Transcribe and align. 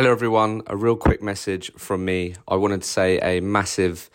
Hello, 0.00 0.12
everyone. 0.12 0.62
A 0.66 0.78
real 0.78 0.96
quick 0.96 1.20
message 1.20 1.70
from 1.74 2.06
me. 2.06 2.34
I 2.48 2.56
wanted 2.56 2.80
to 2.80 2.88
say 2.88 3.18
a 3.18 3.40
massive 3.40 4.08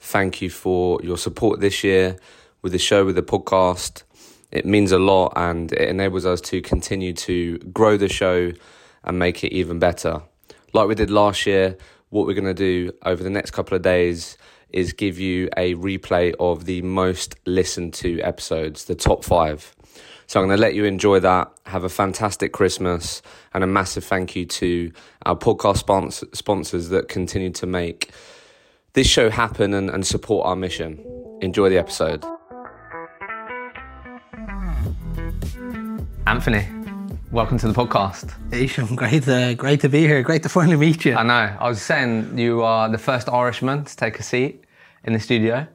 thank 0.00 0.42
you 0.42 0.50
for 0.50 0.98
your 1.00 1.16
support 1.16 1.60
this 1.60 1.84
year 1.84 2.16
with 2.60 2.72
the 2.72 2.78
show, 2.80 3.04
with 3.04 3.14
the 3.14 3.22
podcast. 3.22 4.02
It 4.50 4.66
means 4.66 4.90
a 4.90 4.98
lot 4.98 5.34
and 5.36 5.72
it 5.72 5.90
enables 5.90 6.26
us 6.26 6.40
to 6.40 6.60
continue 6.60 7.12
to 7.12 7.58
grow 7.58 7.96
the 7.96 8.08
show 8.08 8.52
and 9.04 9.18
make 9.20 9.44
it 9.44 9.52
even 9.52 9.78
better. 9.78 10.22
Like 10.72 10.88
we 10.88 10.96
did 10.96 11.08
last 11.08 11.46
year, 11.46 11.78
what 12.08 12.26
we're 12.26 12.34
going 12.34 12.44
to 12.44 12.52
do 12.52 12.90
over 13.04 13.22
the 13.22 13.30
next 13.30 13.52
couple 13.52 13.76
of 13.76 13.82
days 13.82 14.36
is 14.70 14.92
give 14.92 15.20
you 15.20 15.50
a 15.56 15.76
replay 15.76 16.34
of 16.40 16.64
the 16.64 16.82
most 16.82 17.36
listened 17.46 17.94
to 17.94 18.20
episodes, 18.22 18.86
the 18.86 18.96
top 18.96 19.22
five. 19.22 19.72
So 20.28 20.38
I'm 20.38 20.46
going 20.46 20.58
to 20.58 20.60
let 20.60 20.74
you 20.74 20.84
enjoy 20.84 21.20
that. 21.20 21.50
Have 21.64 21.84
a 21.84 21.88
fantastic 21.88 22.52
Christmas 22.52 23.22
and 23.54 23.64
a 23.64 23.66
massive 23.66 24.04
thank 24.04 24.36
you 24.36 24.44
to 24.44 24.92
our 25.24 25.34
podcast 25.34 25.78
sponsor, 25.78 26.26
sponsors 26.34 26.90
that 26.90 27.08
continue 27.08 27.48
to 27.52 27.66
make 27.66 28.10
this 28.92 29.06
show 29.06 29.30
happen 29.30 29.72
and, 29.72 29.88
and 29.88 30.06
support 30.06 30.46
our 30.46 30.54
mission. 30.54 31.02
Enjoy 31.40 31.70
the 31.70 31.78
episode. 31.78 32.26
Anthony, 36.26 36.68
welcome 37.32 37.56
to 37.56 37.66
the 37.66 37.72
podcast. 37.72 38.38
Hishem, 38.50 38.96
great, 38.96 39.26
uh, 39.26 39.54
great 39.54 39.80
to 39.80 39.88
be 39.88 40.00
here. 40.00 40.22
Great 40.22 40.42
to 40.42 40.50
finally 40.50 40.76
meet 40.76 41.06
you. 41.06 41.14
I 41.14 41.22
know. 41.22 41.56
I 41.58 41.70
was 41.70 41.80
saying 41.80 42.36
you 42.36 42.60
are 42.60 42.90
the 42.90 42.98
first 42.98 43.30
Irishman 43.30 43.84
to 43.84 43.96
take 43.96 44.20
a 44.20 44.22
seat 44.22 44.64
in 45.04 45.14
the 45.14 45.20
studio. 45.20 45.66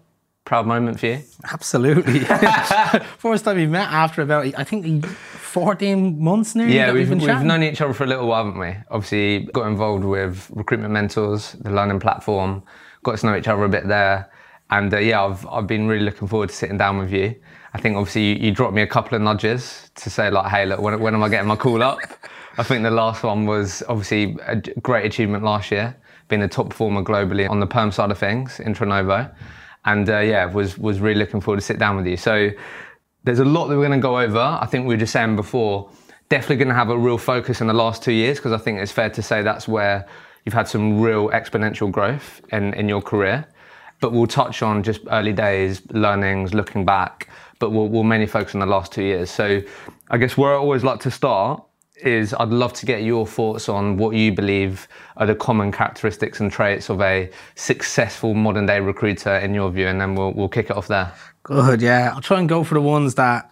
Proud 0.46 0.68
moment 0.68 1.00
for 1.00 1.08
you. 1.08 1.22
Absolutely. 1.52 2.20
First 3.18 3.46
time 3.46 3.56
we 3.56 3.66
met 3.66 3.90
after 3.90 4.22
about, 4.22 4.54
I 4.58 4.64
think, 4.66 5.06
14 5.06 6.22
months 6.22 6.54
now. 6.54 6.66
Yeah, 6.66 6.92
we've, 6.92 7.08
been 7.08 7.20
we've 7.20 7.42
known 7.44 7.64
each 7.64 7.80
other 7.80 7.94
for 7.94 8.04
a 8.04 8.08
little 8.08 8.28
while, 8.28 8.46
haven't 8.46 8.60
we? 8.60 8.76
Obviously, 8.92 9.46
got 9.54 9.68
involved 9.68 10.04
with 10.04 10.50
Recruitment 10.54 10.92
Mentors, 10.92 11.54
the 11.54 11.70
learning 11.70 12.02
platform, 12.02 12.62
got 13.04 13.18
to 13.20 13.26
know 13.26 13.38
each 13.38 13.48
other 13.48 13.64
a 13.64 13.70
bit 13.70 13.88
there. 13.88 14.30
And 14.70 14.94
uh, 14.94 14.98
yeah, 14.98 15.24
I've, 15.24 15.46
I've 15.48 15.68
been 15.68 15.88
really 15.88 16.04
looking 16.04 16.28
forward 16.28 16.50
to 16.50 16.56
sitting 16.56 16.78
down 16.78 16.98
with 16.98 17.14
you. 17.14 17.36
I 17.74 17.80
think 17.80 17.96
obviously 17.96 18.34
you, 18.34 18.48
you 18.48 18.52
dropped 18.52 18.74
me 18.74 18.82
a 18.82 18.88
couple 18.88 19.16
of 19.16 19.22
nudges 19.22 19.92
to 19.96 20.10
say, 20.10 20.30
like, 20.30 20.52
hey, 20.52 20.66
look, 20.66 20.82
when, 20.82 21.00
when 21.00 21.14
am 21.14 21.24
I 21.24 21.30
getting 21.30 21.48
my 21.48 21.56
call 21.56 21.82
up? 21.82 22.00
I 22.58 22.64
think 22.64 22.84
the 22.84 22.92
last 22.92 23.24
one 23.24 23.46
was 23.46 23.82
obviously 23.88 24.38
a 24.46 24.58
great 24.58 25.06
achievement 25.06 25.44
last 25.44 25.72
year, 25.72 25.96
being 26.28 26.42
a 26.44 26.48
top 26.48 26.70
performer 26.70 27.02
globally 27.02 27.50
on 27.50 27.60
the 27.60 27.66
perm 27.66 27.92
side 27.92 28.12
of 28.12 28.18
things, 28.18 28.58
Intranovo. 28.58 29.34
And 29.86 30.10
uh, 30.10 30.20
yeah, 30.20 30.46
was, 30.46 30.78
was 30.78 31.00
really 31.00 31.20
looking 31.20 31.42
forward 31.42 31.60
to 31.60 31.66
sit 31.66 31.80
down 31.80 31.98
with 31.98 32.08
you. 32.08 32.18
So 32.18 32.52
there's 33.24 33.40
a 33.40 33.46
lot 33.46 33.68
that 33.68 33.78
we're 33.78 33.88
going 33.88 34.00
to 34.00 34.04
go 34.04 34.20
over. 34.20 34.40
I 34.40 34.66
think 34.66 34.88
we 34.88 34.94
were 34.94 35.00
just 35.00 35.14
saying 35.14 35.36
before, 35.36 35.90
definitely 36.30 36.58
going 36.58 36.70
to 36.70 36.74
have 36.74 36.90
a 36.90 36.98
real 36.98 37.18
focus 37.18 37.62
in 37.62 37.68
the 37.68 37.74
last 37.74 38.04
two 38.04 38.12
years 38.12 38.38
because 38.38 38.54
I 38.54 38.58
think 38.58 38.80
it's 38.80 38.92
fair 38.92 39.10
to 39.10 39.22
say 39.22 39.42
that's 39.42 39.68
where 39.68 40.08
you've 40.46 40.54
had 40.54 40.68
some 40.68 41.02
real 41.02 41.30
exponential 41.30 41.92
growth 41.92 42.42
in, 42.52 42.74
in 42.74 42.90
your 42.90 43.02
career. 43.02 43.46
But 44.00 44.12
we'll 44.12 44.28
touch 44.28 44.62
on 44.62 44.84
just 44.84 45.02
early 45.12 45.32
days, 45.32 45.82
learnings, 45.92 46.54
looking 46.54 46.86
back, 46.86 47.30
but 47.60 47.70
we'll, 47.70 47.88
we'll 47.88 48.04
mainly 48.04 48.28
focus 48.28 48.54
on 48.54 48.60
the 48.60 48.66
last 48.66 48.92
two 48.92 49.04
years. 49.04 49.30
So 49.30 49.62
I 50.10 50.18
guess 50.18 50.38
where 50.38 50.54
I 50.54 50.58
always 50.58 50.84
like 50.84 51.00
to 51.02 51.12
start 51.12 51.64
is 51.98 52.34
I'd 52.34 52.50
love 52.50 52.74
to 52.74 52.86
get 52.86 53.04
your 53.04 53.28
thoughts 53.28 53.70
on 53.70 53.98
what 53.98 54.16
you 54.16 54.32
believe 54.32 54.88
are 55.18 55.26
the 55.26 55.36
common 55.36 55.72
characteristics 55.72 56.40
and 56.40 56.52
traits 56.52 56.90
of 56.90 57.02
a 57.02 57.30
successful 57.56 58.34
modern 58.34 58.66
day 58.66 58.80
recruiter 58.80 59.36
in 59.36 59.54
your 59.54 59.70
view, 59.70 59.88
and 59.88 60.02
then 60.02 60.16
we'll, 60.16 60.34
we'll 60.34 60.50
kick 60.50 60.70
it 60.70 60.76
off 60.76 60.88
there. 60.88 61.14
Good, 61.44 61.82
yeah. 61.82 62.12
I'll 62.14 62.22
try 62.22 62.40
and 62.40 62.50
go 62.50 62.64
for 62.64 62.74
the 62.74 62.82
ones 62.82 63.16
that 63.16 63.52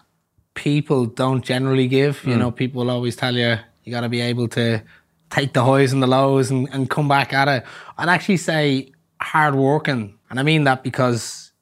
people 0.54 1.06
don't 1.06 1.44
generally 1.44 1.88
give. 1.88 2.24
You 2.24 2.34
hmm. 2.34 2.38
know, 2.40 2.50
people 2.50 2.84
will 2.84 2.90
always 2.90 3.16
tell 3.16 3.34
you 3.34 3.56
you 3.84 3.92
got 3.92 4.00
to 4.00 4.08
be 4.08 4.20
able 4.20 4.48
to 4.48 4.82
take 5.30 5.52
the 5.52 5.64
highs 5.64 5.92
and 5.92 6.02
the 6.02 6.06
lows 6.06 6.50
and, 6.50 6.68
and 6.72 6.88
come 6.90 7.08
back 7.08 7.32
at 7.32 7.48
it. 7.48 7.64
I'd 7.96 8.08
actually 8.08 8.36
say 8.36 8.92
hard 9.20 9.54
working. 9.54 10.18
And 10.30 10.38
I 10.38 10.42
mean 10.42 10.64
that 10.64 10.82
because 10.82 11.52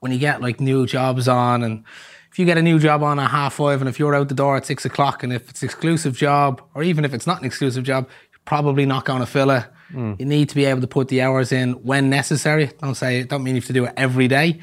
when 0.00 0.12
you 0.12 0.18
get 0.18 0.40
like 0.40 0.60
new 0.60 0.86
jobs 0.86 1.28
on 1.28 1.62
and 1.62 1.84
if 2.30 2.38
you 2.38 2.44
get 2.44 2.58
a 2.58 2.62
new 2.62 2.78
job 2.78 3.02
on 3.02 3.18
at 3.18 3.30
half 3.30 3.54
five 3.54 3.80
and 3.80 3.88
if 3.88 3.98
you're 3.98 4.14
out 4.14 4.28
the 4.28 4.34
door 4.34 4.56
at 4.56 4.64
six 4.66 4.84
o'clock 4.84 5.22
and 5.22 5.32
if 5.32 5.50
it's 5.50 5.62
an 5.62 5.66
exclusive 5.66 6.16
job 6.16 6.62
or 6.74 6.82
even 6.82 7.04
if 7.04 7.12
it's 7.12 7.26
not 7.26 7.40
an 7.40 7.44
exclusive 7.44 7.82
job, 7.84 8.08
you're 8.30 8.40
probably 8.44 8.86
not 8.86 9.04
going 9.04 9.20
to 9.20 9.26
fill 9.26 9.50
it. 9.50 9.64
You 9.92 10.24
need 10.24 10.48
to 10.50 10.54
be 10.54 10.66
able 10.66 10.80
to 10.82 10.86
put 10.86 11.08
the 11.08 11.20
hours 11.22 11.50
in 11.50 11.72
when 11.82 12.08
necessary. 12.10 12.70
Don't 12.80 12.94
say 12.94 13.20
it 13.20 13.28
don't 13.28 13.42
mean 13.42 13.56
you 13.56 13.60
have 13.60 13.66
to 13.66 13.72
do 13.72 13.86
it 13.86 13.92
every 13.96 14.28
day. 14.28 14.60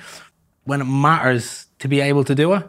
When 0.63 0.79
it 0.79 0.85
matters 0.85 1.65
to 1.79 1.89
be 1.89 1.99
able 1.99 2.23
to 2.23 2.33
do 2.35 2.53
it. 2.53 2.63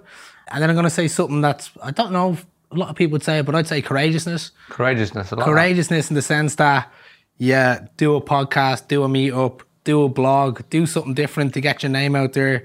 And 0.49 0.61
then 0.61 0.69
I'm 0.69 0.75
gonna 0.75 0.91
say 0.91 1.07
something 1.07 1.41
that's 1.41 1.71
I 1.81 1.93
don't 1.93 2.11
know 2.11 2.37
a 2.73 2.75
lot 2.75 2.89
of 2.91 2.97
people 2.97 3.13
would 3.13 3.23
say 3.23 3.39
it, 3.39 3.47
but 3.47 3.55
I'd 3.55 3.69
say 3.69 3.81
courageousness 3.81 4.51
Courageousness, 4.71 5.31
courageousness 5.31 6.11
in 6.11 6.17
the 6.17 6.23
sense 6.23 6.57
that 6.57 6.93
yeah 7.37 7.87
do 7.97 8.17
a 8.17 8.21
podcast 8.21 8.89
do 8.89 9.05
a 9.05 9.09
meetup 9.09 9.61
do 9.85 10.03
a 10.03 10.09
blog 10.09 10.63
do 10.69 10.85
something 10.85 11.15
different 11.15 11.55
to 11.55 11.61
get 11.61 11.85
your 11.85 11.91
name 11.91 12.17
out 12.17 12.33
there 12.33 12.65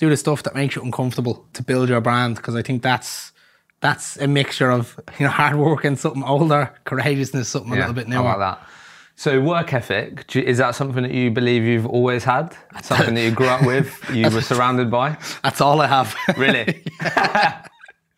do 0.00 0.08
the 0.10 0.16
stuff 0.16 0.42
that 0.42 0.54
makes 0.54 0.74
you 0.74 0.82
uncomfortable 0.82 1.46
to 1.52 1.62
build 1.62 1.88
your 1.88 2.00
brand 2.00 2.34
because 2.36 2.56
i 2.56 2.62
think 2.62 2.82
that's 2.82 3.32
that's 3.80 4.16
a 4.18 4.26
mixture 4.26 4.70
of 4.70 4.98
you 5.18 5.24
know 5.26 5.30
hard 5.30 5.56
work 5.56 5.84
and 5.84 5.98
something 5.98 6.24
older 6.24 6.72
courageousness 6.84 7.48
something 7.48 7.72
a 7.72 7.76
little 7.76 7.94
bit 7.94 8.08
newer 8.08 8.26
I 8.26 8.36
like 8.36 8.38
that. 8.38 8.66
So 9.16 9.38
work 9.38 9.74
ethic, 9.74 10.34
is 10.34 10.56
that 10.58 10.74
something 10.74 11.02
that 11.02 11.12
you 11.12 11.30
believe 11.30 11.62
you've 11.62 11.84
always 11.86 12.24
had? 12.24 12.56
Something 12.82 13.14
that 13.16 13.22
you 13.22 13.30
grew 13.30 13.48
up 13.48 13.66
with, 13.66 13.88
you 14.14 14.30
were 14.30 14.40
surrounded 14.40 14.90
by? 14.90 15.18
that's 15.44 15.60
all 15.60 15.82
i 15.82 15.86
have 15.86 16.16
Really? 16.38 16.82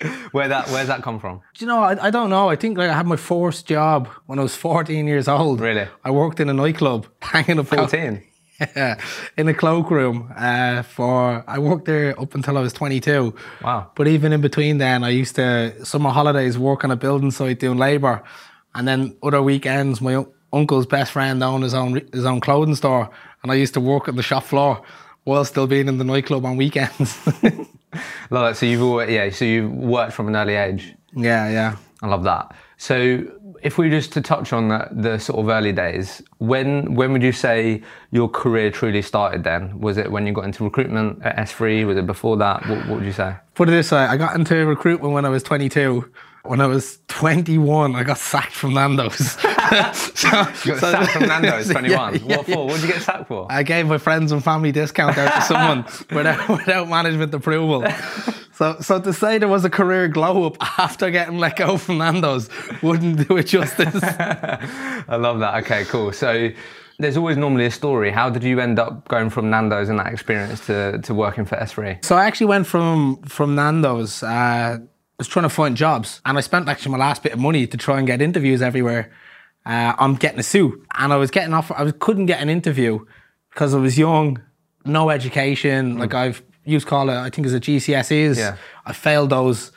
Where 0.33 0.49
that 0.49 0.69
where's 0.71 0.89
that 0.89 1.03
come 1.03 1.19
from? 1.21 1.41
Do 1.55 1.65
you 1.65 1.67
know, 1.67 1.83
I, 1.83 2.07
I 2.07 2.11
don't 2.11 2.31
know. 2.31 2.49
I 2.49 2.57
think 2.57 2.79
like 2.79 2.91
I 2.91 2.95
had 2.95 3.07
my 3.07 3.17
first 3.17 3.67
job 3.67 4.09
when 4.27 4.39
I 4.39 4.43
was 4.43 4.57
14 4.57 5.07
years 5.07 5.29
old. 5.29 5.61
Really? 5.61 5.87
I 6.05 6.11
worked 6.11 6.41
in 6.41 6.49
a 6.49 6.55
nightclub, 6.55 7.07
hanging 7.21 7.59
up 7.59 7.67
14. 7.67 8.23
In 9.37 9.49
a 9.49 9.55
cloakroom 9.55 10.33
uh, 10.37 10.83
for 10.83 11.45
I 11.47 11.59
worked 11.59 11.87
there 11.87 12.19
up 12.21 12.35
until 12.35 12.59
I 12.59 12.61
was 12.61 12.73
22. 12.73 13.35
Wow. 13.63 13.91
But 13.95 14.09
even 14.09 14.33
in 14.33 14.41
between 14.41 14.79
then, 14.79 15.05
I 15.05 15.11
used 15.11 15.37
to 15.37 15.85
summer 15.85 16.11
holidays 16.11 16.59
work 16.59 16.85
on 16.85 16.91
a 16.91 16.97
building 16.97 17.31
site 17.31 17.59
doing 17.61 17.79
labour, 17.79 18.23
and 18.75 18.87
then 18.87 19.17
other 19.23 19.43
weekends 19.43 20.01
my 20.01 20.25
uncle's 20.53 20.87
best 20.87 21.13
friend 21.13 21.43
owned 21.43 21.65
his 21.65 21.75
own 21.75 22.01
his 22.13 22.25
own 22.25 22.41
clothing 22.41 22.75
store, 22.75 23.11
and 23.43 23.51
I 23.51 23.55
used 23.55 23.75
to 23.75 23.81
work 23.81 24.09
on 24.09 24.17
the 24.17 24.23
shop 24.23 24.45
floor 24.45 24.83
while 25.25 25.45
still 25.45 25.67
being 25.67 25.89
in 25.89 25.99
the 25.99 26.05
nightclub 26.05 26.45
on 26.45 26.57
weekends. 26.57 27.19
Love 28.31 28.49
that. 28.49 28.57
So 28.57 28.67
you've 28.67 28.83
always, 28.83 29.11
yeah, 29.11 29.31
so 29.31 29.45
you've 29.45 29.71
worked 29.71 30.13
from 30.13 30.29
an 30.29 30.37
early 30.37 30.55
age. 30.55 30.95
yeah, 31.15 31.49
yeah. 31.51 31.77
I 32.03 32.09
love 32.09 32.25
that. 32.25 32.53
So 32.79 33.25
if 33.63 33.79
we 33.79 33.89
just 33.89 34.13
to 34.13 34.21
touch 34.21 34.53
on 34.53 34.69
the, 34.69 34.89
the 34.91 35.19
sort 35.19 35.39
of 35.39 35.49
early 35.49 35.73
days, 35.73 36.21
when 36.39 36.95
when 36.95 37.13
would 37.13 37.23
you 37.23 37.33
say 37.33 37.83
your 38.11 38.29
career 38.29 38.71
truly 38.71 39.03
started 39.03 39.45
then? 39.45 39.81
Was 39.81 39.97
it 39.97 40.11
when 40.11 40.27
you 40.27 40.33
got 40.33 40.45
into 40.45 40.65
recruitment 40.65 41.23
at 41.23 41.37
S3? 41.37 41.87
Was 41.87 41.97
it 41.97 42.07
before 42.07 42.37
that? 42.39 42.69
What, 42.69 42.79
what 42.89 42.99
would 42.99 43.05
you 43.05 43.13
say? 43.13 43.37
Put 43.55 43.69
it 43.69 43.73
this 43.73 43.93
way, 43.93 44.01
I 44.01 44.17
got 44.17 44.35
into 44.35 44.55
recruitment 44.67 45.15
when 45.15 45.25
I 45.25 45.29
was 45.29 45.43
22. 45.43 46.11
When 46.45 46.61
I 46.61 46.67
was 46.67 46.99
21, 47.07 47.95
I 47.95 48.03
got 48.03 48.19
sacked 48.19 48.51
from 48.53 48.75
Nando's. 48.75 49.17
so, 49.41 50.29
You 50.65 50.73
got 50.73 50.81
sacked 50.81 51.13
from 51.13 51.29
Nando's, 51.29 51.69
21. 51.71 52.15
Yeah, 52.15 52.21
yeah, 52.21 52.37
what 52.37 52.47
for? 52.47 52.67
What 52.67 52.81
did 52.81 52.83
you 52.83 52.93
get 52.95 53.03
sacked 53.03 53.29
for? 53.29 53.47
I 53.49 53.63
gave 53.63 53.87
my 53.87 53.99
friends 53.99 54.33
and 54.33 54.43
family 54.43 54.73
discount 54.73 55.17
out 55.17 55.37
to 55.37 55.43
someone 55.43 55.85
without, 56.11 56.49
without 56.49 56.89
management 56.89 57.33
approval. 57.33 57.85
So, 58.53 58.77
so 58.81 59.01
to 59.01 59.13
say 59.13 59.39
there 59.39 59.49
was 59.49 59.65
a 59.65 59.71
career 59.71 60.09
glow 60.09 60.45
up 60.45 60.57
after 60.79 61.11
getting 61.11 61.39
let 61.39 61.57
go 61.57 61.79
from 61.79 61.99
Nando's 61.99 62.49
wouldn't 62.83 63.27
do 63.27 63.37
it 63.39 63.45
justice. 63.45 63.95
I 64.03 65.17
love 65.17 65.41
that. 65.41 65.65
Okay, 65.65 65.85
cool. 65.85 66.13
So 66.13 66.51
there's 66.99 67.17
always 67.17 67.37
normally 67.37 67.67
a 67.67 67.71
story. 67.71 68.11
How 68.11 68.31
did 68.31 68.45
you 68.45 68.61
end 68.61 68.79
up 68.79 69.09
going 69.09 69.31
from 69.31 69.51
Nando's 69.51 69.89
and 69.89 69.99
that 69.99 70.13
experience 70.13 70.67
to, 70.67 70.99
to 70.99 71.15
working 71.15 71.45
for 71.45 71.57
S3? 71.57 72.05
So 72.05 72.17
I 72.17 72.27
actually 72.27 72.47
went 72.47 72.67
from 72.67 73.23
from 73.23 73.55
Nando's. 73.55 74.23
Uh, 74.23 74.79
I 74.79 74.79
was 75.19 75.29
trying 75.29 75.45
to 75.45 75.51
find 75.51 75.77
jobs, 75.77 76.21
and 76.25 76.37
I 76.37 76.41
spent 76.41 76.69
actually 76.69 76.93
my 76.93 76.99
last 76.99 77.23
bit 77.23 77.33
of 77.33 77.39
money 77.39 77.67
to 77.67 77.77
try 77.77 77.99
and 77.99 78.07
get 78.07 78.21
interviews 78.21 78.63
everywhere. 78.63 79.13
Uh, 79.65 79.95
I'm 79.99 80.15
getting 80.17 80.41
a 80.41 80.43
suit, 80.43 80.85
and 80.97 81.13
I 81.13 81.17
was 81.17 81.31
getting 81.31 81.55
off. 81.55 81.71
I 81.71 81.83
was, 81.85 81.95
couldn't 81.99 82.27
get 82.27 82.41
an 82.41 82.49
interview 82.49 83.05
because 83.51 83.75
I 83.75 83.79
was 83.79 83.99
young, 83.99 84.43
no 84.85 85.11
education. 85.11 85.99
Like 85.99 86.15
I've 86.15 86.43
used 86.65 86.87
call 86.87 87.09
it, 87.11 87.15
I 87.17 87.31
think 87.31 87.47
it's 87.47 87.55
a 87.55 87.61
GCSEs. 87.61 88.37
Yeah. 88.37 88.57
I 88.87 88.93
failed 88.93 89.31
those. 89.31 89.73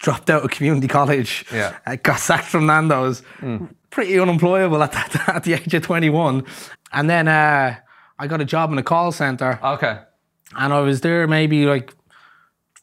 Dropped 0.00 0.30
out 0.30 0.44
of 0.44 0.50
community 0.52 0.86
college. 0.86 1.44
Yeah. 1.52 1.76
I 1.84 1.96
got 1.96 2.20
sacked 2.20 2.44
from 2.46 2.66
Nando's. 2.66 3.22
Pretty 3.90 4.18
unemployable 4.20 4.80
at 4.82 4.92
that 4.92 5.28
at 5.34 5.42
the 5.42 5.54
age 5.54 5.74
of 5.74 5.82
21, 5.82 6.44
and 6.92 7.10
then 7.10 7.26
uh, 7.26 7.74
I 8.18 8.26
got 8.28 8.40
a 8.40 8.44
job 8.44 8.70
in 8.70 8.78
a 8.78 8.82
call 8.82 9.10
center 9.12 9.58
Okay. 9.64 9.98
and 10.56 10.72
I 10.72 10.80
was 10.80 11.00
there 11.00 11.26
maybe 11.26 11.64
like 11.64 11.92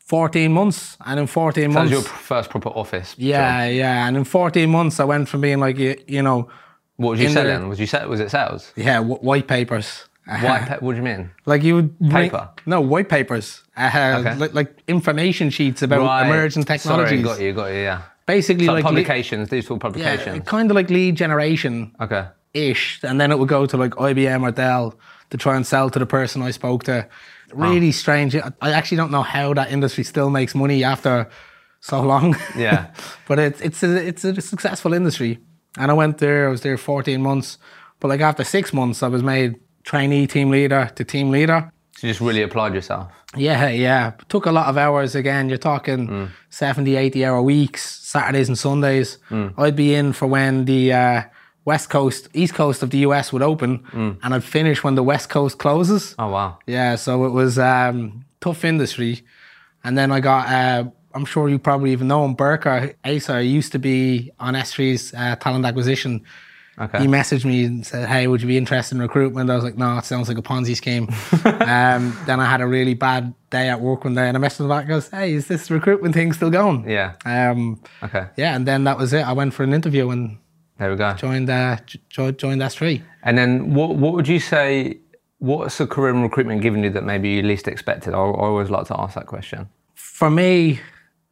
14 0.08 0.52
months, 0.52 0.98
and 1.06 1.20
in 1.20 1.28
14 1.28 1.72
months, 1.72 1.76
That 1.76 1.82
was 1.84 1.92
months, 1.92 2.08
your 2.10 2.18
first 2.20 2.50
proper 2.50 2.70
office. 2.70 3.16
yeah, 3.18 3.68
job. 3.68 3.76
yeah, 3.76 4.08
and 4.08 4.18
in 4.18 4.24
14 4.24 4.70
months, 4.70 5.00
I 5.00 5.04
went 5.06 5.30
from 5.30 5.42
being 5.42 5.60
like 5.60 5.78
you, 5.78 5.96
you 6.08 6.22
know, 6.22 6.50
What 6.98 7.12
was 7.12 7.20
you 7.22 7.28
in 7.28 7.34
the- 7.34 7.42
selling? 7.42 7.70
Was 7.70 7.80
you 7.80 7.88
was 8.10 8.20
it 8.20 8.30
sales? 8.32 8.72
yeah, 8.76 9.00
white 9.00 9.48
papers. 9.48 10.06
White 10.27 10.66
pa- 10.68 10.77
what 10.80 10.92
do 10.94 10.98
you 10.98 11.04
mean? 11.04 11.30
Like 11.45 11.63
you 11.63 11.75
would 11.75 12.00
bring- 12.00 12.30
Paper? 12.31 12.50
no, 12.66 12.81
white 12.81 13.10
papers. 13.10 13.63
Uh, 13.77 14.18
Okay. 14.19 14.36
like, 14.36 14.54
like 14.54 14.83
information 14.88 15.50
sheets 15.50 15.81
about 15.81 16.25
emerging 16.25 16.63
technologies. 16.63 17.10
Sorry, 17.10 17.22
got 17.22 17.39
you, 17.42 17.54
got 17.54 17.68
you, 17.68 17.80
yeah. 17.81 18.01
basically 18.25 18.66
Like 18.68 18.75
like 18.75 18.83
publications, 18.86 19.50
digital 19.50 19.75
yeah, 19.77 19.81
publications. 19.81 20.48
kind 20.48 20.72
of 20.72 20.75
like 20.75 20.89
lead 20.89 21.16
generation 21.16 21.94
okay. 22.01 22.25
ish, 22.54 23.00
and 23.04 23.19
then 23.22 23.31
it 23.31 23.38
would 23.39 23.50
go 23.50 23.66
to 23.66 23.77
like 23.77 23.92
IBM 23.92 24.42
or 24.44 24.51
Dell 24.51 24.98
to 25.30 25.38
try 25.38 25.56
and 25.56 25.66
sell 25.68 25.89
to 25.89 26.00
the 26.00 26.06
person 26.06 26.42
I 26.42 26.51
spoke 26.51 26.83
to. 26.86 27.07
Really 27.54 27.92
strange. 27.92 28.36
I 28.36 28.51
I 28.62 28.72
actually 28.72 28.98
don't 28.98 29.12
know 29.12 29.24
how 29.24 29.54
that 29.54 29.72
industry 29.72 30.04
still 30.04 30.30
makes 30.30 30.56
money 30.56 30.83
after 30.83 31.27
so 31.81 32.01
long. 32.01 32.36
Yeah. 32.57 32.88
but 33.27 33.38
it's 33.39 33.62
it's 33.62 33.83
a, 33.83 34.07
it's 34.07 34.24
a 34.25 34.42
successful 34.42 34.94
industry. 34.94 35.39
And 35.77 35.92
I 35.92 35.94
went 35.94 36.18
there. 36.18 36.48
I 36.48 36.50
was 36.50 36.62
there 36.62 36.77
14 36.77 37.22
months. 37.22 37.57
But 38.00 38.07
like 38.07 38.22
after 38.22 38.44
six 38.44 38.74
months, 38.74 39.04
I 39.04 39.07
was 39.10 39.22
made 39.22 39.56
trainee 39.86 40.28
team 40.28 40.50
leader 40.50 40.92
to 40.96 41.04
team 41.04 41.30
leader. 41.32 41.72
So 41.98 42.08
you 42.08 42.12
just 42.12 42.22
really 42.22 42.42
applied 42.42 42.74
yourself. 42.74 43.08
Yeah, 43.38 43.70
yeah. 43.70 44.12
Took 44.28 44.46
a 44.48 44.52
lot 44.52 44.68
of 44.68 44.78
hours 44.78 45.16
again. 45.16 45.48
You're 45.48 45.58
talking 45.58 46.30
70, 46.50 46.96
80 46.96 47.26
hour 47.26 47.42
weeks, 47.42 47.82
Saturdays 48.02 48.50
and 48.50 48.58
Sundays. 48.58 49.18
I'd 49.58 49.76
be 49.76 49.94
in 49.96 50.12
for 50.14 50.28
when 50.28 50.66
the 50.66 50.92
uh, 50.94 51.24
West 51.64 51.90
Coast, 51.90 52.28
East 52.34 52.54
Coast 52.54 52.84
of 52.84 52.90
the 52.90 53.00
US 53.00 53.32
would 53.32 53.42
open, 53.42 53.84
and 53.94 54.34
I'd 54.34 54.44
finish 54.44 54.84
when 54.84 54.96
the 54.96 55.04
West 55.04 55.30
Coast 55.30 55.58
closes. 55.58 56.16
Oh 56.20 56.30
wow. 56.30 56.60
Yeah, 56.68 56.96
so 56.96 57.26
it 57.26 57.30
was 57.32 57.58
um, 57.58 58.26
tough 58.42 58.66
industry. 58.66 59.24
And 59.84 59.98
then 59.98 60.12
I 60.12 60.20
got, 60.20 60.48
uh, 60.48 60.90
I'm 61.14 61.26
sure 61.26 61.48
you 61.48 61.60
probably 61.60 61.92
even 61.92 62.08
know 62.08 62.26
him, 62.26 62.36
Burker 62.36 62.96
Asa 63.06 63.44
used 63.44 63.72
to 63.74 63.80
be 63.80 64.32
on 64.40 64.54
S3's 64.56 65.14
uh, 65.14 65.36
talent 65.38 65.66
acquisition. 65.66 66.24
Okay. 66.77 67.00
He 67.00 67.07
messaged 67.07 67.45
me 67.45 67.63
and 67.63 67.86
said, 67.86 68.07
"Hey, 68.10 68.27
would 68.27 68.42
you 68.42 68.48
be 68.48 68.57
interested 68.57 68.95
in 68.95 69.01
recruitment?" 69.01 69.50
I 69.50 69.56
was 69.56 69.63
like, 69.63 69.77
"No, 69.77 69.98
it 69.98 70.06
sounds 70.06 70.27
like 70.27 70.38
a 70.38 70.42
Ponzi 70.42 70.75
scheme." 70.75 71.07
um, 71.45 72.18
then 72.25 72.39
I 72.39 72.45
had 72.45 72.60
a 72.62 72.68
really 72.68 72.94
bad 72.95 73.33
day 73.50 73.69
at 73.69 73.80
work 73.80 74.04
one 74.04 74.13
day, 74.16 74.27
and 74.27 74.36
I 74.38 74.39
messaged 74.42 74.62
him 74.62 74.68
back. 74.69 74.81
and 74.81 74.89
Goes, 74.89 75.10
"Hey, 75.10 75.33
is 75.33 75.48
this 75.48 75.72
recruitment 75.72 76.13
thing 76.13 76.33
still 76.33 76.50
going?" 76.50 76.89
Yeah. 76.89 77.13
Um, 77.25 77.80
Okay. 78.04 78.25
yeah, 78.36 78.56
and 78.56 78.68
then 78.68 78.83
that 78.83 78.98
was 78.98 79.13
it. 79.13 79.25
I 79.25 79.31
went 79.33 79.54
for 79.54 79.63
an 79.63 79.74
interview 79.74 80.10
and 80.10 80.38
There 80.77 80.89
we 80.92 80.98
go. 80.98 81.13
joined 81.13 81.50
uh, 81.50 81.77
jo- 82.10 82.31
joined 82.31 82.62
S3. 82.62 83.01
And 83.24 83.38
then 83.38 83.74
what 83.74 83.95
what 83.95 84.13
would 84.13 84.27
you 84.27 84.39
say? 84.39 84.98
What's 85.39 85.80
a 85.80 85.88
career 85.88 86.10
in 86.13 86.22
recruitment 86.24 86.62
given 86.62 86.83
you 86.83 86.89
that 86.92 87.04
maybe 87.04 87.30
you 87.30 87.42
least 87.42 87.68
expected? 87.68 88.13
I, 88.13 88.18
I 88.18 88.22
always 88.22 88.69
like 88.69 88.88
to 88.88 89.00
ask 89.00 89.16
that 89.16 89.27
question. 89.27 89.69
for 89.94 90.30
me, 90.30 90.80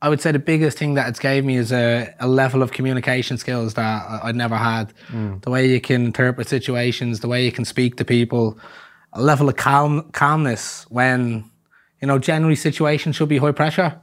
I 0.04 0.10
would 0.10 0.20
say 0.20 0.34
the 0.34 0.40
biggest 0.40 0.78
thing 0.78 0.96
that 0.96 1.08
it's 1.08 1.18
gave 1.20 1.46
me 1.46 1.56
is 1.56 1.72
a, 1.72 2.14
a 2.20 2.28
level 2.28 2.62
of 2.62 2.74
communication 2.74 3.38
skills 3.38 3.76
that 3.76 3.82
I- 4.14 4.20
I'd 4.26 4.36
never 4.36 4.58
had. 4.58 4.94
Mm. 5.08 5.42
The 5.42 5.50
way 5.50 5.66
you 5.66 5.80
can 5.80 6.04
interpret 6.06 6.50
situations, 6.50 7.22
the 7.22 7.30
way 7.30 7.46
you 7.46 7.54
can 7.54 7.64
speak 7.64 7.96
to 7.98 8.06
people, 8.06 8.60
a 9.14 9.22
level 9.22 9.48
of 9.48 9.56
calm 9.56 10.10
calmness 10.12 10.86
when, 10.90 11.50
you 12.02 12.08
know, 12.10 12.20
generally 12.20 12.56
situations 12.56 13.16
should 13.16 13.30
be 13.30 13.38
high 13.38 13.54
pressure. 13.54 13.98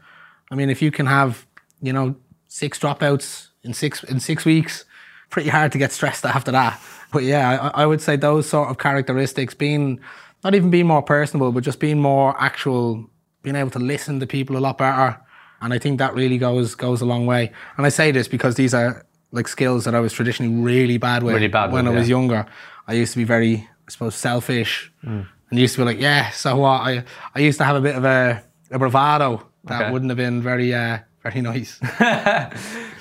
I 0.51 0.55
mean, 0.55 0.71
if 0.71 0.81
you 0.81 0.91
can 0.91 1.05
have, 1.05 1.47
you 1.83 1.93
know, 1.93 2.17
six 2.49 2.79
dropouts 2.79 3.49
in 3.63 3.75
six 3.75 4.03
in 4.05 4.21
six 4.21 4.47
weeks, 4.47 4.87
pretty 5.29 5.51
hard 5.51 5.71
to 5.73 5.79
get 5.79 5.93
stressed 5.93 6.25
after 6.37 6.51
that. 6.53 6.81
But 7.13 7.25
yeah, 7.25 7.71
I, 7.75 7.83
I 7.83 7.87
would 7.87 8.01
say 8.01 8.17
those 8.17 8.49
sort 8.49 8.71
of 8.71 8.79
characteristics, 8.79 9.53
being 9.53 10.01
not 10.43 10.55
even 10.55 10.71
being 10.71 10.87
more 10.87 11.03
personable, 11.03 11.53
but 11.53 11.63
just 11.63 11.79
being 11.79 12.01
more 12.01 12.35
actual, 12.41 13.05
being 13.43 13.57
able 13.57 13.71
to 13.73 13.79
listen 13.79 14.19
to 14.21 14.27
people 14.27 14.57
a 14.57 14.63
lot 14.67 14.79
better. 14.79 15.21
And 15.61 15.73
I 15.75 15.79
think 15.79 15.99
that 15.99 16.15
really 16.15 16.39
goes 16.39 16.75
goes 16.75 17.01
a 17.03 17.07
long 17.07 17.27
way. 17.27 17.53
And 17.77 17.87
I 17.87 17.91
say 17.91 18.11
this 18.13 18.29
because 18.29 18.55
these 18.55 18.73
are 18.75 19.05
like 19.33 19.47
skills 19.49 19.85
that 19.85 19.95
I 19.95 20.01
was 20.01 20.13
traditionally 20.13 20.55
really 20.63 20.99
bad 20.99 21.23
with 21.23 21.35
Really 21.35 21.49
bad 21.49 21.71
when 21.73 21.85
with, 21.87 21.95
I 21.95 21.99
was 21.99 22.09
yeah. 22.09 22.17
younger. 22.17 22.47
I 22.89 22.95
used 22.95 23.13
to 23.13 23.19
be 23.19 23.25
very, 23.25 23.69
I 23.87 23.91
suppose, 23.91 24.15
selfish, 24.15 24.93
Mm. 25.05 25.27
and 25.51 25.59
used 25.59 25.75
to 25.77 25.81
be 25.83 25.85
like, 25.85 26.01
yeah, 26.01 26.31
so 26.31 26.57
what? 26.57 26.81
I 26.81 27.05
I 27.35 27.41
used 27.41 27.59
to 27.59 27.65
have 27.65 27.77
a 27.77 27.81
bit 27.81 27.95
of 27.97 28.05
a, 28.05 28.43
a 28.71 28.79
bravado 28.79 29.47
that 29.65 29.83
Okay. 29.83 29.91
wouldn't 29.93 30.11
have 30.11 30.17
been 30.17 30.43
very 30.43 30.73
uh, 30.75 30.99
very 31.23 31.41
nice. 31.53 31.79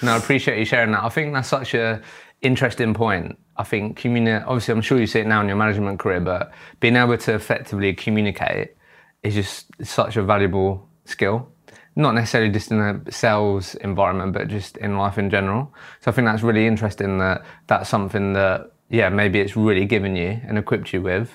No, 0.01 0.13
I 0.13 0.17
appreciate 0.17 0.57
you 0.59 0.65
sharing 0.65 0.91
that. 0.91 1.03
I 1.03 1.09
think 1.09 1.33
that's 1.33 1.49
such 1.49 1.73
a 1.73 2.01
interesting 2.41 2.93
point. 2.93 3.37
I 3.57 3.63
think 3.63 3.99
communi- 3.99 4.41
obviously 4.47 4.73
I'm 4.73 4.81
sure 4.81 4.97
you 4.99 5.07
see 5.07 5.19
it 5.19 5.27
now 5.27 5.41
in 5.41 5.47
your 5.47 5.57
management 5.57 5.99
career, 5.99 6.21
but 6.21 6.51
being 6.79 6.95
able 6.95 7.17
to 7.17 7.33
effectively 7.33 7.93
communicate 7.93 8.75
is 9.23 9.33
just 9.35 9.65
such 9.83 10.15
a 10.15 10.23
valuable 10.23 10.87
skill. 11.05 11.49
Not 11.95 12.13
necessarily 12.15 12.51
just 12.51 12.71
in 12.71 12.79
a 12.79 13.11
sales 13.11 13.75
environment, 13.75 14.33
but 14.33 14.47
just 14.47 14.77
in 14.77 14.97
life 14.97 15.17
in 15.17 15.29
general. 15.29 15.73
So 16.01 16.11
I 16.11 16.13
think 16.13 16.25
that's 16.25 16.43
really 16.43 16.65
interesting 16.65 17.17
that 17.19 17.43
that's 17.67 17.89
something 17.89 18.33
that, 18.33 18.71
yeah, 18.89 19.09
maybe 19.09 19.39
it's 19.39 19.57
really 19.57 19.85
given 19.85 20.15
you 20.15 20.39
and 20.47 20.57
equipped 20.57 20.93
you 20.93 21.01
with 21.01 21.29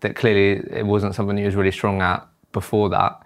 that 0.00 0.16
clearly 0.16 0.62
it 0.70 0.86
wasn't 0.86 1.14
something 1.14 1.36
you 1.38 1.44
was 1.46 1.54
really 1.54 1.70
strong 1.70 2.02
at 2.02 2.26
before 2.52 2.88
that. 2.90 3.22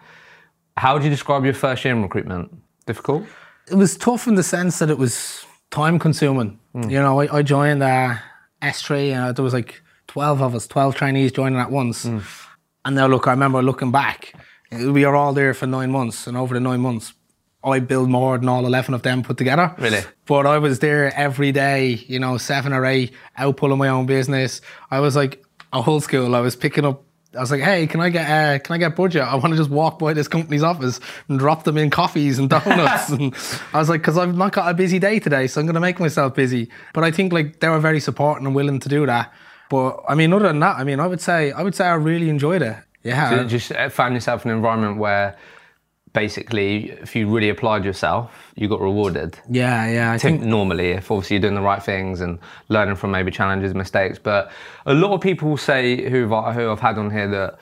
How 0.77 0.95
would 0.95 1.05
you 1.05 1.11
describe 1.11 1.45
your 1.45 1.55
first 1.55 1.85
year 1.85 1.95
in 1.95 2.03
recruitment? 2.03 2.53
Difficult? 2.87 3.25
it 3.69 3.75
was 3.75 3.97
tough 3.97 4.27
in 4.27 4.35
the 4.35 4.43
sense 4.43 4.79
that 4.79 4.91
it 4.91 4.99
was 4.99 5.47
time 5.71 5.99
consuming. 5.99 6.59
You 6.75 7.01
know, 7.01 7.21
I, 7.21 7.39
I 7.39 7.43
joined 7.43 7.83
uh, 7.83 8.17
S3 8.63 9.13
and 9.13 9.25
uh, 9.25 9.33
there 9.33 9.45
was 9.45 9.55
like 9.55 9.83
12 10.09 10.43
of 10.43 10.55
us, 10.55 10.67
12 10.67 10.95
trainees 10.95 11.33
joining 11.33 11.59
at 11.59 11.71
once. 11.71 12.05
And 12.05 12.97
now 12.97 13.07
look, 13.07 13.27
I 13.27 13.31
remember 13.31 13.63
looking 13.63 13.91
back, 13.91 14.35
we 14.93 15.05
are 15.05 15.15
all 15.15 15.33
there 15.33 15.55
for 15.55 15.67
nine 15.67 15.91
months 15.91 16.27
and 16.27 16.37
over 16.37 16.55
the 16.55 16.61
nine 16.61 16.81
months, 16.81 17.13
I 17.65 17.81
built 17.81 18.09
more 18.09 18.37
than 18.39 18.49
all 18.49 18.67
11 18.67 18.95
of 18.95 19.03
them 19.03 19.23
put 19.23 19.39
together. 19.39 19.75
Really? 19.79 20.03
But 20.27 20.47
I 20.47 20.59
was 20.59 20.81
there 20.81 21.13
every 21.15 21.51
day, 21.53 22.05
you 22.07 22.19
know, 22.19 22.37
seven 22.37 22.73
or 22.73 22.85
eight, 22.85 23.13
out 23.37 23.57
pulling 23.57 23.79
my 23.79 23.89
own 23.89 24.07
business. 24.07 24.61
I 24.91 25.01
was 25.01 25.17
like 25.17 25.43
a 25.73 25.81
whole 25.81 26.01
school. 26.01 26.35
I 26.35 26.41
was 26.41 26.57
picking 26.57 26.85
up. 26.85 27.03
I 27.37 27.41
was 27.41 27.51
like, 27.51 27.63
"Hey, 27.63 27.89
can 27.89 28.01
I 28.01 28.11
get 28.11 28.31
uh, 28.31 28.59
can 28.61 28.75
I 28.75 28.79
get 28.79 28.95
budget? 28.95 29.23
I 29.23 29.35
want 29.35 29.53
to 29.53 29.57
just 29.57 29.71
walk 29.71 29.99
by 29.99 30.13
this 30.13 30.29
company's 30.29 30.63
office 30.63 31.01
and 31.29 31.37
drop 31.37 31.65
them 31.65 31.77
in 31.77 31.91
coffees 31.91 32.39
and 32.39 32.49
donuts." 32.49 33.09
and 33.11 33.35
I 33.73 33.81
was 33.81 33.89
like, 33.89 34.03
"Because 34.03 34.17
I've 34.17 34.37
not 34.37 34.53
got 34.53 34.71
a 34.71 34.75
busy 34.75 35.01
day 35.01 35.19
today, 35.19 35.49
so 35.49 35.61
I'm 35.61 35.67
going 35.67 35.75
to 35.75 35.81
make 35.81 35.99
myself 35.99 36.35
busy." 36.35 36.71
But 36.93 37.03
I 37.03 37.11
think 37.11 37.33
like 37.33 37.59
they 37.59 37.69
were 37.69 37.81
very 37.81 37.99
supporting 37.99 38.47
and 38.47 38.55
willing 38.55 38.79
to 38.79 38.89
do 38.89 39.05
that. 39.07 39.33
But 39.69 40.05
I 40.09 40.15
mean, 40.15 40.33
other 40.33 40.47
than 40.47 40.61
that, 40.61 40.77
I 40.77 40.85
mean, 40.85 41.01
I 41.01 41.09
would 41.09 41.21
say 41.21 41.51
I 41.51 41.63
would 41.63 41.75
say 41.75 41.87
I 41.87 41.95
really 41.95 42.29
enjoyed 42.29 42.63
it. 42.63 42.77
Yeah, 43.05 43.31
So 43.31 43.45
just 43.45 43.71
uh, 43.73 43.89
found 43.91 44.15
yourself 44.15 44.45
in 44.45 44.51
an 44.51 44.57
environment 44.57 44.99
where 44.99 45.37
basically 46.13 46.91
if 47.03 47.15
you 47.17 47.29
really 47.29 47.51
applied 47.51 47.85
yourself, 47.85 48.53
you 48.55 48.69
got 48.69 48.81
rewarded. 48.81 49.39
yeah, 49.51 49.89
yeah. 49.89 50.13
I 50.13 50.19
think 50.19 50.43
normally 50.43 50.91
if 50.93 51.11
obviously 51.11 51.35
you're 51.37 51.43
doing 51.43 51.55
the 51.55 51.61
right 51.61 51.83
things 51.83 52.21
and 52.21 52.39
learning 52.69 52.97
from 52.97 53.11
maybe 53.11 53.31
challenges, 53.31 53.75
mistakes. 53.75 54.19
But 54.19 54.51
a 54.87 54.95
lot 54.95 55.13
of 55.13 55.21
people 55.21 55.57
say 55.57 56.09
who've 56.09 56.31
who 56.31 56.71
I've 56.71 56.81
had 56.81 56.99
on 56.99 57.11
here 57.11 57.29
that 57.29 57.59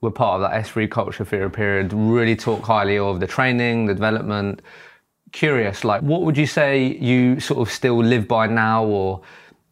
were 0.00 0.10
part 0.10 0.40
of 0.42 0.50
that 0.50 0.64
S3 0.64 0.90
culture 0.90 1.24
for 1.24 1.42
a 1.44 1.50
period 1.50 1.92
really 1.92 2.34
talk 2.34 2.64
highly 2.64 2.98
of 2.98 3.20
the 3.20 3.26
training, 3.26 3.86
the 3.86 3.94
development. 3.94 4.60
Curious, 5.30 5.82
like 5.84 6.02
what 6.02 6.22
would 6.22 6.36
you 6.36 6.46
say 6.46 6.84
you 6.98 7.40
sort 7.40 7.66
of 7.66 7.72
still 7.72 7.96
live 8.02 8.28
by 8.28 8.46
now 8.48 8.84
or 8.84 9.22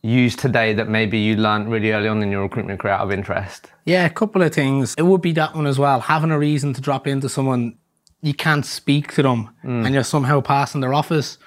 use 0.03 0.35
today 0.37 0.73
that 0.75 0.89
maybe 0.89 1.19
you 1.19 1.37
learned 1.37 1.71
really 1.71 1.93
early 1.93 2.09
on 2.09 2.23
in 2.23 2.31
your 2.31 2.43
recruitment 2.43 2.81
career 2.81 2.95
out 2.95 3.01
of 3.03 3.13
interest? 3.13 3.71
Yeah, 3.85 4.07
a 4.07 4.11
couple 4.11 4.43
of 4.43 4.55
things. 4.55 4.95
It 4.97 5.03
would 5.03 5.21
be 5.23 5.33
that 5.33 5.55
one 5.55 5.67
as 5.67 5.79
well. 5.79 6.01
Having 6.01 6.31
a 6.31 6.39
reason 6.39 6.73
to 6.75 6.81
drop 6.81 7.07
into 7.07 7.29
someone, 7.29 7.77
you 8.23 8.35
can't 8.35 8.65
speak 8.67 9.13
to 9.15 9.23
them 9.23 9.51
and 9.63 9.93
you're 9.95 10.05
somehow 10.05 10.41
passing 10.41 10.81
their 10.81 10.95
office. 10.95 11.39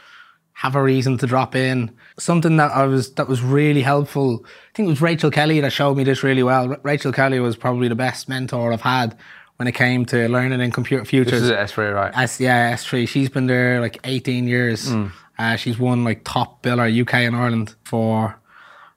Have 0.58 0.76
a 0.76 0.84
reason 0.84 1.18
to 1.18 1.26
drop 1.28 1.56
in. 1.56 1.92
Something 2.20 2.58
that 2.58 2.72
I 2.72 2.86
was 2.86 3.14
that 3.16 3.28
was 3.28 3.42
really 3.42 3.82
helpful. 3.82 4.46
I 4.46 4.50
think 4.76 4.86
it 4.86 4.90
was 4.92 5.02
Rachel 5.02 5.32
Kelly 5.32 5.60
that 5.62 5.72
showed 5.72 5.98
me 5.98 6.04
this 6.04 6.22
really 6.22 6.44
well. 6.44 6.68
Ra- 6.70 6.78
Rachel 6.84 7.12
Kelly 7.12 7.40
was 7.40 7.56
probably 7.56 7.88
the 7.88 7.96
best 7.96 8.30
mentor 8.30 8.72
I've 8.72 8.82
had 8.82 9.18
when 9.58 9.68
it 9.68 9.72
came 9.74 10.06
to 10.06 10.28
learning 10.30 10.62
in 10.62 10.72
computer 10.72 11.06
futures. 11.06 11.32
This 11.42 11.44
is 11.44 11.50
at 11.52 11.70
S3, 11.70 11.94
right? 11.96 12.16
S, 12.16 12.40
yeah, 12.40 12.72
S3. 12.74 13.08
She's 13.08 13.30
been 13.30 13.48
there 13.48 13.82
like 13.82 14.00
18 14.04 14.48
years. 14.48 14.94
Uh, 15.40 15.56
she's 15.56 15.80
won 15.80 16.04
like 16.04 16.24
top 16.24 16.62
biller 16.62 17.02
UK 17.02 17.14
and 17.16 17.36
Ireland 17.36 17.74
for, 17.84 18.40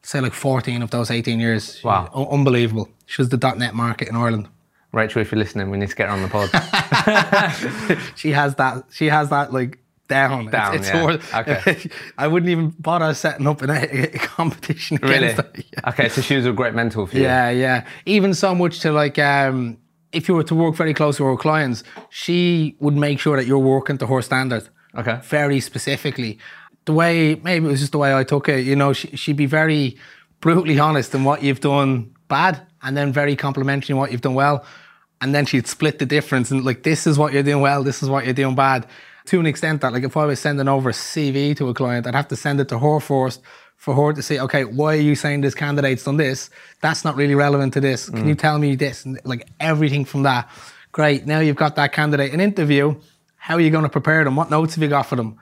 say, 0.06 0.20
like 0.20 0.32
14 0.34 0.82
of 0.82 0.90
those 0.90 1.10
18 1.10 1.40
years. 1.40 1.82
Wow. 1.82 2.10
Un- 2.14 2.28
unbelievable. 2.30 2.88
She 3.06 3.20
was 3.20 3.28
the 3.28 3.36
.NET 3.56 3.75
market 3.75 4.08
in 4.08 4.16
Ireland. 4.16 4.48
Rachel, 4.92 5.20
if 5.20 5.30
you're 5.32 5.38
listening, 5.38 5.70
we 5.70 5.78
need 5.78 5.90
to 5.90 5.96
get 5.96 6.08
her 6.08 6.14
on 6.14 6.22
the 6.22 6.28
pod. 6.28 6.48
She 8.16 8.30
has 8.32 8.54
that. 8.56 8.84
She 8.90 9.06
has 9.06 9.30
that 9.30 9.52
like 9.52 9.78
down. 10.08 10.46
Down, 10.46 10.75
It's, 10.75 10.86
it's 10.88 10.94
yeah. 10.94 11.04
worth- 11.04 11.34
Okay. 11.34 11.90
I 12.18 12.28
wouldn't 12.28 12.48
even 12.50 12.70
bother 12.78 13.12
setting 13.14 13.46
up 13.46 13.62
in 13.62 13.70
a, 13.70 13.82
a 13.82 14.18
competition 14.18 14.98
really? 15.02 15.28
against 15.28 15.36
her. 15.42 15.50
Yeah. 15.56 15.88
Okay, 15.90 16.08
so 16.08 16.20
she 16.22 16.36
was 16.36 16.46
a 16.46 16.52
great 16.52 16.75
mentor 16.75 17.06
for 17.06 17.16
you. 17.16 17.22
Yeah, 17.25 17.50
yeah. 17.50 17.86
Even 18.06 18.32
so 18.34 18.54
much 18.54 18.80
to 18.80 18.92
like, 18.92 19.18
um, 19.18 19.78
if 20.12 20.28
you 20.28 20.34
were 20.34 20.44
to 20.44 20.54
work 20.54 20.76
very 20.76 20.94
close 20.94 21.16
to 21.18 21.25
her 21.25 21.36
clients, 21.36 21.82
she 22.10 22.76
would 22.78 22.94
make 22.96 23.18
sure 23.18 23.36
that 23.36 23.46
you're 23.46 23.58
working 23.58 23.98
to 23.98 24.06
her 24.06 24.22
standard. 24.22 24.68
Okay. 24.96 25.18
Very 25.25 25.60
specifically. 25.60 26.38
The 26.86 26.92
way, 26.92 27.34
maybe 27.36 27.66
it 27.66 27.68
was 27.68 27.80
just 27.80 27.92
the 27.92 27.98
way 27.98 28.14
I 28.14 28.24
took 28.24 28.48
it, 28.48 28.64
you 28.64 28.76
know, 28.76 28.92
she, 28.92 29.08
she'd 29.16 29.36
be 29.36 29.46
very 29.46 29.96
brutally 30.40 30.78
honest 30.78 31.14
in 31.14 31.24
what 31.24 31.42
you've 31.42 31.60
done 31.60 32.14
bad 32.28 32.60
and 32.82 32.96
then 32.96 33.12
very 33.12 33.36
complimentary 33.36 33.92
in 33.92 33.98
what 33.98 34.12
you've 34.12 34.20
done 34.20 34.34
well. 34.34 34.64
And 35.20 35.34
then 35.34 35.46
she'd 35.46 35.66
split 35.66 35.98
the 35.98 36.06
difference 36.06 36.50
and 36.50 36.64
like, 36.64 36.82
this 36.82 37.06
is 37.06 37.18
what 37.18 37.32
you're 37.32 37.42
doing 37.42 37.60
well, 37.60 37.82
this 37.82 38.02
is 38.02 38.08
what 38.08 38.24
you're 38.24 38.34
doing 38.34 38.54
bad. 38.54 38.86
To 39.26 39.40
an 39.40 39.46
extent 39.46 39.80
that, 39.80 39.92
like, 39.92 40.04
if 40.04 40.16
I 40.16 40.24
was 40.24 40.38
sending 40.38 40.68
over 40.68 40.90
a 40.90 40.92
CV 40.92 41.56
to 41.56 41.68
a 41.68 41.74
client, 41.74 42.06
I'd 42.06 42.14
have 42.14 42.28
to 42.28 42.36
send 42.36 42.60
it 42.60 42.68
to 42.68 42.78
her 42.78 43.00
first 43.00 43.42
for 43.76 43.94
her 43.94 44.12
to 44.12 44.22
say, 44.22 44.38
okay, 44.38 44.64
why 44.64 44.94
are 44.94 45.00
you 45.00 45.14
saying 45.14 45.40
this 45.40 45.54
candidate's 45.54 46.04
done 46.04 46.16
this? 46.16 46.50
That's 46.80 47.04
not 47.04 47.16
really 47.16 47.34
relevant 47.34 47.74
to 47.74 47.80
this. 47.80 48.08
Can 48.08 48.28
you 48.28 48.34
mm. 48.34 48.38
tell 48.38 48.58
me 48.58 48.76
this? 48.76 49.04
And 49.04 49.20
like 49.24 49.48
everything 49.60 50.04
from 50.04 50.22
that. 50.22 50.48
Great. 50.92 51.26
Now 51.26 51.40
you've 51.40 51.56
got 51.56 51.76
that 51.76 51.92
candidate 51.92 52.32
an 52.32 52.40
interview. 52.40 52.94
How 53.36 53.56
are 53.56 53.60
you 53.60 53.70
going 53.70 53.84
to 53.84 53.90
prepare 53.90 54.24
them? 54.24 54.36
What 54.36 54.50
notes 54.50 54.76
have 54.76 54.82
you 54.82 54.88
got 54.88 55.06
for 55.06 55.16
them? 55.16 55.38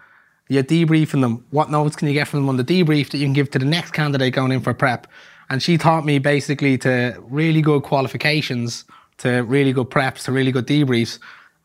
You're 0.48 0.62
debriefing 0.62 1.22
them. 1.22 1.44
What 1.50 1.70
notes 1.70 1.96
can 1.96 2.08
you 2.08 2.14
get 2.14 2.28
from 2.28 2.40
them 2.40 2.48
on 2.48 2.56
the 2.56 2.64
debrief 2.64 3.10
that 3.10 3.18
you 3.18 3.26
can 3.26 3.32
give 3.32 3.50
to 3.52 3.58
the 3.58 3.64
next 3.64 3.92
candidate 3.92 4.34
going 4.34 4.52
in 4.52 4.60
for 4.60 4.74
prep? 4.74 5.06
And 5.50 5.62
she 5.62 5.78
taught 5.78 6.04
me 6.04 6.18
basically 6.18 6.78
to 6.78 7.16
really 7.28 7.62
good 7.62 7.82
qualifications, 7.82 8.84
to 9.18 9.40
really 9.42 9.72
good 9.72 9.90
preps, 9.90 10.24
to 10.24 10.32
really 10.32 10.52
good 10.52 10.66
debriefs, 10.66 11.18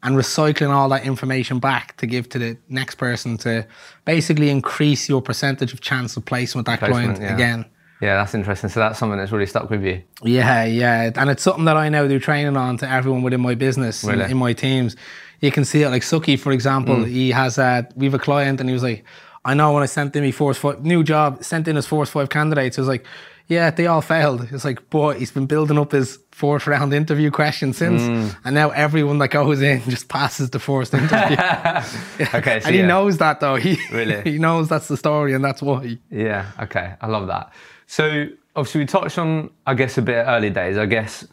and 0.03 0.15
recycling 0.15 0.69
all 0.69 0.87
that 0.89 1.05
information 1.05 1.59
back 1.59 1.97
to 1.97 2.05
give 2.05 2.29
to 2.29 2.39
the 2.39 2.57
next 2.69 2.95
person 2.95 3.37
to 3.37 3.67
basically 4.05 4.49
increase 4.49 5.09
your 5.09 5.21
percentage 5.21 5.73
of 5.73 5.81
chance 5.81 6.15
of 6.15 6.25
placement 6.25 6.67
with 6.67 6.79
that 6.79 6.79
Placement, 6.79 7.17
client 7.17 7.21
yeah. 7.21 7.35
again. 7.35 7.65
Yeah, 8.01 8.15
that's 8.15 8.33
interesting. 8.33 8.69
So 8.69 8.79
that's 8.79 8.97
something 8.97 9.17
that's 9.17 9.31
really 9.33 9.45
stuck 9.45 9.69
with 9.69 9.83
you. 9.83 10.01
Yeah, 10.23 10.63
yeah. 10.63 11.11
And 11.15 11.29
it's 11.29 11.43
something 11.43 11.65
that 11.65 11.75
I 11.75 11.89
now 11.89 12.07
do 12.07 12.17
training 12.17 12.55
on 12.55 12.77
to 12.77 12.89
everyone 12.89 13.23
within 13.23 13.41
my 13.41 13.55
business, 13.55 14.05
Really? 14.05 14.31
in 14.31 14.37
my 14.37 14.53
teams. 14.53 14.95
You 15.41 15.51
can 15.51 15.65
see 15.65 15.83
it 15.83 15.89
like 15.89 16.01
Suki, 16.01 16.37
for 16.37 16.51
example. 16.51 16.95
Mm. 16.95 17.07
He 17.07 17.31
has 17.31 17.57
a, 17.57 17.87
we 17.95 18.05
have 18.05 18.13
a 18.13 18.19
client 18.19 18.59
and 18.59 18.69
he 18.69 18.73
was 18.73 18.83
like, 18.83 19.05
I 19.45 19.53
know 19.53 19.73
when 19.73 19.83
I 19.83 19.87
sent 19.87 20.15
in 20.15 20.23
my 20.23 20.31
force 20.31 20.57
five, 20.57 20.83
new 20.83 21.03
job, 21.03 21.43
sent 21.43 21.67
in 21.67 21.75
his 21.75 21.85
force 21.85 22.09
five 22.09 22.29
candidates, 22.29 22.77
it 22.77 22.81
was 22.81 22.87
like, 22.87 23.05
yeah, 23.47 23.71
they 23.71 23.87
all 23.87 24.01
failed. 24.01 24.47
It's 24.51 24.63
like, 24.63 24.89
boy, 24.91 25.17
he's 25.17 25.31
been 25.31 25.47
building 25.47 25.79
up 25.79 25.91
his 25.91 26.19
fourth 26.31 26.67
round 26.67 26.93
interview 26.93 27.31
question 27.31 27.73
since. 27.73 28.01
Mm. 28.01 28.37
And 28.45 28.53
now 28.53 28.69
everyone 28.69 29.17
that 29.19 29.29
goes 29.29 29.61
in 29.61 29.81
just 29.89 30.07
passes 30.07 30.51
the 30.51 30.59
first 30.59 30.93
interview. 30.93 31.35
Okay, 32.35 32.59
so 32.59 32.67
and 32.67 32.75
he 32.75 32.81
yeah. 32.81 32.87
knows 32.87 33.17
that 33.17 33.39
though. 33.39 33.55
He, 33.55 33.79
Really? 33.91 34.21
he 34.31 34.37
knows 34.37 34.69
that's 34.69 34.87
the 34.87 34.97
story 34.97 35.33
and 35.33 35.43
that's 35.43 35.61
why. 35.61 35.97
Yeah, 36.11 36.51
okay, 36.61 36.93
I 37.01 37.07
love 37.07 37.27
that. 37.27 37.51
So 37.87 38.27
obviously 38.55 38.81
we 38.81 38.85
touched 38.85 39.17
on, 39.17 39.49
I 39.65 39.73
guess, 39.73 39.97
a 39.97 40.03
bit 40.03 40.23
early 40.27 40.51
days. 40.51 40.77
I 40.77 40.85
guess, 40.85 41.25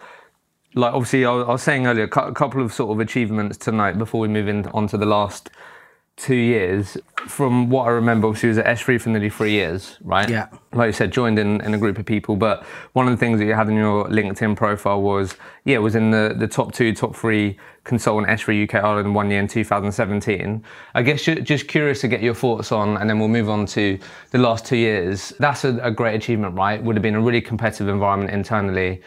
like 0.77 0.93
obviously 0.93 1.25
I 1.25 1.33
was, 1.33 1.63
saying 1.63 1.87
earlier, 1.87 2.05
a 2.05 2.09
couple 2.09 2.63
of 2.63 2.73
sort 2.73 2.93
of 2.93 3.01
achievements 3.01 3.57
tonight 3.57 3.99
before 3.99 4.21
we 4.21 4.29
move 4.29 4.47
in, 4.47 4.67
on 4.69 4.87
to 4.89 4.99
the 4.99 5.07
last 5.07 5.51
two 6.17 6.35
years. 6.35 6.99
From 7.27 7.71
what 7.71 7.87
I 7.87 7.91
remember, 7.91 8.29
obviously 8.29 8.51
was 8.51 8.59
at 8.59 8.67
S3 8.67 9.01
for 9.01 9.09
nearly 9.09 9.31
three 9.31 9.53
years, 9.53 9.99
right? 10.03 10.29
Yeah. 10.29 10.49
Like 10.73 10.89
you 10.89 10.93
said, 10.93 11.13
joined 11.13 11.39
in, 11.39 11.61
in 11.63 11.75
a 11.75 11.79
group 11.79 11.99
of 11.99 12.05
people. 12.05 12.37
But 12.37 12.63
one 12.93 13.07
of 13.07 13.13
the 13.13 13.17
things 13.17 13.39
that 13.39 13.47
you 13.47 13.55
had 13.55 13.69
in 13.69 13.75
your 13.75 14.07
LinkedIn 14.07 14.55
profile 14.55 15.01
was, 15.01 15.35
yeah, 15.65 15.79
was 15.79 15.95
in 15.95 16.11
the, 16.11 16.35
the 16.37 16.47
top 16.47 16.73
two, 16.73 16.95
top 16.95 17.17
three 17.17 17.59
consultant 17.85 18.29
S3 18.29 18.65
UK 18.65 18.83
Ireland 18.83 19.15
one 19.15 19.31
year 19.31 19.41
in 19.41 19.49
2017. 19.49 20.63
I 20.95 21.03
guess 21.03 21.23
ju- 21.23 21.41
just 21.41 21.69
curious 21.69 22.01
to 22.03 22.09
get 22.09 22.23
your 22.23 22.35
thoughts 22.35 22.71
on, 22.71 22.97
and 22.99 23.09
then 23.09 23.19
we'll 23.19 23.29
move 23.29 23.49
on 23.49 23.65
to 23.67 23.99
the 24.31 24.39
last 24.39 24.67
two 24.67 24.77
years. 24.77 25.33
That's 25.39 25.65
a, 25.65 25.79
a 25.79 25.91
great 25.91 26.15
achievement, 26.15 26.55
right? 26.55 26.83
Would 26.83 26.97
have 26.97 27.03
been 27.03 27.15
a 27.15 27.21
really 27.21 27.41
competitive 27.41 27.89
environment 27.89 28.33
internally. 28.33 29.03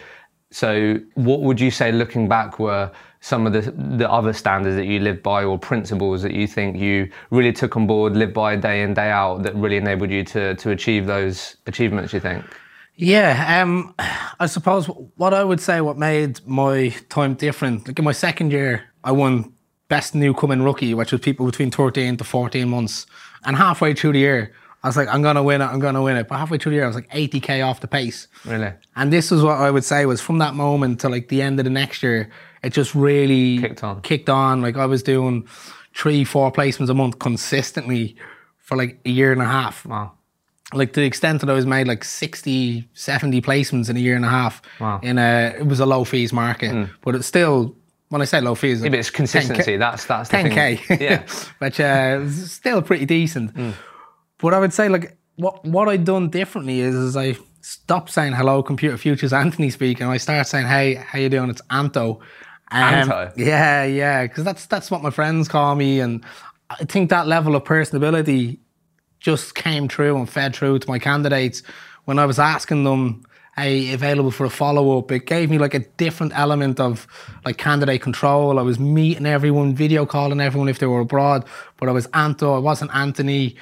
So, 0.51 0.99
what 1.13 1.41
would 1.41 1.59
you 1.59 1.69
say, 1.69 1.91
looking 1.91 2.27
back, 2.27 2.59
were 2.59 2.91
some 3.21 3.45
of 3.45 3.53
the 3.53 3.71
the 3.97 4.09
other 4.09 4.33
standards 4.33 4.75
that 4.75 4.85
you 4.85 4.99
lived 4.99 5.21
by, 5.21 5.43
or 5.43 5.59
principles 5.59 6.21
that 6.23 6.33
you 6.33 6.47
think 6.47 6.77
you 6.77 7.09
really 7.29 7.53
took 7.53 7.75
on 7.75 7.85
board, 7.85 8.15
lived 8.15 8.33
by 8.33 8.55
day 8.55 8.81
in 8.81 8.93
day 8.93 9.11
out, 9.11 9.43
that 9.43 9.55
really 9.55 9.77
enabled 9.77 10.09
you 10.09 10.23
to 10.23 10.55
to 10.55 10.71
achieve 10.71 11.05
those 11.05 11.57
achievements? 11.67 12.13
You 12.13 12.19
think? 12.19 12.43
Yeah, 12.95 13.61
um, 13.61 13.95
I 14.41 14.47
suppose 14.47 14.87
what 15.15 15.33
I 15.33 15.43
would 15.43 15.61
say 15.61 15.79
what 15.79 15.97
made 15.97 16.45
my 16.45 16.89
time 17.07 17.35
different. 17.35 17.87
Like 17.87 17.97
in 17.97 18.03
my 18.03 18.11
second 18.11 18.51
year, 18.51 18.91
I 19.05 19.13
won 19.13 19.53
best 19.87 20.15
newcoming 20.15 20.63
rookie, 20.63 20.93
which 20.93 21.11
was 21.11 21.21
people 21.21 21.45
between 21.45 21.71
13 21.71 22.17
to 22.17 22.23
14 22.23 22.67
months. 22.67 23.05
And 23.45 23.55
halfway 23.55 23.93
through 23.93 24.13
the 24.13 24.19
year, 24.19 24.53
I 24.83 24.87
was 24.87 24.95
like, 24.95 25.07
I'm 25.09 25.21
gonna 25.21 25.43
win 25.43 25.61
it, 25.61 25.65
I'm 25.65 25.79
gonna 25.79 26.01
win 26.01 26.15
it. 26.15 26.27
But 26.27 26.37
halfway 26.37 26.57
through 26.57 26.71
the 26.71 26.75
year, 26.77 26.85
I 26.85 26.87
was 26.87 26.95
like 26.95 27.09
80k 27.11 27.65
off 27.65 27.81
the 27.81 27.87
pace. 27.87 28.27
Really? 28.45 28.71
And 28.95 29.11
this 29.11 29.31
is 29.31 29.41
what 29.43 29.57
I 29.57 29.69
would 29.71 29.83
say 29.83 30.05
was 30.05 30.21
from 30.21 30.37
that 30.39 30.53
moment 30.55 31.01
to 31.01 31.09
like 31.09 31.27
the 31.27 31.41
end 31.41 31.59
of 31.59 31.65
the 31.65 31.69
next 31.69 32.01
year, 32.01 32.29
it 32.63 32.71
just 32.71 32.95
really 32.95 33.59
Kicked 33.59 33.83
on. 33.83 34.01
Kicked 34.01 34.29
on. 34.29 34.61
Like 34.61 34.77
I 34.77 34.85
was 34.85 35.03
doing 35.03 35.47
three, 35.93 36.23
four 36.23 36.51
placements 36.51 36.89
a 36.89 36.93
month 36.93 37.19
consistently 37.19 38.15
for 38.57 38.77
like 38.77 38.99
a 39.05 39.09
year 39.09 39.31
and 39.33 39.41
a 39.41 39.45
half 39.45 39.85
Wow. 39.85 40.11
like 40.73 40.93
to 40.93 40.99
the 41.01 41.05
extent 41.05 41.41
that 41.41 41.49
I 41.49 41.53
was 41.53 41.65
made 41.65 41.87
like 41.87 42.03
60, 42.05 42.87
70 42.93 43.41
placements 43.41 43.89
in 43.89 43.97
a 43.97 43.99
year 43.99 44.15
and 44.15 44.23
a 44.23 44.29
half. 44.29 44.61
Wow. 44.79 44.99
In 45.03 45.17
a, 45.17 45.55
it 45.59 45.65
was 45.65 45.79
a 45.79 45.85
low 45.85 46.03
fees 46.05 46.31
market, 46.31 46.87
but 47.01 47.15
it's 47.15 47.25
still, 47.27 47.75
when 48.09 48.21
I 48.21 48.25
say 48.25 48.39
low 48.39 48.55
fees, 48.55 48.81
Yeah, 48.81 48.89
but 48.89 48.99
it's 48.99 49.09
consistency. 49.09 49.75
That's 49.77 50.05
that's 50.05 50.29
the 50.29 50.37
10k, 50.37 50.79
thing. 50.85 51.01
Yeah. 51.01 51.25
which 51.59 51.79
uh, 51.79 52.29
still 52.29 52.81
pretty 52.81 53.05
decent. 53.05 53.51
But 54.39 54.53
I 54.53 54.59
would 54.59 54.73
say 54.73 54.89
like 54.89 55.17
what 55.35 55.63
what 55.65 55.87
I 55.87 55.97
done 55.97 56.29
differently 56.29 56.79
is, 56.81 56.95
is 56.95 57.15
I 57.15 57.37
stopped 57.61 58.09
saying 58.09 58.33
hello, 58.33 58.63
computer 58.63 58.97
futures, 58.97 59.33
Anthony 59.33 59.69
speaking. 59.69 60.07
I 60.07 60.17
start 60.17 60.47
saying 60.47 60.67
hey, 60.67 60.95
how 60.95 61.19
you 61.19 61.29
doing? 61.29 61.49
It's 61.49 61.61
Anto. 61.69 62.19
Um, 62.71 62.83
Anto? 62.83 63.31
Yeah, 63.35 63.83
yeah, 63.83 64.23
because 64.23 64.43
that's 64.43 64.65
that's 64.65 64.89
what 64.89 65.01
my 65.01 65.09
friends 65.09 65.47
call 65.47 65.75
me, 65.75 65.99
and 65.99 66.23
I 66.69 66.85
think 66.85 67.09
that 67.09 67.27
level 67.27 67.55
of 67.55 67.63
personability 67.63 68.59
just 69.19 69.55
came 69.55 69.87
through 69.87 70.17
and 70.17 70.29
fed 70.29 70.55
through 70.55 70.79
to 70.79 70.87
my 70.87 70.99
candidates 70.99 71.61
when 72.05 72.19
I 72.19 72.25
was 72.25 72.39
asking 72.39 72.85
them, 72.85 73.23
hey, 73.57 73.91
available 73.93 74.31
for 74.31 74.45
a 74.45 74.49
follow 74.49 74.97
up. 74.97 75.11
It 75.11 75.25
gave 75.25 75.49
me 75.49 75.57
like 75.57 75.73
a 75.73 75.79
different 75.79 76.31
element 76.37 76.79
of 76.79 77.05
like 77.43 77.57
candidate 77.57 78.01
control. 78.01 78.57
I 78.57 78.61
was 78.61 78.79
meeting 78.79 79.25
everyone, 79.25 79.75
video 79.75 80.05
calling 80.05 80.39
everyone 80.39 80.69
if 80.69 80.79
they 80.79 80.85
were 80.85 81.01
abroad, 81.01 81.45
but 81.77 81.89
I 81.89 81.91
was 81.91 82.07
Anto, 82.13 82.55
I 82.55 82.59
wasn't 82.59 82.95
Anthony. 82.95 83.55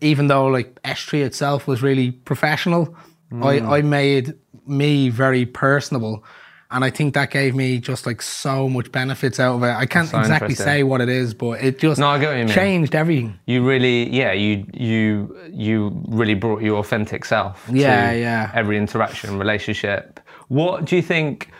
Even 0.00 0.26
though 0.26 0.46
like 0.46 0.80
S3 0.82 1.24
itself 1.24 1.66
was 1.66 1.82
really 1.82 2.10
professional, 2.10 2.94
I, 3.32 3.58
mm. 3.58 3.68
I 3.68 3.82
made 3.82 4.34
me 4.66 5.08
very 5.08 5.46
personable. 5.46 6.24
And 6.70 6.84
I 6.84 6.90
think 6.90 7.14
that 7.14 7.30
gave 7.30 7.54
me 7.54 7.78
just 7.78 8.04
like 8.04 8.20
so 8.20 8.68
much 8.68 8.90
benefits 8.90 9.38
out 9.38 9.56
of 9.56 9.62
it. 9.62 9.72
I 9.72 9.86
can't 9.86 10.08
so 10.08 10.18
exactly 10.18 10.56
say 10.56 10.82
what 10.82 11.00
it 11.00 11.08
is, 11.08 11.32
but 11.32 11.62
it 11.62 11.78
just 11.78 12.00
No, 12.00 12.08
I 12.08 12.18
get 12.18 12.28
what 12.30 12.38
you 12.38 12.44
mean. 12.46 12.54
changed 12.54 12.94
everything. 12.96 13.38
You 13.46 13.64
really, 13.64 14.08
yeah, 14.10 14.32
you 14.32 14.66
you 14.72 15.36
you 15.52 16.02
really 16.08 16.34
brought 16.34 16.62
your 16.62 16.78
authentic 16.78 17.24
self. 17.26 17.64
Yeah, 17.70 18.10
to 18.10 18.18
yeah. 18.18 18.50
Every 18.54 18.76
interaction, 18.76 19.38
relationship. 19.38 20.18
What 20.48 20.84
do 20.86 20.96
you 20.96 21.02
think? 21.02 21.50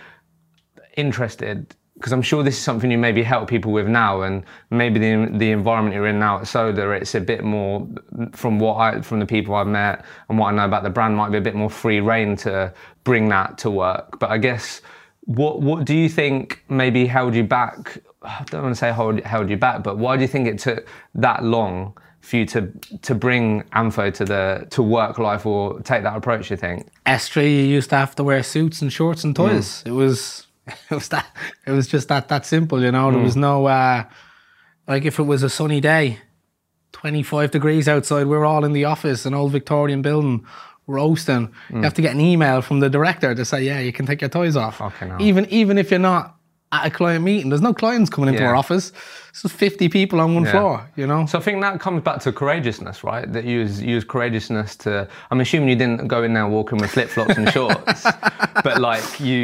Interested, 0.97 1.75
because 2.05 2.13
I'm 2.13 2.21
sure 2.21 2.43
this 2.43 2.59
is 2.59 2.63
something 2.63 2.91
you 2.91 2.99
maybe 2.99 3.23
help 3.23 3.49
people 3.49 3.73
with 3.73 3.89
now, 3.89 4.21
and 4.21 4.45
maybe 4.69 4.99
the 4.99 5.39
the 5.39 5.53
environment 5.53 5.97
you're 5.97 6.07
in 6.07 6.19
now 6.19 6.39
at 6.39 6.47
Soda, 6.47 6.91
it's 6.91 7.15
a 7.15 7.21
bit 7.21 7.43
more 7.43 7.89
from 8.33 8.59
what 8.59 8.75
I 8.75 9.01
from 9.01 9.21
the 9.21 9.25
people 9.25 9.55
I've 9.55 9.67
met 9.67 10.05
and 10.29 10.39
what 10.39 10.49
I 10.49 10.55
know 10.55 10.67
about 10.67 10.83
the 10.83 10.91
brand 10.91 11.17
might 11.17 11.31
be 11.31 11.39
a 11.39 11.41
bit 11.41 11.55
more 11.55 11.71
free 11.71 12.01
reign 12.01 12.37
to 12.45 12.75
bring 13.05 13.31
that 13.31 13.57
to 13.59 13.71
work. 13.71 14.19
But 14.19 14.31
I 14.31 14.37
guess 14.37 14.83
what 15.23 15.63
what 15.63 15.87
do 15.87 15.97
you 15.97 16.11
think 16.11 16.63
maybe 16.69 17.07
held 17.07 17.35
you 17.35 17.43
back? 17.43 17.97
I 18.21 18.45
don't 18.51 18.65
want 18.65 18.75
to 18.75 18.79
say 18.79 18.93
hold, 18.93 19.21
held 19.21 19.49
you 19.49 19.57
back, 19.57 19.83
but 19.83 19.97
why 19.97 20.17
do 20.17 20.23
you 20.23 20.29
think 20.29 20.47
it 20.47 20.59
took 20.59 20.87
that 21.15 21.43
long 21.43 21.97
for 22.21 22.37
you 22.37 22.45
to 22.45 22.71
to 23.01 23.15
bring 23.15 23.65
Anto 23.73 24.11
to 24.11 24.25
the 24.27 24.67
to 24.73 24.83
work 24.83 25.19
life 25.19 25.47
or 25.47 25.81
take 25.81 26.03
that 26.03 26.19
approach? 26.19 26.51
You 26.51 26.59
think? 26.59 26.87
S3 27.07 27.45
you 27.45 27.65
used 27.79 27.89
to 27.89 27.97
have 27.97 28.15
to 28.17 28.23
wear 28.25 28.43
suits 28.43 28.83
and 28.83 28.93
shorts 28.93 29.25
and 29.25 29.35
ties. 29.35 29.83
Mm. 29.85 29.87
It 29.87 29.93
was 29.93 30.49
it 30.91 30.95
was 30.95 31.09
that 31.09 31.27
it 31.67 31.71
was 31.71 31.87
just 31.87 32.09
that 32.09 32.29
that 32.29 32.47
simple, 32.47 32.83
you 32.83 32.93
know. 32.93 33.11
There 33.11 33.21
was 33.21 33.37
no 33.37 33.67
uh 33.67 34.05
like 34.89 35.05
if 35.05 35.19
it 35.19 35.25
was 35.25 35.43
a 35.43 35.51
sunny 35.51 35.81
day, 35.81 36.19
25 36.93 37.51
degrees 37.51 37.89
outside, 37.89 38.27
we're 38.27 38.45
all 38.45 38.65
in 38.65 38.73
the 38.73 38.85
office, 38.85 39.27
an 39.27 39.35
old 39.35 39.53
Victorian 39.53 40.03
building, 40.03 40.47
roasting. 40.87 41.53
You 41.71 41.83
have 41.83 41.95
to 41.95 42.03
get 42.03 42.15
an 42.15 42.21
email 42.21 42.63
from 42.63 42.81
the 42.81 42.89
director 42.91 43.35
to 43.35 43.45
say, 43.45 43.63
yeah, 43.65 43.81
you 43.81 43.93
can 43.93 44.07
take 44.07 44.21
your 44.21 44.31
toys 44.31 44.57
off. 44.57 44.79
Fucking 44.79 45.09
hell. 45.09 45.23
Even 45.23 45.47
even 45.47 45.79
if 45.79 45.91
you're 45.91 46.01
not 46.01 46.37
at 46.83 46.87
a 46.87 46.91
client 46.91 47.25
meeting, 47.25 47.49
there's 47.51 47.61
no 47.63 47.73
clients 47.75 48.11
coming 48.11 48.29
into 48.29 48.43
Yeah. 48.43 48.49
our 48.51 48.57
office. 48.57 48.93
It's 49.31 49.43
just 49.43 49.55
50 49.55 49.89
people 49.89 50.21
on 50.21 50.35
one 50.35 50.45
Yeah. 50.45 50.51
floor, 50.53 50.87
you 50.97 51.07
know. 51.07 51.27
So 51.27 51.39
I 51.39 51.43
think 51.43 51.61
that 51.63 51.81
comes 51.81 52.03
back 52.03 52.21
to 52.21 52.33
courageousness, 52.33 53.03
right? 53.05 53.31
That 53.33 53.45
you 53.45 53.59
use, 53.61 53.83
use 53.83 54.05
courageousness 54.05 54.77
to. 54.85 55.09
I'm 55.31 55.41
assuming 55.41 55.69
you 55.69 55.77
didn't 55.77 56.07
go 56.09 56.23
in 56.23 56.33
there 56.35 56.47
walking 56.47 56.79
with 56.79 56.91
flip 56.91 57.09
flops 57.09 57.37
and 57.37 57.49
shorts, 57.51 58.07
but 58.65 58.81
like 58.81 59.19
you 59.21 59.37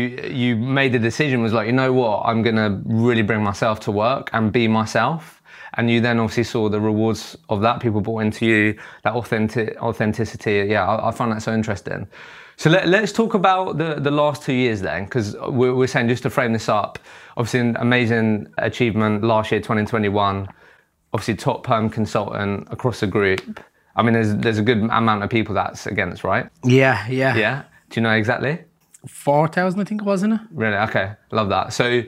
you 0.42 0.56
made 0.56 0.92
the 0.92 0.98
decision 0.98 1.42
was 1.42 1.52
like, 1.52 1.66
you 1.66 1.72
know 1.72 1.92
what, 1.92 2.22
I'm 2.24 2.42
gonna 2.42 2.80
really 2.84 3.22
bring 3.22 3.42
myself 3.42 3.80
to 3.80 3.90
work 3.90 4.30
and 4.32 4.52
be 4.52 4.68
myself. 4.68 5.36
And 5.74 5.88
you 5.88 6.00
then 6.00 6.18
obviously 6.18 6.44
saw 6.44 6.68
the 6.68 6.80
rewards 6.80 7.36
of 7.48 7.60
that. 7.62 7.78
People 7.80 8.00
bought 8.00 8.20
into 8.22 8.44
you, 8.44 8.74
that 9.04 9.14
authentic 9.14 9.80
authenticity. 9.80 10.66
Yeah, 10.68 10.84
I, 10.86 11.08
I 11.08 11.10
find 11.12 11.30
that 11.32 11.42
so 11.42 11.52
interesting. 11.54 12.08
So 12.60 12.68
let, 12.68 12.88
let's 12.88 13.10
talk 13.10 13.32
about 13.32 13.78
the, 13.78 13.94
the 13.94 14.10
last 14.10 14.42
two 14.42 14.52
years 14.52 14.82
then, 14.82 15.04
because 15.04 15.34
we're, 15.48 15.74
we're 15.74 15.86
saying 15.86 16.08
just 16.08 16.24
to 16.24 16.30
frame 16.30 16.52
this 16.52 16.68
up, 16.68 16.98
obviously 17.38 17.60
an 17.60 17.76
amazing 17.78 18.48
achievement 18.58 19.24
last 19.24 19.50
year, 19.50 19.60
2021 19.60 20.46
obviously 21.12 21.34
top 21.34 21.64
perm 21.64 21.90
consultant 21.90 22.68
across 22.70 23.00
the 23.00 23.06
group. 23.06 23.60
I 23.96 24.02
mean, 24.02 24.12
there's 24.12 24.34
there's 24.36 24.58
a 24.58 24.62
good 24.62 24.78
amount 24.78 25.22
of 25.22 25.30
people 25.30 25.54
that's 25.54 25.86
against, 25.86 26.24
right? 26.24 26.48
Yeah, 26.64 27.06
yeah. 27.08 27.36
Yeah. 27.36 27.62
Do 27.90 28.00
you 28.00 28.02
know 28.02 28.12
exactly? 28.12 28.58
4,000 29.08 29.80
I 29.80 29.84
think 29.84 30.02
it 30.02 30.04
was, 30.04 30.20
isn't 30.20 30.32
it? 30.32 30.40
Really? 30.52 30.76
Okay. 30.76 31.12
Love 31.32 31.48
that. 31.48 31.72
So 31.72 32.02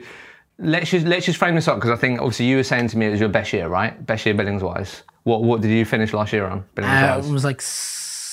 let's 0.59 0.91
just 0.91 1.05
let's 1.05 1.25
just 1.25 1.37
frame 1.37 1.55
this 1.55 1.67
up 1.67 1.77
because 1.77 1.91
I 1.91 1.95
think 1.95 2.19
obviously 2.21 2.45
you 2.45 2.57
were 2.57 2.63
saying 2.63 2.87
to 2.89 2.97
me 2.97 3.07
it 3.07 3.11
was 3.11 3.19
your 3.19 3.29
best 3.29 3.51
year, 3.53 3.67
right? 3.67 4.05
Best 4.05 4.25
year 4.25 4.35
billings 4.35 4.63
wise. 4.63 5.03
What 5.23 5.43
what 5.43 5.61
did 5.61 5.71
you 5.71 5.83
finish 5.83 6.13
last 6.13 6.31
year 6.31 6.45
on 6.45 6.63
billings 6.75 6.93
Uh, 6.93 7.21
it 7.25 7.31
was 7.31 7.43
like 7.43 7.61